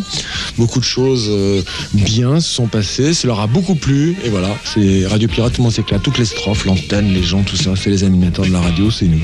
Beaucoup 0.59 0.79
de 0.79 0.85
choses 0.85 1.27
euh, 1.29 1.63
bien 1.93 2.41
se 2.41 2.53
sont 2.53 2.67
passées. 2.67 3.15
Ça 3.15 3.27
leur 3.29 3.41
a 3.41 3.47
beaucoup 3.47 3.75
plu. 3.75 4.17
Et 4.25 4.29
voilà, 4.29 4.49
c'est 4.65 5.07
Radio 5.07 5.29
Pirate, 5.29 5.53
tout 5.53 5.61
le 5.61 5.65
monde 5.65 5.73
s'éclate. 5.73 6.03
Toutes 6.03 6.19
les 6.19 6.25
strophes, 6.25 6.65
l'antenne, 6.65 7.13
les 7.13 7.23
gens, 7.23 7.43
tout 7.43 7.57
ça, 7.57 7.73
c'est 7.77 7.91
les 7.91 8.05
animateurs 8.05 8.47
de 8.47 8.53
la 8.53 8.61
radio, 8.61 8.91
c'est 8.91 9.07
nous. 9.07 9.21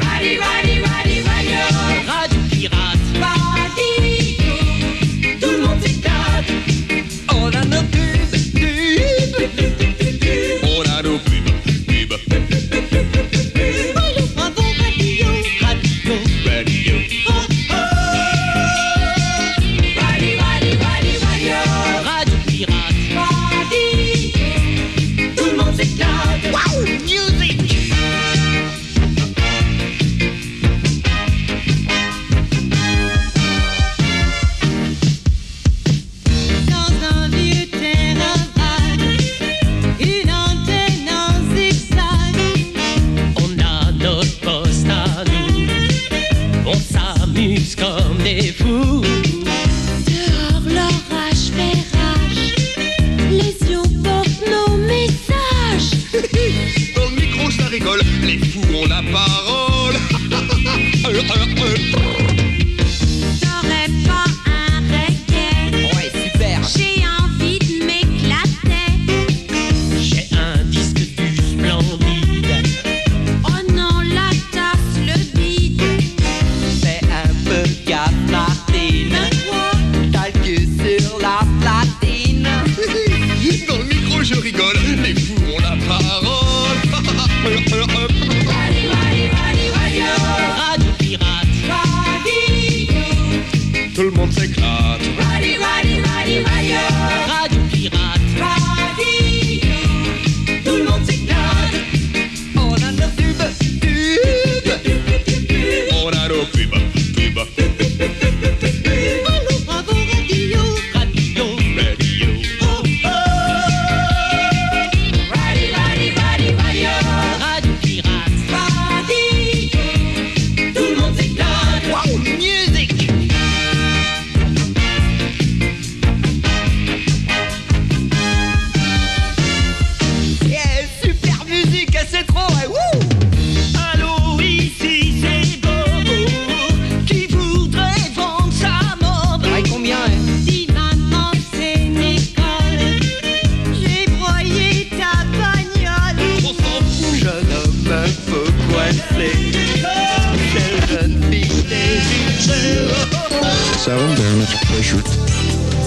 7, 153.81 154.15
very 154.15 154.37
much. 154.37 155.80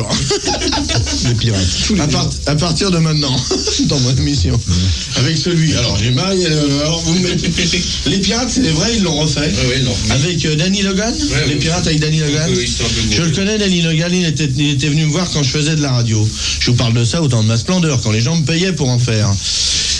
Jours. 0.00 0.10
Les 1.28 1.34
pirates. 1.34 1.66
à, 1.98 2.06
part- 2.08 2.30
à 2.46 2.54
partir 2.54 2.90
de 2.90 2.98
maintenant, 2.98 3.34
dans 3.88 3.98
mon 4.00 4.16
émission. 4.16 4.58
Avec 5.16 5.36
celui. 5.36 5.74
Alors, 5.74 5.96
j'ai 5.98 6.10
Marie 6.10 6.44
alors 6.46 7.00
vous 7.00 7.14
me 7.14 7.28
mettez- 7.28 7.82
Les 8.06 8.18
pirates, 8.18 8.50
c'est 8.50 8.62
les 8.62 8.70
vrais, 8.70 8.96
ils 8.96 9.02
l'ont 9.02 9.16
refait. 9.16 9.50
Avec 10.10 10.44
euh, 10.44 10.56
Danny 10.56 10.82
Logan 10.82 11.14
Les 11.48 11.56
pirates 11.56 11.86
avec 11.86 12.00
Danny 12.00 12.18
Logan 12.18 12.50
Je 13.10 13.22
le 13.22 13.30
connais, 13.30 13.58
Danny 13.58 13.82
Logan, 13.82 14.10
il 14.12 14.24
était, 14.26 14.48
il 14.56 14.70
était 14.70 14.88
venu 14.88 15.06
me 15.06 15.10
voir 15.10 15.30
quand 15.30 15.42
je 15.42 15.50
faisais 15.50 15.74
de 15.76 15.82
la 15.82 15.92
radio. 15.92 16.26
Je 16.60 16.70
vous 16.70 16.76
parle 16.76 16.94
de 16.94 17.04
ça 17.04 17.22
au 17.22 17.28
temps 17.28 17.42
de 17.42 17.48
ma 17.48 17.56
splendeur, 17.56 18.00
quand 18.00 18.10
les 18.10 18.20
gens 18.20 18.36
me 18.36 18.44
payaient 18.44 18.72
pour 18.72 18.88
en 18.88 18.98
faire. 18.98 19.30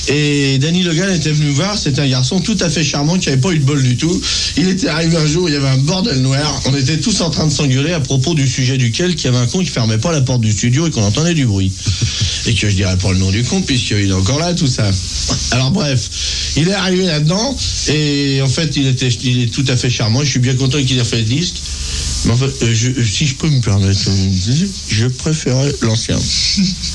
Et 0.08 0.58
Danny 0.58 0.82
Logan 0.82 1.10
était 1.14 1.32
venu 1.32 1.50
voir, 1.50 1.78
c'était 1.78 2.00
un 2.00 2.08
garçon 2.08 2.40
tout 2.40 2.56
à 2.60 2.68
fait 2.70 2.82
charmant 2.82 3.18
qui 3.18 3.28
avait 3.28 3.38
pas 3.40 3.50
eu 3.52 3.58
de 3.58 3.64
bol 3.64 3.82
du 3.82 3.96
tout. 3.96 4.20
Il 4.56 4.68
était 4.68 4.88
arrivé 4.88 5.16
un 5.16 5.26
jour, 5.26 5.48
il 5.48 5.52
y 5.52 5.56
avait 5.56 5.68
un 5.68 5.78
bordel 5.78 6.20
noir, 6.20 6.60
on 6.66 6.74
était 6.76 6.98
tous 6.98 7.20
en 7.20 7.30
train 7.30 7.46
de 7.46 7.52
s'engueuler 7.52 7.92
à 7.92 8.00
propos 8.00 8.34
du 8.34 8.48
sujet 8.48 8.76
duquel 8.78 9.14
qu'il 9.14 9.26
y 9.26 9.28
avait 9.28 9.38
un 9.44 9.46
con 9.46 9.60
qui 9.60 9.66
fermait 9.66 9.98
pas 9.98 10.12
la 10.12 10.20
porte 10.22 10.40
du 10.40 10.52
studio 10.52 10.86
et 10.86 10.90
qu'on 10.90 11.02
entendait 11.04 11.34
du 11.34 11.46
bruit. 11.46 11.70
Et 12.46 12.54
que 12.54 12.70
je 12.70 12.74
dirais 12.74 12.96
pas 12.96 13.12
le 13.12 13.18
nom 13.18 13.30
du 13.30 13.42
con 13.44 13.60
puisqu'il 13.60 14.08
est 14.08 14.12
encore 14.12 14.38
là, 14.38 14.54
tout 14.54 14.66
ça. 14.66 14.90
Alors 15.52 15.70
bref, 15.70 16.08
il 16.56 16.68
est 16.68 16.72
arrivé 16.72 17.04
là-dedans 17.06 17.56
et 17.88 18.40
en 18.42 18.48
fait 18.48 18.74
il 18.76 18.86
était 18.86 19.08
il 19.08 19.42
est 19.42 19.52
tout 19.52 19.64
à 19.68 19.76
fait 19.76 19.90
charmant, 19.90 20.24
je 20.24 20.30
suis 20.30 20.40
bien 20.40 20.54
content 20.54 20.82
qu'il 20.82 20.98
ait 20.98 21.04
fait 21.04 21.18
le 21.18 21.24
disque. 21.24 21.56
Mais 22.24 22.32
en 22.32 22.36
fait, 22.36 22.50
euh, 22.64 22.74
je- 22.74 23.02
si 23.04 23.26
je 23.26 23.34
peux 23.34 23.48
me 23.48 23.60
permettre, 23.60 23.98
euh, 24.08 24.66
je 24.88 25.06
préférais 25.06 25.72
l'ancien. 25.82 26.18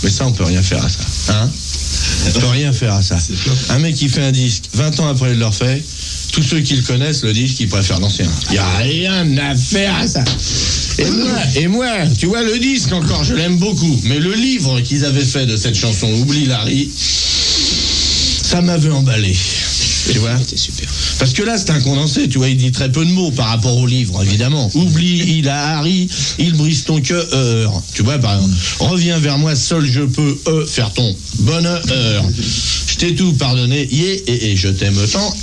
Mais 0.03 0.09
ça, 0.09 0.27
on 0.27 0.31
peut 0.31 0.43
rien 0.43 0.61
faire 0.61 0.83
à 0.83 0.89
ça. 0.89 0.99
Hein? 1.33 1.49
On 2.27 2.39
peut 2.39 2.47
rien 2.47 2.73
faire 2.73 2.93
à 2.93 3.01
ça. 3.01 3.17
Un 3.69 3.79
mec 3.79 3.95
qui 3.95 4.09
fait 4.09 4.23
un 4.23 4.31
disque, 4.31 4.65
20 4.73 4.99
ans 4.99 5.07
après 5.07 5.31
il 5.31 5.39
le 5.39 5.45
refait, 5.45 5.83
tous 6.31 6.43
ceux 6.43 6.59
qui 6.61 6.75
le 6.75 6.81
connaissent 6.81 7.23
le 7.23 7.33
disent 7.33 7.53
qu'ils 7.53 7.69
préfèrent 7.69 7.99
l'ancien. 7.99 8.27
Il 8.49 8.53
n'y 8.53 8.57
a 8.57 8.77
rien 8.77 9.37
à 9.37 9.55
faire 9.55 9.95
à 9.95 10.07
ça. 10.07 10.23
Et 10.97 11.09
moi, 11.09 11.37
et 11.55 11.67
moi, 11.67 11.87
tu 12.17 12.27
vois, 12.27 12.41
le 12.41 12.57
disque 12.57 12.91
encore, 12.93 13.23
je 13.23 13.33
l'aime 13.33 13.57
beaucoup. 13.57 13.99
Mais 14.03 14.19
le 14.19 14.33
livre 14.33 14.79
qu'ils 14.81 15.03
avaient 15.05 15.25
fait 15.25 15.45
de 15.45 15.57
cette 15.57 15.75
chanson, 15.75 16.07
Oublie 16.07 16.45
Larry, 16.45 16.89
ça 16.95 18.61
m'avait 18.61 18.91
emballé. 18.91 19.35
Tu 20.11 20.19
vois 20.19 20.37
super. 20.55 20.87
Parce 21.19 21.33
que 21.33 21.43
là, 21.43 21.57
c'est 21.57 21.71
un 21.71 21.81
condensé, 21.81 22.27
tu 22.29 22.37
vois, 22.37 22.49
il 22.49 22.57
dit 22.57 22.71
très 22.71 22.91
peu 22.91 23.05
de 23.05 23.11
mots 23.11 23.31
par 23.31 23.47
rapport 23.47 23.77
au 23.77 23.87
livre, 23.87 24.21
évidemment. 24.23 24.69
Oublie, 24.75 25.37
il 25.37 25.49
a 25.49 25.77
Harry, 25.77 26.07
il 26.37 26.53
brise 26.53 26.83
ton 26.83 27.01
cœur. 27.01 27.25
Tu 27.93 28.03
vois, 28.03 28.17
par 28.19 28.35
exemple, 28.35 28.53
reviens 28.79 29.19
vers 29.19 29.37
moi, 29.37 29.55
seul 29.55 29.85
je 29.85 30.01
peux 30.01 30.37
euh, 30.47 30.65
faire 30.65 30.91
ton 30.93 31.15
bonheur. 31.39 31.81
Je 32.87 32.95
t'ai 32.97 33.15
tout 33.15 33.33
pardonné, 33.33 33.87
yeah, 33.91 34.13
et, 34.27 34.51
et 34.51 34.55
je 34.55 34.69
t'aime 34.69 34.97
tant. 35.11 35.35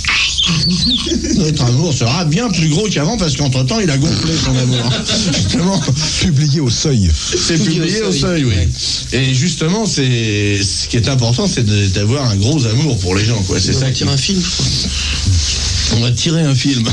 Notre 1.37 1.63
amour 1.65 1.93
sera 1.93 2.25
bien 2.25 2.49
plus 2.49 2.69
gros 2.69 2.87
qu'avant 2.87 3.17
parce 3.17 3.35
qu'entre-temps, 3.35 3.79
il 3.79 3.89
a 3.89 3.97
gonflé 3.97 4.33
son 4.35 4.55
amour. 4.55 4.89
Justement. 5.33 5.81
Publié 6.21 6.59
au 6.59 6.69
seuil. 6.69 7.09
C'est 7.13 7.57
publié 7.57 8.01
au 8.01 8.11
seuil, 8.11 8.43
oui. 8.45 8.53
Et 9.13 9.33
justement, 9.33 9.85
c'est 9.85 10.61
ce 10.63 10.87
qui 10.87 10.97
est 10.97 11.09
important, 11.09 11.47
c'est 11.47 11.65
d'avoir 11.93 12.29
un 12.29 12.35
gros 12.35 12.65
amour 12.65 12.97
pour 12.99 13.15
les 13.15 13.25
gens, 13.25 13.41
quoi. 13.43 13.59
C'est 13.59 13.73
ça 13.73 13.91
qui. 13.91 14.03
un 14.03 14.17
film. 14.17 14.41
On 15.95 15.99
va 15.99 16.11
tirer 16.11 16.41
un 16.41 16.55
film. 16.55 16.83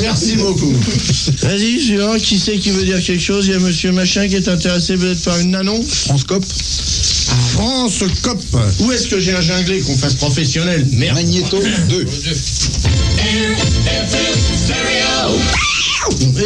Merci 0.00 0.36
beaucoup. 0.36 0.72
Vas-y, 1.42 1.80
suivant. 1.80 2.16
Qui 2.18 2.38
c'est 2.38 2.58
qui 2.58 2.70
veut 2.70 2.84
dire 2.84 3.02
quelque 3.02 3.22
chose? 3.22 3.46
Il 3.46 3.52
y 3.52 3.54
a 3.54 3.58
monsieur 3.58 3.92
Machin 3.92 4.28
qui 4.28 4.36
est 4.36 4.48
intéressé 4.48 4.96
peut-être 4.96 5.22
par 5.22 5.38
une 5.38 5.50
nanon 5.50 5.82
France 5.82 6.24
Cop. 6.24 6.44
France 7.52 8.04
Cop. 8.22 8.40
Où 8.80 8.92
est-ce 8.92 9.08
que 9.08 9.18
j'ai 9.20 9.32
un 9.34 9.40
junglé 9.40 9.80
qu'on 9.80 9.96
fasse 9.96 10.14
professionnel? 10.14 10.86
Merde. 10.92 11.16
Magnéto 11.16 11.60
2. 11.88 12.06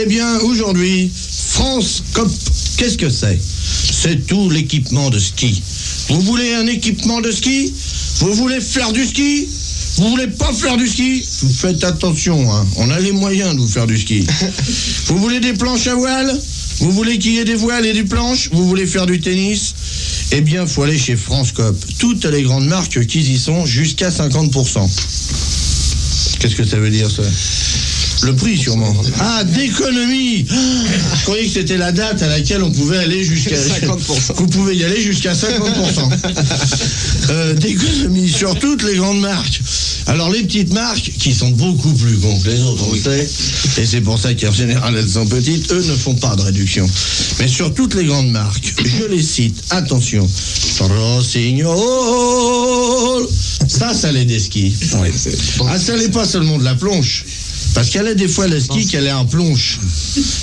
Eh 0.00 0.06
bien, 0.06 0.38
aujourd'hui, 0.40 1.10
France 1.48 2.02
Cop, 2.12 2.30
qu'est-ce 2.76 2.98
que 2.98 3.10
c'est? 3.10 3.38
C'est 3.40 4.26
tout 4.26 4.50
l'équipement 4.50 5.10
de 5.10 5.18
ski. 5.18 5.62
Vous 6.08 6.20
voulez 6.20 6.54
un 6.54 6.66
équipement 6.66 7.20
de 7.20 7.30
ski? 7.30 7.72
Vous 8.20 8.34
voulez 8.34 8.60
faire 8.60 8.92
du 8.92 9.04
ski? 9.04 9.48
Vous 9.96 10.08
voulez 10.08 10.26
pas 10.26 10.52
faire 10.52 10.76
du 10.76 10.88
ski? 10.88 11.24
Vous 11.42 11.52
faites 11.52 11.84
attention, 11.84 12.52
hein. 12.52 12.66
on 12.76 12.90
a 12.90 12.98
les 12.98 13.12
moyens 13.12 13.54
de 13.54 13.60
vous 13.60 13.68
faire 13.68 13.86
du 13.86 13.96
ski. 13.96 14.26
vous 15.06 15.18
voulez 15.18 15.40
des 15.40 15.52
planches 15.52 15.86
à 15.86 15.94
voile? 15.94 16.36
Vous 16.80 16.90
voulez 16.90 17.18
qu'il 17.18 17.32
y 17.32 17.38
ait 17.38 17.44
des 17.44 17.54
voiles 17.54 17.86
et 17.86 17.92
des 17.92 18.02
planches 18.02 18.50
Vous 18.52 18.66
voulez 18.66 18.86
faire 18.86 19.06
du 19.06 19.20
tennis? 19.20 19.74
Eh 20.32 20.40
bien, 20.40 20.66
faut 20.66 20.82
aller 20.82 20.98
chez 20.98 21.16
France 21.16 21.52
Cop. 21.52 21.76
Toutes 21.98 22.24
les 22.24 22.42
grandes 22.42 22.66
marques 22.66 23.06
qui 23.06 23.20
y 23.20 23.38
sont, 23.38 23.64
jusqu'à 23.66 24.08
50%. 24.08 24.80
Qu'est-ce 26.40 26.56
que 26.56 26.64
ça 26.64 26.78
veut 26.78 26.90
dire 26.90 27.08
ça? 27.08 27.22
Le 28.24 28.34
prix 28.34 28.56
sûrement. 28.56 28.94
Ah, 29.20 29.44
d'économie 29.44 30.46
Je 30.48 31.22
croyais 31.22 31.44
que 31.44 31.52
c'était 31.52 31.76
la 31.76 31.92
date 31.92 32.22
à 32.22 32.28
laquelle 32.28 32.62
on 32.62 32.70
pouvait 32.70 32.98
aller 32.98 33.22
jusqu'à 33.22 33.56
50%. 33.56 34.34
Vous 34.36 34.46
pouvez 34.46 34.76
y 34.76 34.84
aller 34.84 35.00
jusqu'à 35.00 35.32
50%. 35.32 35.44
Euh, 37.30 37.54
d'économie 37.54 38.28
sur 38.28 38.58
toutes 38.58 38.82
les 38.82 38.96
grandes 38.96 39.20
marques. 39.20 39.62
Alors 40.06 40.30
les 40.30 40.42
petites 40.42 40.74
marques, 40.74 41.10
qui 41.18 41.32
sont 41.32 41.48
beaucoup 41.50 41.92
plus 41.94 42.16
grandes 42.16 42.42
que 42.42 42.50
les 42.50 42.60
autres, 42.60 42.84
on 42.86 42.92
le 42.92 42.98
sait, 42.98 43.26
et 43.78 43.86
c'est 43.86 44.02
pour 44.02 44.18
ça 44.18 44.34
qu'en 44.34 44.52
général 44.52 44.94
elles 44.94 45.08
sont 45.08 45.24
petites, 45.24 45.72
eux 45.72 45.82
ne 45.82 45.96
font 45.96 46.14
pas 46.14 46.36
de 46.36 46.42
réduction. 46.42 46.86
Mais 47.38 47.48
sur 47.48 47.72
toutes 47.72 47.94
les 47.94 48.04
grandes 48.04 48.30
marques, 48.30 48.74
je 48.84 49.06
les 49.06 49.22
cite, 49.22 49.56
attention, 49.70 50.28
Rossignol, 50.80 51.78
ça, 53.66 53.94
ça 53.94 54.12
l'est 54.12 54.26
des 54.26 54.38
skis. 54.38 54.74
Ah, 55.66 55.78
ça 55.78 55.96
l'est 55.96 56.10
pas 56.10 56.26
seulement 56.26 56.58
de 56.58 56.64
la 56.64 56.74
planche. 56.74 57.24
Parce 57.74 57.90
qu'elle 57.90 58.06
a 58.06 58.14
des 58.14 58.28
fois 58.28 58.46
la 58.46 58.60
ski 58.60 58.86
qu'elle 58.86 59.06
est 59.06 59.12
en 59.12 59.24
planche. 59.26 59.80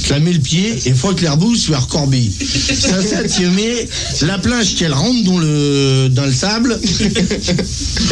Tu 0.03 0.11
la 0.11 0.19
mets 0.19 0.34
le 0.34 0.39
pied 0.39 0.77
et 0.86 0.93
faut 0.93 1.13
que 1.13 1.21
l'herbe 1.21 1.55
soit 1.55 1.79
recorbée. 1.79 2.29
Ça, 2.79 3.01
ça, 3.01 3.23
tu 3.23 3.47
mets 3.51 3.88
la 4.21 4.38
planche 4.38 4.75
qu'elle 4.75 4.93
rentre 4.93 5.23
dans 5.23 5.39
le, 5.39 6.09
dans 6.09 6.25
le 6.25 6.34
sable. 6.34 6.79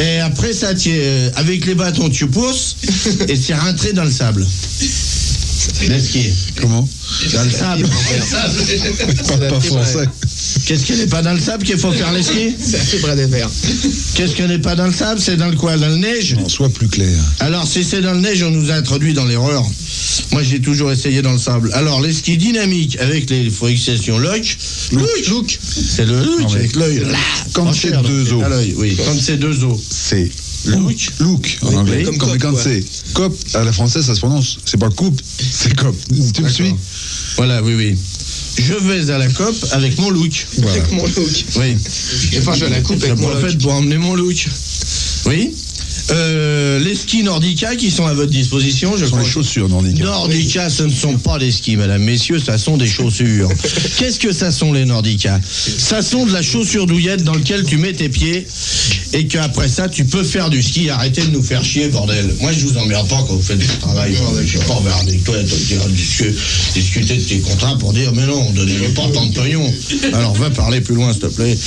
Et 0.01 0.19
après 0.19 0.53
ça, 0.53 0.73
tu, 0.73 0.89
euh, 0.93 1.29
avec 1.35 1.65
les 1.65 1.75
bâtons, 1.75 2.09
tu 2.09 2.27
pousses 2.27 2.77
et 3.27 3.35
c'est 3.35 3.55
rentré 3.55 3.93
dans 3.93 4.05
le 4.05 4.11
sable. 4.11 4.47
Le 5.87 5.99
ski. 5.99 6.29
Comment 6.61 6.87
Dans 7.33 7.43
le 7.43 7.51
sable. 7.51 7.89
Pas, 9.27 9.37
pas 9.37 9.59
français. 9.59 10.07
Qu'est-ce 10.69 10.85
qui 10.85 10.93
n'est 10.93 11.07
pas 11.07 11.23
dans 11.23 11.33
le 11.33 11.39
sable 11.39 11.63
qu'il 11.63 11.79
faut 11.79 11.91
faire 11.91 12.11
les 12.13 12.21
skis 12.21 12.53
C'est 12.59 13.01
bras 13.01 13.15
des 13.15 13.25
verts. 13.25 13.49
Qu'est-ce 14.13 14.35
qui 14.35 14.43
n'est 14.43 14.59
pas 14.59 14.75
dans 14.75 14.85
le 14.85 14.93
sable 14.93 15.19
C'est 15.19 15.35
dans 15.35 15.47
le 15.47 15.55
quoi 15.55 15.75
Dans 15.77 15.87
le 15.87 15.95
neige 15.95 16.35
Non, 16.35 16.47
sois 16.47 16.69
plus 16.69 16.87
clair. 16.87 17.17
Alors, 17.39 17.67
si 17.67 17.83
c'est 17.83 18.01
dans 18.01 18.13
le 18.13 18.19
neige, 18.19 18.43
on 18.43 18.51
nous 18.51 18.69
a 18.69 18.75
introduit 18.75 19.15
dans 19.15 19.25
l'erreur. 19.25 19.65
Moi, 20.31 20.43
j'ai 20.43 20.61
toujours 20.61 20.91
essayé 20.91 21.23
dans 21.23 21.31
le 21.31 21.39
sable. 21.39 21.71
Alors, 21.73 22.01
les 22.01 22.13
skis 22.13 22.37
dynamiques 22.37 22.99
avec 22.99 23.31
les 23.31 23.49
fixations 23.49 24.19
look, 24.19 24.55
look, 25.27 25.59
c'est 25.63 26.05
le 26.05 26.23
look 26.23 26.41
Non, 26.41 26.53
avec 26.53 26.75
l'œil. 26.75 27.03
quand 27.53 27.73
c'est 27.73 27.99
deux 28.03 28.31
os. 28.33 28.43
à 28.43 28.49
l'œil, 28.49 28.75
oui. 28.77 28.95
Quand 28.95 29.19
c'est 29.19 29.37
deux 29.37 29.63
os. 29.63 29.79
C'est 29.89 30.29
Look. 30.65 31.09
look 31.19 31.57
en 31.63 31.73
anglais. 31.73 32.03
Comme 32.03 32.17
cop, 32.17 32.37
quand 32.39 32.53
c'est 32.61 32.83
cop 33.13 33.35
à 33.53 33.63
la 33.63 33.71
française, 33.71 34.05
ça 34.05 34.13
se 34.13 34.19
prononce. 34.19 34.59
C'est 34.65 34.77
pas 34.77 34.89
coupe, 34.89 35.19
c'est 35.51 35.73
cop. 35.73 35.95
Tu 36.35 36.43
me 36.43 36.49
suis? 36.49 36.75
Voilà, 37.37 37.63
oui, 37.63 37.73
oui. 37.75 37.97
Je 38.59 38.73
vais 38.73 39.09
à 39.11 39.17
la 39.17 39.27
COP 39.29 39.55
avec 39.71 39.97
mon 39.99 40.09
look. 40.09 40.47
Voilà. 40.57 40.71
Avec 40.71 40.91
mon 40.91 41.03
look. 41.03 41.45
Oui. 41.57 41.77
Et 42.33 42.39
pas 42.41 42.53
je 42.53 42.65
la 42.65 42.81
coupe 42.81 43.01
avec 43.03 43.15
Je 43.17 43.21
mon 43.21 43.29
look. 43.29 43.57
pour 43.59 43.73
emmener 43.73 43.97
mon 43.97 44.15
look. 44.15 44.47
Oui. 45.27 45.55
Euh, 46.11 46.79
les 46.79 46.95
skis 46.95 47.23
Nordica 47.23 47.75
qui 47.75 47.91
sont 47.91 48.05
à 48.05 48.13
votre 48.13 48.31
disposition, 48.31 48.95
je 48.97 49.05
Ce 49.05 49.11
sont 49.11 49.17
les 49.17 49.25
chaussures. 49.25 49.69
Nordica, 49.69 50.69
ce 50.69 50.83
ne 50.83 50.89
sont 50.89 51.17
pas 51.17 51.37
des 51.37 51.51
skis, 51.51 51.75
madame, 51.75 52.03
messieurs, 52.03 52.39
ça 52.39 52.57
sont 52.57 52.77
des 52.77 52.87
chaussures. 52.87 53.49
Qu'est-ce 53.97 54.19
que 54.19 54.31
ça 54.31 54.51
sont 54.51 54.73
les 54.73 54.85
Nordica? 54.85 55.39
Ça 55.43 56.01
sont 56.01 56.25
de 56.25 56.33
la 56.33 56.41
chaussure 56.41 56.87
douillette 56.87 57.23
dans 57.23 57.33
laquelle 57.33 57.63
tu 57.63 57.77
mets 57.77 57.93
tes 57.93 58.09
pieds 58.09 58.47
et 59.13 59.27
qu'après 59.27 59.67
ça, 59.67 59.89
tu 59.89 60.05
peux 60.05 60.23
faire 60.23 60.49
du 60.49 60.61
ski. 60.61 60.89
Arrêtez 60.89 61.21
de 61.21 61.31
nous 61.31 61.43
faire 61.43 61.63
chier, 61.63 61.87
bordel. 61.89 62.33
Moi, 62.41 62.51
je 62.51 62.65
vous 62.65 62.77
emmerde 62.77 63.07
pas 63.07 63.23
quand 63.27 63.35
vous 63.35 63.41
faites 63.41 63.57
du 63.57 63.67
travail. 63.67 64.15
Je 64.41 64.47
suis 64.47 64.59
pas 64.59 64.73
envers 64.73 64.97
avec 64.97 65.23
toi, 65.23 65.35
discuter 66.73 67.15
de 67.15 67.21
tes 67.21 67.39
contrats 67.39 67.77
pour 67.77 67.93
dire, 67.93 68.11
mais 68.13 68.25
non, 68.25 68.51
donnez-le 68.51 68.89
pas 68.89 69.07
tant 69.13 69.25
de 69.25 69.33
pognon. 69.33 69.73
Alors, 70.13 70.33
va 70.33 70.49
parler 70.49 70.81
plus 70.81 70.95
loin, 70.95 71.11
s'il 71.11 71.21
te 71.21 71.27
plaît. 71.27 71.57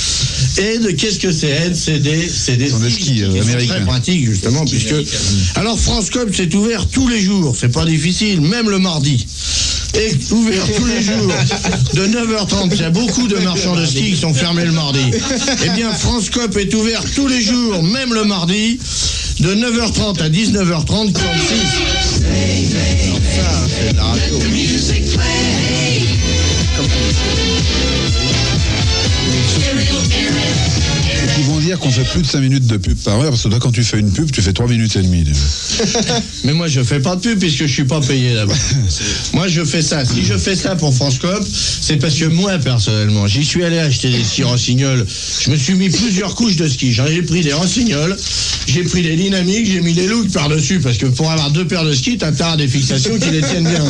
Aide, 0.57 0.95
qu'est-ce 0.95 1.19
que 1.19 1.31
c'est 1.31 1.49
Aide, 1.49 1.75
c'est 1.75 1.99
des, 1.99 2.27
c'est 2.27 2.57
des 2.57 2.69
skis, 2.69 2.91
skis, 2.91 3.23
euh, 3.23 3.41
américains. 3.41 3.75
très 3.75 3.85
pratiques, 3.85 4.32
justement, 4.33 4.65
puisque. 4.65 4.95
Alors, 5.55 5.79
France 5.79 6.09
Cop, 6.09 6.29
c'est 6.33 6.53
ouvert 6.55 6.87
tous 6.87 7.07
les 7.07 7.21
jours. 7.21 7.55
C'est 7.59 7.71
pas 7.71 7.85
difficile, 7.85 8.41
même 8.41 8.69
le 8.69 8.79
mardi. 8.79 9.25
Et 9.95 10.33
ouvert 10.33 10.65
tous 10.75 10.85
les 10.85 11.03
jours 11.03 11.31
de 11.93 12.07
9h30. 12.07 12.69
Il 12.71 12.81
y 12.81 12.83
a 12.83 12.89
beaucoup 12.89 13.27
de 13.27 13.37
marchands 13.37 13.75
de 13.75 13.85
ski 13.85 14.11
qui 14.11 14.17
sont 14.17 14.33
fermés 14.33 14.65
le 14.65 14.71
mardi. 14.71 15.11
Eh 15.65 15.69
bien, 15.69 15.91
France 15.91 16.31
Cop 16.31 16.57
est 16.57 16.73
ouvert 16.73 17.03
tous 17.15 17.27
les 17.27 17.41
jours, 17.41 17.83
même 17.83 18.11
le 18.13 18.23
mardi, 18.23 18.79
de 19.39 19.53
9h30 19.53 20.21
à 20.21 20.29
19h30, 20.29 21.13
46. 21.13 21.23
Alors 23.05 23.19
ça, 23.35 23.67
c'est 23.69 23.91
de 23.91 23.97
la 23.97 24.03
radio. 24.03 24.39
Dire 31.73 31.79
qu'on 31.79 31.91
fait 31.91 32.03
plus 32.03 32.21
de 32.21 32.27
5 32.27 32.39
minutes 32.39 32.67
de 32.67 32.77
pub 32.77 32.97
par 32.97 33.19
heure, 33.19 33.29
parce 33.31 33.43
que 33.43 33.49
toi, 33.49 33.59
quand 33.59 33.71
tu 33.71 33.83
fais 33.83 33.99
une 33.99 34.11
pub, 34.11 34.31
tu 34.31 34.41
fais 34.41 34.53
3 34.53 34.67
minutes 34.67 34.95
et 34.95 35.01
demie. 35.01 35.23
Mais 36.43 36.53
moi, 36.53 36.67
je 36.67 36.81
fais 36.83 36.99
pas 36.99 37.15
de 37.15 37.21
pub 37.21 37.39
puisque 37.39 37.65
je 37.65 37.73
suis 37.73 37.83
pas 37.85 37.99
payé 37.99 38.33
là-bas. 38.33 38.53
moi, 39.33 39.47
je 39.47 39.63
fais 39.63 39.81
ça. 39.81 40.05
Si 40.05 40.23
je 40.23 40.37
fais 40.37 40.55
ça 40.55 40.75
pour 40.75 40.93
France 40.93 41.17
Cop, 41.17 41.43
c'est 41.81 41.97
parce 41.97 42.15
que 42.15 42.25
moi, 42.25 42.57
personnellement, 42.59 43.27
j'y 43.27 43.43
suis 43.43 43.63
allé 43.63 43.79
acheter 43.79 44.09
des 44.09 44.23
skis 44.23 44.43
rossignols. 44.43 45.05
Je 45.41 45.49
me 45.49 45.55
suis 45.55 45.73
mis 45.73 45.89
plusieurs 45.89 46.35
couches 46.35 46.57
de 46.57 46.67
ski. 46.67 46.93
J'en 46.93 47.07
ai 47.07 47.21
pris 47.21 47.41
des 47.41 47.53
rossignols, 47.53 48.15
j'ai 48.67 48.83
pris 48.83 49.01
des 49.01 49.15
dynamiques, 49.15 49.67
j'ai 49.71 49.81
mis 49.81 49.93
des 49.93 50.07
looks 50.07 50.31
par-dessus 50.31 50.79
parce 50.79 50.97
que 50.97 51.07
pour 51.07 51.31
avoir 51.31 51.51
deux 51.51 51.65
paires 51.65 51.85
de 51.85 51.93
skis, 51.93 52.17
t'as 52.17 52.31
à 52.51 52.57
des 52.57 52.67
fixations 52.67 53.17
qui 53.17 53.31
les 53.31 53.41
tiennent 53.41 53.67
bien. 53.67 53.83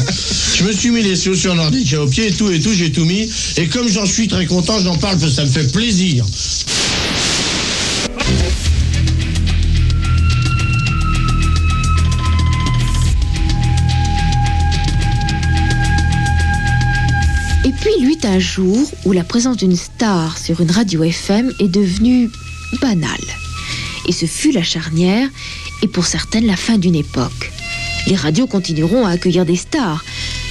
Je 0.55 0.63
me 0.63 0.71
suis 0.71 0.91
mis 0.91 1.01
les 1.01 1.15
chaussures 1.15 1.55
nordiques 1.55 1.95
au 1.99 2.07
pied 2.07 2.27
et 2.27 2.31
tout 2.31 2.49
et 2.49 2.59
tout, 2.59 2.73
j'ai 2.73 2.91
tout 2.91 3.05
mis. 3.05 3.29
Et 3.57 3.67
comme 3.67 3.89
j'en 3.89 4.05
suis 4.05 4.27
très 4.27 4.45
content, 4.45 4.79
j'en 4.79 4.95
parle 4.95 5.17
parce 5.17 5.31
que 5.31 5.35
ça 5.35 5.45
me 5.45 5.49
fait 5.49 5.71
plaisir. 5.71 6.25
Un 18.25 18.39
jour 18.39 18.89
où 19.05 19.11
la 19.11 19.23
présence 19.23 19.57
d'une 19.57 19.75
star 19.75 20.37
sur 20.37 20.61
une 20.61 20.71
radio 20.71 21.03
FM 21.03 21.51
est 21.59 21.67
devenue 21.67 22.29
banale. 22.81 23.19
Et 24.07 24.11
ce 24.11 24.25
fut 24.25 24.51
la 24.51 24.63
charnière 24.63 25.27
et 25.81 25.87
pour 25.87 26.05
certaines 26.05 26.45
la 26.45 26.55
fin 26.55 26.77
d'une 26.77 26.95
époque. 26.95 27.51
Les 28.07 28.15
radios 28.15 28.47
continueront 28.47 29.05
à 29.05 29.11
accueillir 29.11 29.45
des 29.45 29.55
stars. 29.55 30.03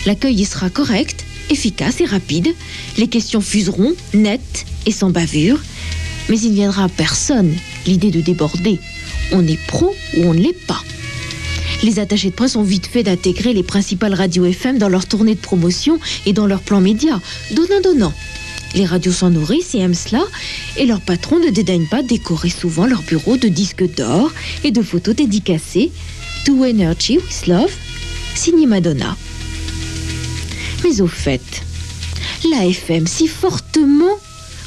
L'accueil 0.07 0.41
y 0.41 0.45
sera 0.45 0.71
correct, 0.71 1.25
efficace 1.51 2.01
et 2.01 2.05
rapide. 2.05 2.55
Les 2.99 3.07
questions 3.07 3.41
fuseront, 3.41 3.95
nettes 4.13 4.67
et 4.87 4.93
sans 4.93 5.11
bavure. 5.11 5.61
Mais 6.29 6.39
il 6.41 6.51
ne 6.51 6.57
viendra 6.57 6.85
à 6.85 6.89
personne 6.89 7.55
l'idée 7.87 8.11
de 8.11 8.21
déborder. 8.21 8.81
On 9.33 9.47
est 9.47 9.61
pro 9.67 9.95
ou 10.17 10.25
on 10.25 10.35
ne 10.35 10.41
l'est 10.41 10.67
pas. 10.67 10.83
Les 11.83 11.99
attachés 11.99 12.31
de 12.31 12.35
presse 12.35 12.55
ont 12.55 12.63
vite 12.63 12.87
fait 12.87 13.03
d'intégrer 13.03 13.53
les 13.53 13.65
principales 13.65 14.15
radios 14.15 14.45
FM 14.45 14.79
dans 14.79 14.89
leur 14.89 15.07
tournée 15.07 15.35
de 15.35 15.41
promotion 15.41 15.99
et 16.27 16.33
dans 16.33 16.47
leurs 16.47 16.61
plans 16.61 16.81
médias, 16.81 17.19
donnant-donnant. 17.51 18.13
Les 18.75 18.87
radios 18.87 19.13
s'en 19.13 19.31
nourrissent 19.31 19.75
et 19.75 19.81
aiment 19.81 19.95
cela, 19.95 20.23
et 20.77 20.87
leurs 20.87 21.01
patrons 21.01 21.41
ne 21.41 21.51
dédaignent 21.51 21.89
pas 21.89 22.03
décorer 22.03 22.51
souvent 22.51 22.87
leur 22.87 23.03
bureau 23.03 23.37
de 23.37 23.49
disques 23.49 23.95
d'or 23.97 24.33
et 24.65 24.71
de 24.71 24.81
photos 24.81 25.17
dédicacées 25.17 25.91
To 26.47 26.65
Energy 26.65 27.19
with 27.19 27.47
Love, 27.49 27.73
signé 28.35 28.67
Madonna. 28.67 29.17
Mais 30.85 31.01
au 31.01 31.09
fait, 31.09 31.63
la 32.51 32.65
FM, 32.67 33.07
si 33.07 33.27
fortement 33.27 34.19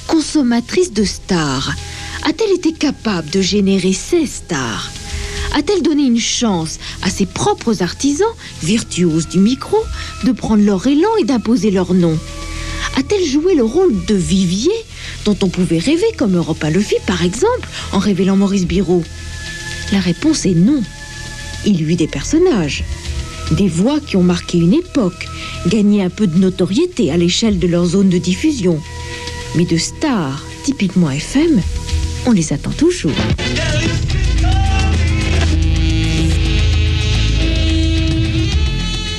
consommatrice 0.07 0.93
de 0.93 1.03
stars, 1.03 1.74
a-t-elle 2.24 2.55
été 2.55 2.74
capable 2.74 3.30
de 3.30 3.41
générer 3.41 3.93
ces 3.93 4.26
stars? 4.28 4.91
A-t-elle 5.57 5.81
donné 5.81 6.03
une 6.03 6.19
chance 6.19 6.79
à 7.01 7.09
ses 7.09 7.25
propres 7.25 7.81
artisans, 7.81 8.27
virtuoses 8.61 9.29
du 9.29 9.39
micro, 9.39 9.77
de 10.25 10.33
prendre 10.33 10.61
leur 10.61 10.85
élan 10.85 11.07
et 11.17 11.23
d'imposer 11.23 11.71
leur 11.71 11.93
nom? 11.93 12.19
A-t-elle 12.97 13.25
joué 13.25 13.55
le 13.55 13.63
rôle 13.63 13.93
de 14.05 14.15
vivier 14.15 14.73
dont 15.23 15.37
on 15.41 15.47
pouvait 15.47 15.79
rêver 15.79 16.11
comme 16.17 16.35
Europa 16.35 16.69
le 16.69 16.81
fit 16.81 16.95
par 17.07 17.23
exemple 17.23 17.69
en 17.93 17.99
révélant 17.99 18.35
Maurice 18.35 18.67
Biro 18.67 19.01
La 19.93 19.99
réponse 19.99 20.45
est 20.45 20.55
non. 20.55 20.83
Il 21.65 21.79
y 21.79 21.83
eut 21.83 21.95
des 21.95 22.07
personnages, 22.07 22.83
des 23.51 23.69
voix 23.69 24.01
qui 24.01 24.17
ont 24.17 24.23
marqué 24.23 24.57
une 24.57 24.73
époque, 24.73 25.25
gagné 25.67 26.03
un 26.03 26.09
peu 26.09 26.27
de 26.27 26.37
notoriété 26.37 27.11
à 27.11 27.17
l'échelle 27.17 27.59
de 27.59 27.67
leur 27.67 27.85
zone 27.85 28.09
de 28.09 28.17
diffusion. 28.17 28.81
Mais 29.55 29.65
de 29.65 29.77
stars, 29.77 30.43
typiquement 30.63 31.09
FM, 31.11 31.61
on 32.25 32.31
les 32.31 32.51
attend 32.51 32.71
toujours. 32.71 33.11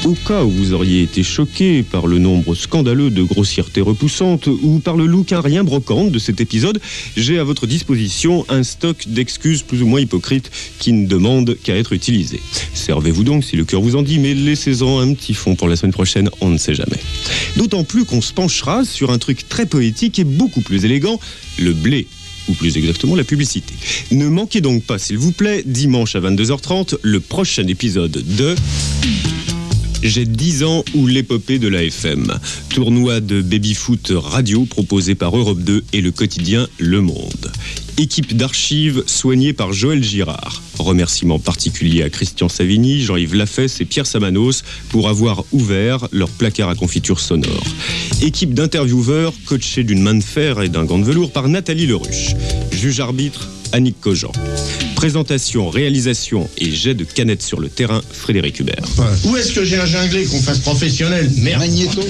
Au 0.06 0.14
cas 0.14 0.44
où 0.44 0.50
vous 0.50 0.72
auriez 0.72 1.02
été 1.02 1.24
choqué 1.24 1.82
par 1.82 2.06
le 2.06 2.18
nombre 2.18 2.54
scandaleux 2.54 3.10
de 3.10 3.24
grossièretés 3.24 3.80
repoussantes 3.80 4.46
ou 4.46 4.78
par 4.78 4.96
le 4.96 5.04
look 5.04 5.32
un 5.32 5.40
rien 5.40 5.64
brocante 5.64 6.12
de 6.12 6.20
cet 6.20 6.40
épisode, 6.40 6.80
j'ai 7.16 7.40
à 7.40 7.42
votre 7.42 7.66
disposition 7.66 8.46
un 8.48 8.62
stock 8.62 9.08
d'excuses 9.08 9.62
plus 9.62 9.82
ou 9.82 9.86
moins 9.88 9.98
hypocrites 9.98 10.52
qui 10.78 10.92
ne 10.92 11.08
demandent 11.08 11.56
qu'à 11.60 11.74
être 11.74 11.92
utilisées. 11.92 12.40
Servez-vous 12.72 13.24
donc 13.24 13.42
si 13.42 13.56
le 13.56 13.64
cœur 13.64 13.80
vous 13.80 13.96
en 13.96 14.02
dit, 14.02 14.20
mais 14.20 14.32
laissez-en 14.32 15.00
un 15.00 15.12
petit 15.12 15.34
fond 15.34 15.56
pour 15.56 15.66
la 15.66 15.74
semaine 15.74 15.92
prochaine, 15.92 16.30
on 16.40 16.50
ne 16.50 16.58
sait 16.58 16.76
jamais. 16.76 17.00
D'autant 17.56 17.82
plus 17.82 18.04
qu'on 18.04 18.20
se 18.20 18.32
penchera 18.32 18.84
sur 18.84 19.10
un 19.10 19.18
truc 19.18 19.48
très 19.48 19.66
poétique 19.66 20.20
et 20.20 20.24
beaucoup 20.24 20.60
plus 20.60 20.84
élégant, 20.84 21.18
le 21.58 21.72
blé 21.72 22.06
ou 22.48 22.52
plus 22.52 22.76
exactement 22.76 23.16
la 23.16 23.24
publicité. 23.24 23.74
Ne 24.12 24.28
manquez 24.28 24.60
donc 24.60 24.84
pas, 24.84 25.00
s'il 25.00 25.18
vous 25.18 25.32
plaît, 25.32 25.64
dimanche 25.66 26.14
à 26.14 26.20
22h30, 26.20 26.94
le 27.02 27.18
prochain 27.18 27.66
épisode 27.66 28.12
de... 28.12 28.54
J'ai 30.02 30.24
10 30.24 30.64
ans 30.64 30.84
ou 30.94 31.06
l'épopée 31.06 31.58
de 31.58 31.68
la 31.68 31.82
FM. 31.82 32.38
Tournoi 32.68 33.20
de 33.20 33.42
baby-foot 33.42 34.12
radio 34.14 34.64
proposé 34.64 35.14
par 35.14 35.36
Europe 35.36 35.60
2 35.60 35.84
et 35.92 36.00
le 36.00 36.10
quotidien 36.10 36.68
Le 36.78 37.00
Monde. 37.00 37.52
Équipe 37.98 38.36
d'archives 38.36 39.02
soignée 39.06 39.52
par 39.52 39.72
Joël 39.72 40.04
Girard. 40.04 40.62
Remerciements 40.78 41.38
particuliers 41.38 42.02
à 42.02 42.10
Christian 42.10 42.48
Savigny, 42.48 43.00
Jean-Yves 43.00 43.34
Lafesse 43.34 43.80
et 43.80 43.86
Pierre 43.86 44.06
Samanos 44.06 44.62
pour 44.90 45.08
avoir 45.08 45.44
ouvert 45.52 46.06
leur 46.12 46.28
placard 46.28 46.68
à 46.68 46.74
confiture 46.74 47.20
sonore. 47.20 47.64
Équipe 48.20 48.52
d'intervieweurs 48.52 49.32
coachée 49.46 49.82
d'une 49.82 50.02
main 50.02 50.14
de 50.14 50.22
fer 50.22 50.60
et 50.60 50.68
d'un 50.68 50.84
gant 50.84 50.98
de 50.98 51.04
velours 51.04 51.32
par 51.32 51.48
Nathalie 51.48 51.86
Leruche. 51.86 52.34
Juge 52.70 53.00
arbitre 53.00 53.48
Annick 53.72 54.00
Cogent. 54.00 54.32
Présentation, 54.96 55.68
réalisation 55.68 56.48
et 56.56 56.72
jet 56.72 56.94
de 56.94 57.04
canettes 57.04 57.42
sur 57.42 57.60
le 57.60 57.68
terrain, 57.68 58.00
Frédéric 58.10 58.58
Hubert. 58.60 58.82
Où 59.26 59.36
est-ce 59.36 59.52
que 59.52 59.62
j'ai 59.62 59.76
un 59.76 59.84
junglé 59.84 60.24
qu'on 60.24 60.40
fasse 60.40 60.58
professionnel 60.58 61.30
Merde. 61.36 61.60
Magnéto. 61.60 62.00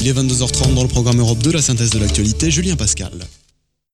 Il 0.00 0.06
est 0.06 0.12
22h30 0.12 0.74
dans 0.74 0.82
le 0.82 0.88
programme 0.88 1.18
Europe 1.18 1.38
2, 1.42 1.50
la 1.52 1.62
synthèse 1.62 1.90
de 1.90 1.98
l'actualité, 1.98 2.50
Julien 2.50 2.76
Pascal. 2.76 3.12